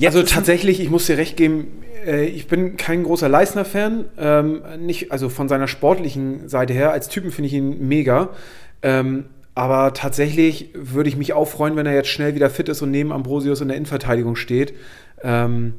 also 0.02 0.22
tatsächlich, 0.22 0.80
ich 0.80 0.90
muss 0.90 1.06
dir 1.06 1.16
recht 1.16 1.36
geben, 1.36 1.82
äh, 2.06 2.26
ich 2.26 2.46
bin 2.46 2.76
kein 2.76 3.04
großer 3.04 3.28
Leisner-Fan. 3.28 4.04
Ähm, 4.18 4.62
nicht, 4.78 5.12
also 5.12 5.28
von 5.28 5.48
seiner 5.48 5.68
sportlichen 5.68 6.48
Seite 6.48 6.74
her. 6.74 6.92
Als 6.92 7.08
Typen 7.08 7.30
finde 7.30 7.48
ich 7.48 7.54
ihn 7.54 7.88
mega. 7.88 8.28
Ähm, 8.82 9.26
aber 9.54 9.92
tatsächlich 9.94 10.70
würde 10.74 11.08
ich 11.08 11.16
mich 11.16 11.32
auch 11.32 11.46
freuen, 11.46 11.76
wenn 11.76 11.86
er 11.86 11.94
jetzt 11.94 12.08
schnell 12.08 12.34
wieder 12.34 12.50
fit 12.50 12.68
ist 12.68 12.82
und 12.82 12.90
neben 12.90 13.12
Ambrosius 13.12 13.60
in 13.60 13.68
der 13.68 13.76
Innenverteidigung 13.76 14.36
steht. 14.36 14.74
Ähm, 15.22 15.74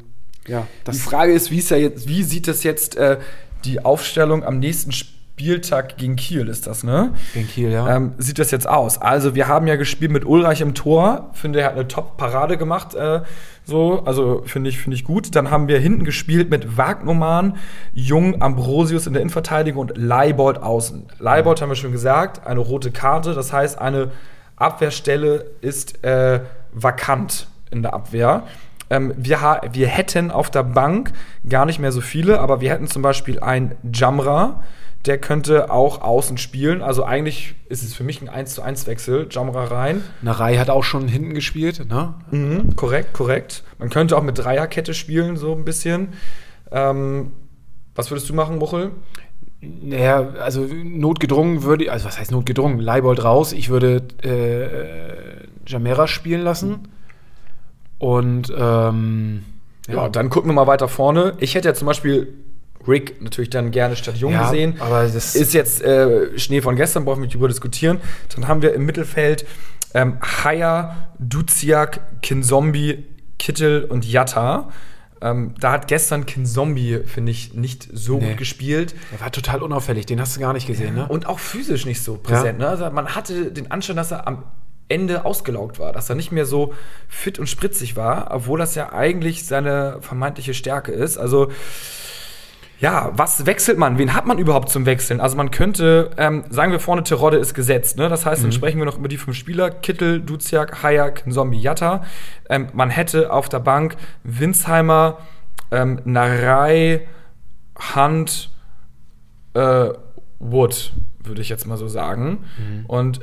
ja, 0.48 0.68
die 0.92 0.98
Frage 0.98 1.34
ist, 1.34 1.52
wie, 1.52 1.60
ist 1.60 1.70
jetzt, 1.70 2.08
wie 2.08 2.24
sieht 2.24 2.48
das 2.48 2.64
jetzt 2.64 2.98
äh, 2.98 3.18
die 3.64 3.86
Aufstellung 3.86 4.44
am 4.44 4.60
nächsten 4.60 4.92
Spiel 4.92 5.21
Spieltag 5.42 5.98
gegen 5.98 6.18
Kiel 6.18 6.48
ist 6.48 6.68
das, 6.68 6.84
ne? 6.84 7.14
Gegen 7.34 7.48
Kiel, 7.48 7.72
ja. 7.72 7.96
Ähm, 7.96 8.14
sieht 8.20 8.38
das 8.38 8.52
jetzt 8.52 8.70
aus? 8.70 9.02
Also, 9.02 9.34
wir 9.34 9.48
haben 9.48 9.66
ja 9.66 9.76
gespielt 9.76 10.12
mit 10.12 10.24
Ulreich 10.24 10.62
im 10.62 10.76
Tor. 10.76 11.32
Finde, 11.34 11.62
er 11.62 11.68
hat 11.68 11.74
eine 11.74 11.88
Top-Parade 11.88 12.58
gemacht. 12.58 12.94
Äh, 12.94 13.22
so, 13.64 14.04
also 14.06 14.44
finde 14.46 14.70
ich, 14.70 14.78
finde 14.78 14.96
ich 14.96 15.04
gut. 15.04 15.36
Dann 15.36 15.50
haben 15.50 15.68
wir 15.68 15.80
hinten 15.80 16.04
gespielt 16.04 16.52
mit 16.52 16.78
Wagnumann, 16.78 17.58
Jung, 17.94 18.42
Ambrosius 18.42 19.08
in 19.08 19.14
der 19.14 19.24
Innenverteidigung 19.24 19.82
und 19.82 19.98
Leibold 19.98 20.62
außen. 20.62 21.08
Leibold 21.18 21.62
haben 21.62 21.70
wir 21.70 21.76
schon 21.76 21.92
gesagt, 21.92 22.46
eine 22.46 22.60
rote 22.60 22.92
Karte. 22.92 23.34
Das 23.34 23.52
heißt, 23.52 23.80
eine 23.80 24.12
Abwehrstelle 24.58 25.46
ist 25.62 26.04
äh, 26.04 26.42
vakant 26.72 27.48
in 27.72 27.82
der 27.82 27.96
Abwehr. 27.96 28.44
Ähm, 28.92 29.14
wir, 29.18 29.40
wir 29.72 29.88
hätten 29.88 30.30
auf 30.30 30.52
der 30.52 30.64
Bank 30.64 31.14
gar 31.48 31.66
nicht 31.66 31.80
mehr 31.80 31.92
so 31.92 32.02
viele, 32.02 32.42
aber 32.42 32.62
wir 32.62 32.70
hätten 32.70 32.86
zum 32.86 33.02
Beispiel 33.02 33.40
ein 33.40 33.76
Jamra 33.92 34.62
der 35.06 35.18
könnte 35.18 35.72
auch 35.72 36.02
außen 36.02 36.38
spielen. 36.38 36.82
Also 36.82 37.04
eigentlich 37.04 37.56
ist 37.70 37.84
es 37.84 37.94
für 37.94 38.04
mich 38.04 38.22
ein 38.22 38.30
1 38.30 38.56
zu 38.56 38.62
1 38.62 38.86
Wechsel. 38.88 39.28
Jamra 39.32 39.66
rein. 39.66 40.04
Narei 40.22 40.58
hat 40.58 40.70
auch 40.70 40.84
schon 40.84 41.08
hinten 41.08 41.34
gespielt, 41.34 41.90
ne? 41.90 42.14
Mhm, 42.30 42.76
korrekt, 42.76 43.14
korrekt. 43.14 43.64
Man 43.80 43.90
könnte 43.90 44.16
auch 44.16 44.22
mit 44.22 44.38
Dreierkette 44.38 44.94
spielen, 44.94 45.38
so 45.38 45.54
ein 45.54 45.66
bisschen. 45.66 46.10
Ähm, 46.72 47.32
was 47.96 48.12
würdest 48.12 48.30
du 48.30 48.34
machen, 48.34 48.60
Muchel? 48.60 48.92
Naja, 49.62 50.34
also 50.40 50.62
notgedrungen 50.62 51.64
würde 51.64 51.86
ich, 51.86 51.92
also 51.92 52.06
was 52.06 52.20
heißt 52.20 52.32
notgedrungen? 52.32 52.80
Leibold 52.80 53.24
raus. 53.24 53.54
Ich 53.54 53.70
würde 53.70 54.04
äh, 54.24 55.48
Jamera 55.68 56.08
spielen 56.08 56.42
lassen. 56.42 56.88
Und 57.98 58.52
ähm, 58.56 59.46
ja. 59.88 59.96
ja, 59.96 60.10
dann 60.10 60.30
gucken 60.30 60.50
wir 60.50 60.54
mal 60.54 60.68
weiter 60.68 60.88
vorne. 60.88 61.34
Ich 61.40 61.56
hätte 61.56 61.70
ja 61.70 61.74
zum 61.74 61.88
Beispiel 61.88 62.34
Rick 62.88 63.22
natürlich 63.22 63.50
dann 63.50 63.72
gerne 63.72 63.96
statt 63.96 64.18
Jung 64.18 64.34
ja, 64.34 64.44
gesehen. 64.44 64.76
Aber 64.80 65.04
das 65.08 65.36
ist 65.36 65.54
jetzt 65.54 65.82
äh, 65.82 66.38
Schnee 66.38 66.62
von 66.62 66.76
gestern, 66.76 67.06
brauchen 67.06 67.20
wir 67.20 67.26
nicht 67.26 67.36
darüber 67.36 67.48
diskutieren. 67.48 68.00
Dann 68.36 68.48
haben 68.48 68.62
wir 68.62 68.74
im 68.74 68.86
Mittelfeld 68.86 69.46
ähm, 69.94 70.18
Haya, 70.22 71.10
Duziak, 71.20 72.22
Kinzombie, 72.22 73.06
Kittel 73.38 73.86
und 73.86 74.06
Yatta. 74.06 74.70
Ähm, 75.22 75.54
da 75.60 75.72
hat 75.72 75.88
gestern 75.88 76.26
Kinzombie, 76.26 77.02
finde 77.06 77.32
ich, 77.32 77.54
nicht 77.54 77.88
so 77.94 78.18
nee. 78.18 78.30
gut 78.30 78.38
gespielt. 78.38 78.96
Er 79.12 79.22
war 79.22 79.32
total 79.32 79.62
unauffällig, 79.62 80.08
den 80.08 80.20
hast 80.20 80.36
du 80.36 80.40
gar 80.40 80.54
nicht 80.54 80.66
gesehen, 80.66 80.98
ja. 80.98 81.04
ne? 81.04 81.08
Und 81.10 81.28
auch 81.28 81.38
physisch 81.38 81.86
nicht 81.86 82.02
so 82.02 82.18
präsent. 82.18 82.60
Ja. 82.60 82.66
Ne? 82.66 82.68
Also 82.70 82.90
man 82.90 83.16
hatte 83.16 83.52
den 83.52 83.70
Anschein, 83.70 83.98
dass 83.98 84.12
er 84.12 84.28
am 84.28 84.44
Ende 84.88 85.24
ausgelaugt 85.24 85.80
war, 85.80 85.94
dass 85.94 86.10
er 86.10 86.16
nicht 86.16 86.32
mehr 86.32 86.46
so 86.46 86.74
fit 87.08 87.40
und 87.40 87.48
spritzig 87.48 87.96
war, 87.96 88.30
obwohl 88.32 88.60
das 88.60 88.76
ja 88.76 88.92
eigentlich 88.92 89.46
seine 89.46 90.00
vermeintliche 90.02 90.54
Stärke 90.54 90.92
ist. 90.92 91.18
Also 91.18 91.52
ja, 92.82 93.12
was 93.14 93.46
wechselt 93.46 93.78
man? 93.78 94.00
Wen 94.00 94.16
hat 94.16 94.26
man 94.26 94.40
überhaupt 94.40 94.70
zum 94.70 94.88
Wechseln? 94.88 95.22
Also 95.22 95.38
man 95.38 95.52
könnte, 95.52 96.10
ähm, 96.18 96.44
sagen 96.50 96.72
wir 96.72 96.80
vorne, 96.80 97.04
Terodde 97.04 97.38
ist 97.38 97.54
gesetzt. 97.54 97.96
Ne? 97.98 98.10
Das 98.10 98.26
heißt, 98.26 98.42
mhm. 98.42 98.46
dann 98.46 98.52
sprechen 98.54 98.80
wir 98.80 98.86
noch 98.86 98.98
über 98.98 99.08
die 99.08 99.18
fünf 99.18 99.38
Spieler. 99.38 99.70
Kittel, 99.70 100.20
Duziak, 100.20 100.82
Hayak, 100.82 101.24
Zombie, 101.30 101.60
Yatta. 101.60 102.04
Ähm, 102.50 102.70
man 102.74 102.90
hätte 102.90 103.32
auf 103.32 103.50
der 103.50 103.60
Bank 103.60 103.98
Winsheimer, 104.24 105.20
ähm, 105.70 106.02
Narei, 106.06 107.08
Hunt, 107.96 108.50
äh, 109.54 109.90
Wood, 110.40 110.94
würde 111.24 111.42
ich 111.42 111.50
jetzt 111.50 111.68
mal 111.68 111.78
so 111.78 111.88
sagen. 111.88 112.46
Mhm. 112.58 112.86
Und 112.88 113.20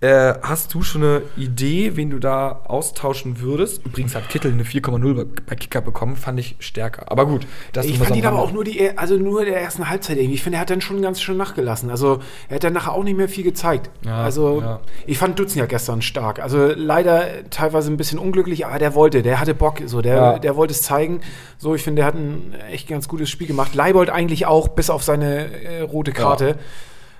äh, 0.00 0.34
hast 0.42 0.72
du 0.74 0.82
schon 0.82 1.02
eine 1.02 1.22
Idee, 1.36 1.96
wen 1.96 2.10
du 2.10 2.20
da 2.20 2.60
austauschen 2.66 3.40
würdest? 3.40 3.84
Übrigens 3.84 4.14
hat 4.14 4.28
Kittel 4.28 4.52
eine 4.52 4.62
4,0 4.62 5.26
bei 5.44 5.56
Kicker 5.56 5.80
bekommen, 5.80 6.14
fand 6.14 6.38
ich 6.38 6.54
stärker. 6.60 7.10
Aber 7.10 7.26
gut, 7.26 7.48
das 7.72 7.84
Ich 7.84 7.98
fand 7.98 8.14
ihn 8.14 8.24
aber 8.24 8.38
auch 8.38 8.52
nur 8.52 8.62
die, 8.62 8.96
also 8.96 9.16
nur 9.16 9.44
der 9.44 9.60
ersten 9.60 9.90
Halbzeit 9.90 10.18
irgendwie. 10.18 10.34
Ich 10.34 10.42
finde, 10.44 10.58
er 10.58 10.60
hat 10.60 10.70
dann 10.70 10.80
schon 10.80 11.02
ganz 11.02 11.20
schön 11.20 11.36
nachgelassen. 11.36 11.90
Also 11.90 12.20
er 12.48 12.56
hat 12.56 12.64
dann 12.64 12.74
nachher 12.74 12.92
auch 12.92 13.02
nicht 13.02 13.16
mehr 13.16 13.28
viel 13.28 13.42
gezeigt. 13.42 13.90
Ja, 14.04 14.22
also 14.22 14.60
ja. 14.60 14.80
ich 15.04 15.18
fand 15.18 15.36
Dutzen 15.36 15.58
ja 15.58 15.66
gestern 15.66 16.00
stark. 16.00 16.38
Also 16.38 16.72
leider 16.76 17.50
teilweise 17.50 17.90
ein 17.90 17.96
bisschen 17.96 18.20
unglücklich, 18.20 18.66
aber 18.66 18.78
der 18.78 18.94
wollte, 18.94 19.22
der 19.22 19.40
hatte 19.40 19.54
Bock, 19.54 19.82
so 19.86 20.00
der, 20.00 20.16
ja. 20.16 20.38
der 20.38 20.54
wollte 20.54 20.74
es 20.74 20.82
zeigen. 20.82 21.22
So, 21.56 21.74
ich 21.74 21.82
finde, 21.82 22.02
der 22.02 22.06
hat 22.06 22.14
ein 22.14 22.54
echt 22.70 22.88
ganz 22.88 23.08
gutes 23.08 23.30
Spiel 23.30 23.48
gemacht. 23.48 23.74
Leibold 23.74 24.10
eigentlich 24.10 24.46
auch, 24.46 24.68
bis 24.68 24.90
auf 24.90 25.02
seine 25.02 25.52
äh, 25.64 25.80
rote 25.80 26.12
Karte. 26.12 26.56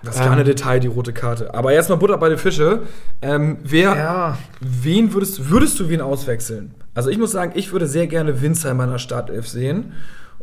Das 0.03 0.17
kleine 0.17 0.41
Ähm. 0.43 0.47
Detail, 0.47 0.81
die 0.81 0.87
rote 0.87 1.13
Karte. 1.13 1.53
Aber 1.55 1.73
erstmal 1.73 1.99
Butter 1.99 2.19
bei 2.19 2.29
den 2.29 2.39
Fische. 2.39 2.83
Ähm, 3.21 3.59
wer, 3.65 3.97
Ja. 3.97 4.39
wen 4.61 5.13
würdest, 5.13 5.51
würdest 5.51 5.79
du 5.81 5.89
wen 5.89 6.01
auswechseln? 6.01 6.75
Also 6.95 7.11
ich 7.11 7.19
muss 7.19 7.33
sagen, 7.33 7.53
ich 7.55 7.73
würde 7.73 7.87
sehr 7.87 8.07
gerne 8.07 8.41
Winzheimer 8.41 8.85
in 8.85 8.91
der 8.91 8.99
Startelf 8.99 9.49
sehen. 9.49 9.93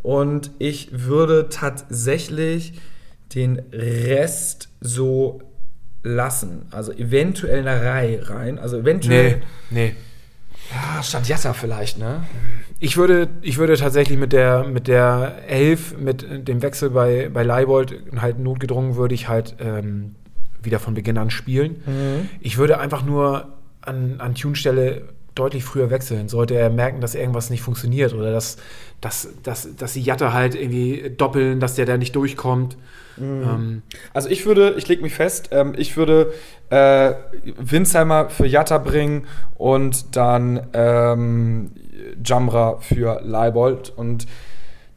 Und 0.02 0.52
ich 0.60 0.90
würde 0.92 1.48
tatsächlich 1.50 2.80
den 3.34 3.62
Rest 3.72 4.70
so 4.82 5.42
lassen. 6.04 6.68
Also 6.72 6.92
eventuell 6.92 7.60
in 7.60 7.66
der 7.66 7.84
Reihe 7.84 8.30
rein. 8.30 8.60
Also 8.60 8.78
eventuell. 8.80 9.42
Nee, 9.72 9.86
nee. 9.88 9.96
Ja, 10.72 11.02
statt 11.02 11.28
Jatta 11.28 11.54
vielleicht, 11.54 11.98
ne? 11.98 12.24
Ich 12.86 12.98
würde, 12.98 13.30
ich 13.42 13.58
würde 13.58 13.76
tatsächlich 13.78 14.20
mit 14.20 14.32
der, 14.32 14.64
mit 14.64 14.88
der 14.88 15.40
Elf, 15.48 15.98
mit 15.98 16.48
dem 16.48 16.62
Wechsel 16.62 16.92
bei, 16.92 17.30
bei 17.34 17.42
Leibold, 17.42 17.96
halt 18.22 18.38
notgedrungen, 18.38 18.96
würde 18.96 19.16
ich 19.16 19.28
halt 19.28 19.56
ähm, 19.60 20.14
wieder 20.62 20.78
von 20.78 20.94
Beginn 20.94 21.18
an 21.18 21.32
spielen. 21.32 21.78
Ich 22.42 22.60
würde 22.60 22.78
einfach 22.78 23.04
nur 23.04 23.48
an, 23.82 24.16
an 24.20 24.36
Tune-Stelle 24.36 25.02
deutlich 25.34 25.64
früher 25.64 25.90
wechseln. 25.90 26.30
Sollte 26.30 26.54
er 26.54 26.70
merken, 26.70 27.02
dass 27.02 27.16
irgendwas 27.16 27.50
nicht 27.50 27.64
funktioniert 27.64 28.14
oder 28.14 28.32
dass, 28.32 28.58
dass, 29.02 29.30
dass, 29.42 29.76
dass 29.76 29.94
die 29.94 30.04
Jatte 30.04 30.32
halt 30.32 30.54
irgendwie 30.54 31.12
doppeln, 31.18 31.60
dass 31.60 31.74
der 31.74 31.88
da 31.88 31.98
nicht 31.98 32.16
durchkommt. 32.16 32.78
Ähm, 33.18 33.82
Also 34.14 34.30
ich 34.30 34.46
würde, 34.46 34.76
ich 34.78 34.88
lege 34.88 35.02
mich 35.02 35.16
fest, 35.16 35.50
ähm, 35.52 35.74
ich 35.76 35.98
würde 35.98 36.34
äh, 36.70 37.14
Winsheimer 37.58 38.30
für 38.30 38.46
Jatta 38.46 38.78
bringen 38.78 39.26
und 39.56 40.16
dann 40.16 40.68
ähm, 40.74 41.72
Jamra 42.24 42.78
für 42.80 43.22
Leibold. 43.24 43.92
Und 43.96 44.28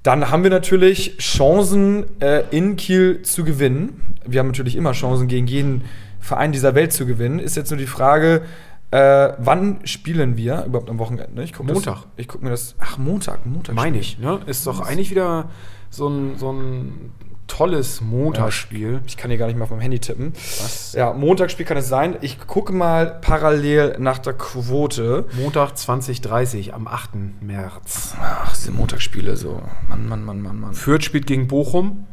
dann 0.02 0.30
haben 0.30 0.42
wir 0.42 0.50
natürlich 0.50 1.18
Chancen, 1.18 2.20
äh, 2.20 2.44
in 2.50 2.76
Kiel 2.76 3.22
zu 3.22 3.44
gewinnen. 3.44 4.14
Wir 4.26 4.40
haben 4.40 4.48
natürlich 4.48 4.76
immer 4.76 4.92
Chancen, 4.92 5.28
gegen 5.28 5.46
jeden 5.46 5.84
Verein 6.20 6.52
dieser 6.52 6.74
Welt 6.74 6.92
zu 6.92 7.06
gewinnen. 7.06 7.38
Ist 7.38 7.56
jetzt 7.56 7.70
nur 7.70 7.78
die 7.78 7.86
Frage, 7.86 8.42
äh, 8.90 9.32
wann 9.38 9.80
spielen 9.84 10.36
wir 10.36 10.64
überhaupt 10.64 10.88
am 10.88 10.98
Wochenende? 10.98 11.42
Ich 11.42 11.52
guck 11.52 11.66
Montag. 11.66 11.94
Das, 11.96 12.06
ich 12.16 12.28
gucke 12.28 12.44
mir 12.44 12.50
das. 12.50 12.74
Ach, 12.78 12.96
Montag, 12.98 13.44
Montag. 13.44 13.74
meine 13.74 13.98
ich, 13.98 14.18
ne? 14.18 14.40
Ist 14.46 14.66
doch 14.66 14.80
eigentlich 14.80 15.10
wieder 15.10 15.50
so 15.90 16.08
ein, 16.08 16.38
so 16.38 16.52
ein 16.52 17.12
tolles 17.48 18.00
Montagsspiel. 18.00 19.00
Ich 19.06 19.16
kann 19.16 19.30
hier 19.30 19.38
gar 19.38 19.46
nicht 19.46 19.56
mal 19.56 19.64
auf 19.64 19.70
meinem 19.70 19.80
Handy 19.80 19.98
tippen. 19.98 20.32
Was? 20.34 20.92
Ja, 20.92 21.12
Montagsspiel 21.12 21.66
kann 21.66 21.76
es 21.76 21.88
sein. 21.88 22.16
Ich 22.20 22.46
gucke 22.46 22.72
mal 22.72 23.18
parallel 23.20 23.96
nach 23.98 24.18
der 24.18 24.34
Quote. 24.34 25.24
Montag 25.32 25.76
2030 25.76 26.74
am 26.74 26.86
8. 26.86 27.10
März. 27.40 28.14
Ach, 28.20 28.54
diese 28.54 28.70
Montagsspiele 28.70 29.36
so. 29.36 29.60
Mann, 29.88 30.06
Mann, 30.08 30.24
Mann, 30.24 30.40
Mann, 30.40 30.60
Mann. 30.60 30.74
Fürth 30.74 31.02
spielt 31.02 31.26
gegen 31.26 31.48
Bochum. 31.48 32.06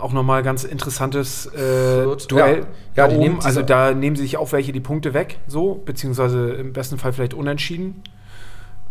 Auch 0.00 0.12
nochmal 0.12 0.42
ganz 0.42 0.64
interessantes 0.64 1.46
äh, 1.46 2.04
Duell. 2.28 2.58
ja. 2.60 2.66
Da 2.94 3.02
Ja, 3.02 3.08
die 3.08 3.18
nehmen 3.18 3.40
also 3.42 3.62
da 3.62 3.92
nehmen 3.92 4.16
sie 4.16 4.22
sich 4.22 4.36
auch 4.36 4.52
welche 4.52 4.72
die 4.72 4.80
Punkte 4.80 5.14
weg, 5.14 5.38
so, 5.46 5.82
beziehungsweise 5.84 6.50
im 6.54 6.72
besten 6.72 6.98
Fall 6.98 7.12
vielleicht 7.12 7.34
unentschieden. 7.34 8.02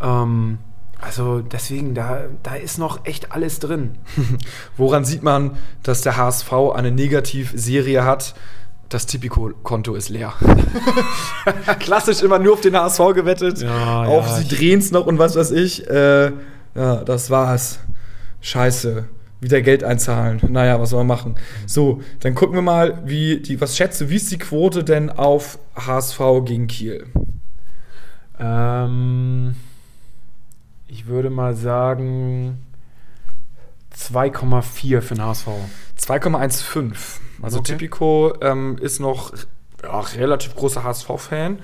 Ähm, 0.02 0.58
also 1.02 1.42
deswegen, 1.42 1.96
da, 1.96 2.26
da 2.44 2.56
ist 2.56 2.78
noch 2.78 3.06
echt 3.06 3.32
alles 3.32 3.60
drin. 3.60 3.98
Woran 4.78 5.06
sieht 5.06 5.24
man, 5.24 5.58
dass 5.84 6.02
der 6.02 6.18
HSV 6.18 6.52
eine 6.74 6.92
Negativserie 6.92 8.04
hat? 8.04 8.36
Das 8.90 9.06
Tipico-Konto 9.08 9.96
ist 9.96 10.10
leer. 10.10 10.34
Klassisch 11.80 12.22
immer 12.22 12.38
nur 12.40 12.54
auf 12.54 12.62
den 12.62 12.76
HSV 12.76 13.00
gewettet. 13.16 13.62
Ja, 13.62 14.04
auf 14.04 14.28
ja, 14.28 14.36
sie 14.36 14.48
drehen 14.48 14.80
es 14.80 14.92
noch 14.92 15.08
und 15.08 15.18
was 15.18 15.36
weiß 15.36 15.52
ich. 15.52 15.90
Äh, 15.90 16.32
ja, 16.76 17.04
das 17.04 17.30
war's. 17.30 17.80
Scheiße. 18.42 19.06
Wieder 19.42 19.62
Geld 19.62 19.84
einzahlen. 19.84 20.42
Naja, 20.48 20.80
was 20.80 20.92
soll 20.92 21.00
man 21.00 21.18
machen? 21.18 21.36
So, 21.66 22.02
dann 22.20 22.36
gucken 22.36 22.56
wir 22.56 22.62
mal, 22.62 23.02
wie 23.06 23.42
die, 23.42 23.60
was 23.60 23.76
schätzt 23.76 24.00
du, 24.00 24.10
wie 24.10 24.16
ist 24.16 24.32
die 24.32 24.38
Quote 24.38 24.84
denn 24.84 25.10
auf 25.10 25.60
HSV 25.76 26.20
gegen 26.46 26.68
Kiel? 26.68 27.08
Ähm, 28.40 29.56
ich 30.94 31.08
würde 31.08 31.32
mal 31.32 31.56
sagen 31.56 32.60
2,4 33.98 35.02
für 35.02 35.16
den 35.16 35.24
HSV. 35.24 35.48
2,15. 36.00 36.94
Also 37.42 37.60
Okay. 37.60 37.74
Tipico 37.74 38.34
ähm, 38.42 38.78
ist 38.80 39.00
noch 39.00 39.34
ja, 39.82 40.00
relativ 40.00 40.56
großer 40.56 40.84
HSV-Fan. 40.84 41.58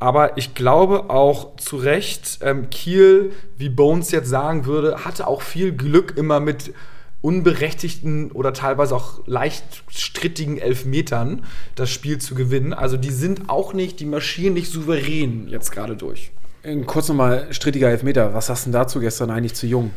Aber 0.00 0.36
ich 0.36 0.54
glaube 0.54 1.08
auch 1.08 1.56
zu 1.56 1.76
Recht, 1.76 2.40
ähm, 2.42 2.68
Kiel, 2.70 3.32
wie 3.56 3.68
Bones 3.68 4.10
jetzt 4.10 4.28
sagen 4.28 4.66
würde, 4.66 5.04
hatte 5.04 5.28
auch 5.28 5.42
viel 5.42 5.72
Glück 5.72 6.16
immer 6.16 6.40
mit 6.40 6.74
unberechtigten 7.20 8.32
oder 8.32 8.52
teilweise 8.52 8.94
auch 8.96 9.24
leicht 9.26 9.84
strittigen 9.88 10.58
Elfmetern 10.58 11.44
das 11.76 11.90
Spiel 11.90 12.18
zu 12.18 12.34
gewinnen. 12.34 12.72
Also 12.72 12.96
die 12.96 13.10
sind 13.10 13.48
auch 13.50 13.72
nicht, 13.72 14.00
die 14.00 14.04
marschieren 14.04 14.54
nicht 14.54 14.70
souverän 14.70 15.48
jetzt 15.48 15.70
gerade 15.70 15.96
durch. 15.96 16.32
Kurz 16.86 17.08
nochmal 17.08 17.52
strittiger 17.52 17.88
Elfmeter. 17.88 18.34
Was 18.34 18.48
hast 18.48 18.66
du 18.66 18.70
denn 18.70 18.80
dazu 18.80 19.00
gestern 19.00 19.30
eigentlich 19.30 19.54
zu 19.54 19.66
jung? 19.66 19.90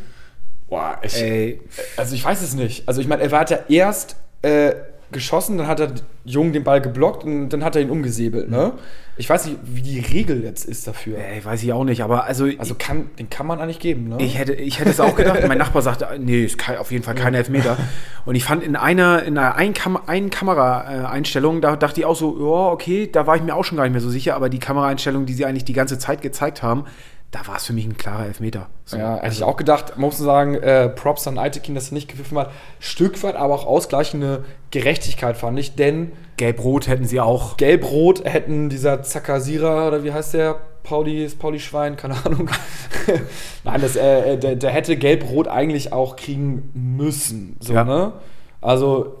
Boah, 0.68 0.98
ich, 1.02 1.14
Ey, 1.20 1.60
Also 1.96 2.14
ich 2.14 2.24
weiß 2.24 2.40
es 2.42 2.54
nicht. 2.54 2.88
Also 2.88 3.00
ich 3.00 3.08
meine, 3.08 3.22
er 3.22 3.30
hat 3.38 3.50
ja 3.50 3.58
erst 3.68 4.16
äh, 4.42 4.72
geschossen, 5.12 5.58
dann 5.58 5.66
hat 5.66 5.80
er 5.80 5.92
Jung 6.24 6.52
den 6.52 6.64
Ball 6.64 6.80
geblockt 6.80 7.24
und 7.24 7.50
dann 7.50 7.64
hat 7.64 7.76
er 7.76 7.82
ihn 7.82 7.90
umgesäbelt, 7.90 8.50
ne? 8.50 8.72
Ich 9.18 9.28
weiß 9.28 9.44
nicht, 9.44 9.58
wie 9.64 9.82
die 9.82 10.00
Regel 10.00 10.42
jetzt 10.42 10.64
ist 10.64 10.86
dafür. 10.86 11.18
ey, 11.18 11.44
weiß 11.44 11.62
ich 11.62 11.72
auch 11.74 11.84
nicht, 11.84 12.02
aber 12.02 12.24
also, 12.24 12.48
Also 12.56 12.74
kann, 12.74 13.10
den 13.18 13.28
kann 13.28 13.46
man 13.46 13.60
eigentlich 13.60 13.78
geben, 13.78 14.08
ne? 14.08 14.16
Ich 14.20 14.38
hätte, 14.38 14.54
ich 14.54 14.80
hätte 14.80 14.88
es 14.88 15.00
auch 15.00 15.14
gedacht. 15.14 15.46
mein 15.46 15.58
Nachbar 15.58 15.82
sagte, 15.82 16.08
nee, 16.18 16.44
ist 16.44 16.56
kein, 16.56 16.78
auf 16.78 16.90
jeden 16.90 17.04
Fall 17.04 17.14
kein 17.14 17.34
Elfmeter. 17.34 17.76
Und 18.24 18.36
ich 18.36 18.44
fand 18.44 18.62
in 18.62 18.74
einer, 18.74 19.22
in 19.22 19.36
einer 19.36 19.54
Einkam 19.56 19.98
Ein-Kamera-Einstellung, 20.06 21.60
da 21.60 21.76
dachte 21.76 22.00
ich 22.00 22.06
auch 22.06 22.16
so, 22.16 22.38
ja, 22.38 22.72
okay, 22.72 23.08
da 23.12 23.26
war 23.26 23.36
ich 23.36 23.42
mir 23.42 23.54
auch 23.54 23.64
schon 23.64 23.76
gar 23.76 23.84
nicht 23.84 23.92
mehr 23.92 24.00
so 24.00 24.10
sicher, 24.10 24.34
aber 24.34 24.48
die 24.48 24.58
Kameraeinstellung, 24.58 25.26
die 25.26 25.34
sie 25.34 25.44
eigentlich 25.44 25.64
die 25.66 25.74
ganze 25.74 25.98
Zeit 25.98 26.22
gezeigt 26.22 26.62
haben, 26.62 26.84
da 27.32 27.46
war 27.46 27.56
es 27.56 27.64
für 27.66 27.72
mich 27.72 27.86
ein 27.86 27.96
klarer 27.96 28.26
Elfmeter. 28.26 28.68
So, 28.84 28.98
ja, 28.98 29.16
hätte 29.16 29.32
ich 29.34 29.42
auch 29.42 29.56
gedacht, 29.56 29.96
muss 29.96 30.18
man 30.18 30.26
sagen, 30.26 30.54
äh, 30.54 30.88
Props 30.90 31.26
an 31.26 31.38
Aitekin, 31.38 31.74
dass 31.74 31.88
er 31.88 31.94
nicht 31.94 32.08
gepfiffen 32.08 32.38
hat. 32.38 32.50
Stück 32.78 33.20
weit 33.22 33.36
aber 33.36 33.54
auch 33.54 33.66
ausgleichende 33.66 34.44
Gerechtigkeit, 34.70 35.36
fand 35.36 35.58
ich, 35.58 35.74
denn 35.74 36.12
Gelb-Rot 36.36 36.88
hätten 36.88 37.06
sie 37.06 37.20
auch. 37.20 37.56
Gelb-Rot 37.56 38.24
hätten 38.24 38.68
dieser 38.68 39.02
Zakasira, 39.02 39.88
oder 39.88 40.04
wie 40.04 40.12
heißt 40.12 40.34
der? 40.34 40.56
Pauli, 40.82 41.24
ist 41.24 41.38
Pauli 41.38 41.58
Schwein, 41.60 41.96
keine 41.96 42.16
Ahnung. 42.24 42.50
Nein, 43.64 43.80
das, 43.80 43.96
äh, 43.96 44.36
der, 44.36 44.56
der 44.56 44.70
hätte 44.70 44.96
Gelb-Rot 44.96 45.48
eigentlich 45.48 45.92
auch 45.92 46.16
kriegen 46.16 46.70
müssen. 46.74 47.56
So, 47.60 47.72
Ja. 47.72 47.84
ne? 47.84 48.12
Also, 48.60 49.18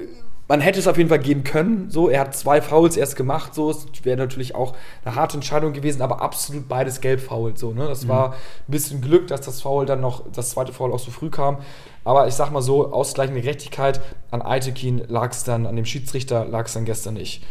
man 0.52 0.60
hätte 0.60 0.78
es 0.78 0.86
auf 0.86 0.98
jeden 0.98 1.08
Fall 1.08 1.18
geben 1.18 1.44
können. 1.44 1.88
So, 1.88 2.10
er 2.10 2.20
hat 2.20 2.36
zwei 2.36 2.60
Fouls 2.60 2.98
erst 2.98 3.16
gemacht. 3.16 3.54
So, 3.54 3.70
es 3.70 3.86
wäre 4.02 4.18
natürlich 4.18 4.54
auch 4.54 4.74
eine 5.02 5.14
harte 5.14 5.38
Entscheidung 5.38 5.72
gewesen, 5.72 6.02
aber 6.02 6.20
absolut 6.20 6.68
beides 6.68 7.00
Gelb-Foul. 7.00 7.56
So, 7.56 7.72
ne? 7.72 7.86
Das 7.88 8.06
war 8.06 8.32
ein 8.32 8.36
bisschen 8.70 9.00
Glück, 9.00 9.28
dass 9.28 9.40
das 9.40 9.62
Foul 9.62 9.86
dann 9.86 10.02
noch, 10.02 10.24
das 10.30 10.50
zweite 10.50 10.74
Foul 10.74 10.92
auch 10.92 10.98
so 10.98 11.10
früh 11.10 11.30
kam. 11.30 11.56
Aber 12.04 12.28
ich 12.28 12.34
sag 12.34 12.50
mal 12.50 12.60
so, 12.60 12.92
ausgleichende 12.92 13.40
Gerechtigkeit 13.40 14.02
an 14.30 14.42
Aitekin 14.42 15.02
lag 15.08 15.30
es 15.30 15.42
dann, 15.42 15.64
an 15.64 15.74
dem 15.74 15.86
Schiedsrichter 15.86 16.44
lag 16.44 16.66
es 16.66 16.74
dann 16.74 16.84
gestern 16.84 17.14
nicht. 17.14 17.42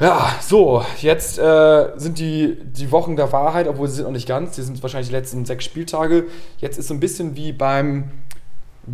Ja, 0.00 0.34
so, 0.40 0.82
jetzt 1.02 1.38
äh, 1.38 1.88
sind 1.96 2.18
die, 2.18 2.56
die 2.64 2.90
Wochen 2.90 3.16
der 3.16 3.32
Wahrheit, 3.32 3.68
obwohl 3.68 3.88
sie 3.88 3.96
sind 3.96 4.06
noch 4.06 4.12
nicht 4.12 4.26
ganz, 4.28 4.56
die 4.56 4.62
sind 4.62 4.82
wahrscheinlich 4.82 5.08
die 5.08 5.14
letzten 5.14 5.44
sechs 5.44 5.66
Spieltage. 5.66 6.24
Jetzt 6.56 6.78
ist 6.78 6.88
so 6.88 6.94
ein 6.94 7.00
bisschen 7.00 7.36
wie 7.36 7.52
beim 7.52 8.12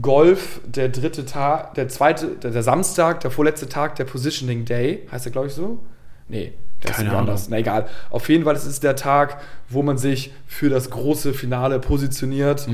Golf 0.01 0.61
der 0.65 0.89
dritte 0.89 1.27
Tag, 1.27 1.75
der 1.75 1.89
zweite, 1.89 2.29
der, 2.29 2.51
der 2.51 2.63
Samstag, 2.63 3.21
der 3.21 3.31
vorletzte 3.31 3.69
Tag 3.69 3.97
der 3.97 4.05
Positioning 4.05 4.65
Day. 4.65 5.07
Heißt 5.11 5.27
der, 5.27 5.33
glaube 5.33 5.49
ich, 5.49 5.55
so? 5.55 5.81
Nee, 6.29 6.53
der 6.83 6.93
Keine 6.93 7.11
ist 7.11 7.15
anders. 7.15 7.49
Na 7.49 7.59
egal. 7.59 7.87
Auf 8.11 8.29
jeden 8.29 8.45
Fall, 8.45 8.57
es 8.57 8.65
ist 8.65 8.83
der 8.83 8.97
Tag, 8.97 9.41
wo 9.69 9.83
man 9.83 9.99
sich 9.99 10.33
für 10.47 10.71
das 10.71 10.91
große 10.91 11.35
Finale 11.35 11.79
positioniert. 11.79 12.67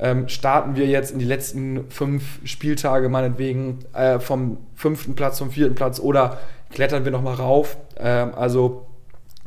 Ähm, 0.00 0.28
starten 0.28 0.74
wir 0.74 0.86
jetzt 0.86 1.12
in 1.12 1.18
die 1.18 1.24
letzten 1.24 1.88
fünf 1.90 2.40
Spieltage, 2.44 3.08
meinetwegen, 3.08 3.78
äh, 3.92 4.18
vom 4.18 4.58
fünften 4.74 5.14
Platz 5.14 5.38
zum 5.38 5.50
vierten 5.50 5.74
Platz 5.76 6.00
oder 6.00 6.38
klettern 6.70 7.04
wir 7.04 7.12
nochmal 7.12 7.34
rauf. 7.34 7.76
Ähm, 7.96 8.32
also, 8.34 8.86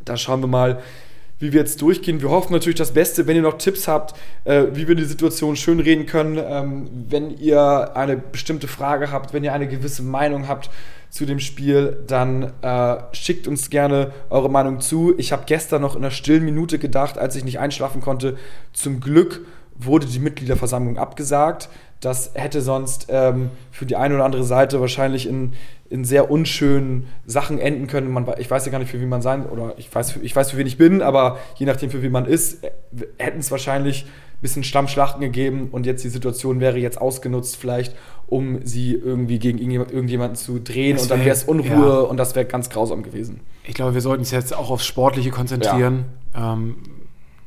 da 0.06 0.16
schauen 0.16 0.42
wir 0.42 0.48
mal, 0.48 0.80
wie 1.40 1.54
wir 1.54 1.60
jetzt 1.60 1.82
durchgehen. 1.82 2.22
Wir 2.22 2.30
hoffen 2.30 2.54
natürlich 2.54 2.78
das 2.78 2.94
Beste. 2.94 3.28
Wenn 3.28 3.36
ihr 3.36 3.42
noch 3.42 3.58
Tipps 3.58 3.88
habt, 3.88 4.16
äh, 4.44 4.66
wie 4.74 4.88
wir 4.88 4.96
die 4.96 5.06
Situation 5.06 5.56
schön 5.56 5.80
reden 5.80 6.06
können, 6.06 6.38
ähm, 6.38 6.90
wenn 7.10 7.38
ihr 7.38 7.96
eine 7.96 8.18
bestimmte 8.18 8.68
Frage 8.68 9.12
habt, 9.12 9.34
wenn 9.34 9.44
ihr 9.44 9.54
eine 9.54 9.68
gewisse 9.68 10.04
Meinung 10.04 10.48
habt 10.48 10.70
zu 11.10 11.26
dem 11.26 11.40
Spiel, 11.40 12.04
dann 12.08 12.54
äh, 12.62 12.98
schickt 13.14 13.48
uns 13.48 13.70
gerne 13.70 14.12
eure 14.30 14.50
Meinung 14.50 14.82
zu. 14.82 15.14
Ich 15.18 15.32
habe 15.32 15.44
gestern 15.46 15.82
noch 15.82 15.96
in 15.96 16.04
einer 16.04 16.12
stillen 16.12 16.44
Minute 16.44 16.80
gedacht, 16.80 17.18
als 17.18 17.36
ich 17.36 17.46
nicht 17.46 17.60
einschlafen 17.60 18.02
konnte, 18.02 18.38
zum 18.74 19.00
Glück 19.00 19.46
wurde 19.76 20.08
die 20.08 20.20
Mitgliederversammlung 20.20 20.98
abgesagt. 20.98 21.70
Das 22.00 22.32
hätte 22.36 22.62
sonst 22.62 23.08
ähm, 23.10 23.50
für 23.72 23.86
die 23.86 23.96
eine 23.96 24.16
oder 24.16 24.26
andere 24.26 24.44
Seite 24.44 24.80
wahrscheinlich 24.82 25.28
in, 25.28 25.54
in 25.90 26.06
sehr 26.06 26.30
unschönen 26.30 27.08
Sachen 27.26 27.58
enden 27.58 27.88
können. 27.88 28.12
Man, 28.12 28.26
ich 28.38 28.50
weiß 28.52 28.66
ja 28.66 28.72
gar 28.72 28.78
nicht, 28.80 28.92
für 28.92 29.02
wen 29.02 29.10
man 29.10 29.22
sein 29.24 29.46
oder 29.48 29.74
ich 29.78 29.94
weiß, 29.94 30.18
ich 30.22 30.36
weiß, 30.36 30.52
für 30.52 30.58
wen 30.58 30.68
ich 30.68 30.78
bin, 30.78 31.02
aber 31.02 31.40
je 31.56 31.66
nachdem, 31.66 31.90
für 31.90 32.02
wen 32.04 32.12
man 32.12 32.26
ist, 32.26 32.64
äh, 32.64 32.72
hätten 33.18 33.40
es 33.40 33.50
wahrscheinlich 33.52 34.06
bisschen 34.40 34.64
Stammschlachten 34.64 35.20
gegeben 35.20 35.70
und 35.72 35.88
jetzt 35.88 36.04
die 36.04 36.10
Situation 36.10 36.60
wäre 36.60 36.78
jetzt 36.78 37.02
ausgenutzt 37.02 37.56
vielleicht, 37.58 37.96
um 38.28 38.64
sie 38.64 38.94
irgendwie 38.94 39.40
gegen 39.40 39.58
irgendjemanden 39.58 40.36
zu 40.36 40.60
drehen 40.60 40.94
Das 40.94 41.04
und 41.04 41.10
dann 41.12 41.20
wär- 41.22 41.26
wäre 41.26 41.36
es 41.36 41.44
Unruhe 41.46 41.88
ja. 41.88 42.00
und 42.02 42.18
das 42.18 42.36
wäre 42.36 42.46
ganz 42.46 42.70
grausam 42.70 43.02
gewesen. 43.02 43.40
Ich 43.64 43.74
glaube, 43.74 43.96
wir 43.96 44.02
sollten 44.02 44.20
uns 44.22 44.30
jetzt 44.30 44.56
auch 44.56 44.70
aufs 44.70 44.86
Sportliche 44.86 45.32
konzentrieren. 45.32 46.06
Ähm, 46.36 46.76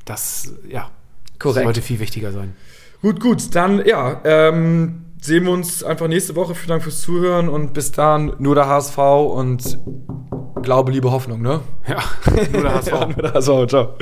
das, 0.04 0.52
ja, 0.68 0.90
Korrekt. 1.38 1.62
sollte 1.64 1.80
viel 1.82 2.00
wichtiger 2.00 2.32
sein. 2.32 2.56
Gut, 3.02 3.18
gut, 3.20 3.54
dann 3.54 3.84
ja, 3.86 4.20
ähm, 4.24 5.06
sehen 5.20 5.44
wir 5.44 5.52
uns 5.52 5.82
einfach 5.82 6.06
nächste 6.06 6.36
Woche. 6.36 6.54
Vielen 6.54 6.68
Dank 6.68 6.82
fürs 6.82 7.00
Zuhören 7.00 7.48
und 7.48 7.72
bis 7.72 7.92
dann 7.92 8.34
nur 8.38 8.54
der 8.54 8.66
HSV 8.66 8.98
und 8.98 9.78
Glaube, 10.62 10.92
Liebe, 10.92 11.10
Hoffnung, 11.10 11.40
ne? 11.40 11.60
Ja, 11.88 11.98
nur 12.52 12.62
der 12.62 12.74
HSV. 12.74 12.92
Ja, 12.92 13.06
nur 13.06 13.22
der 13.22 13.32
HSV, 13.34 13.66
ciao. 13.68 13.94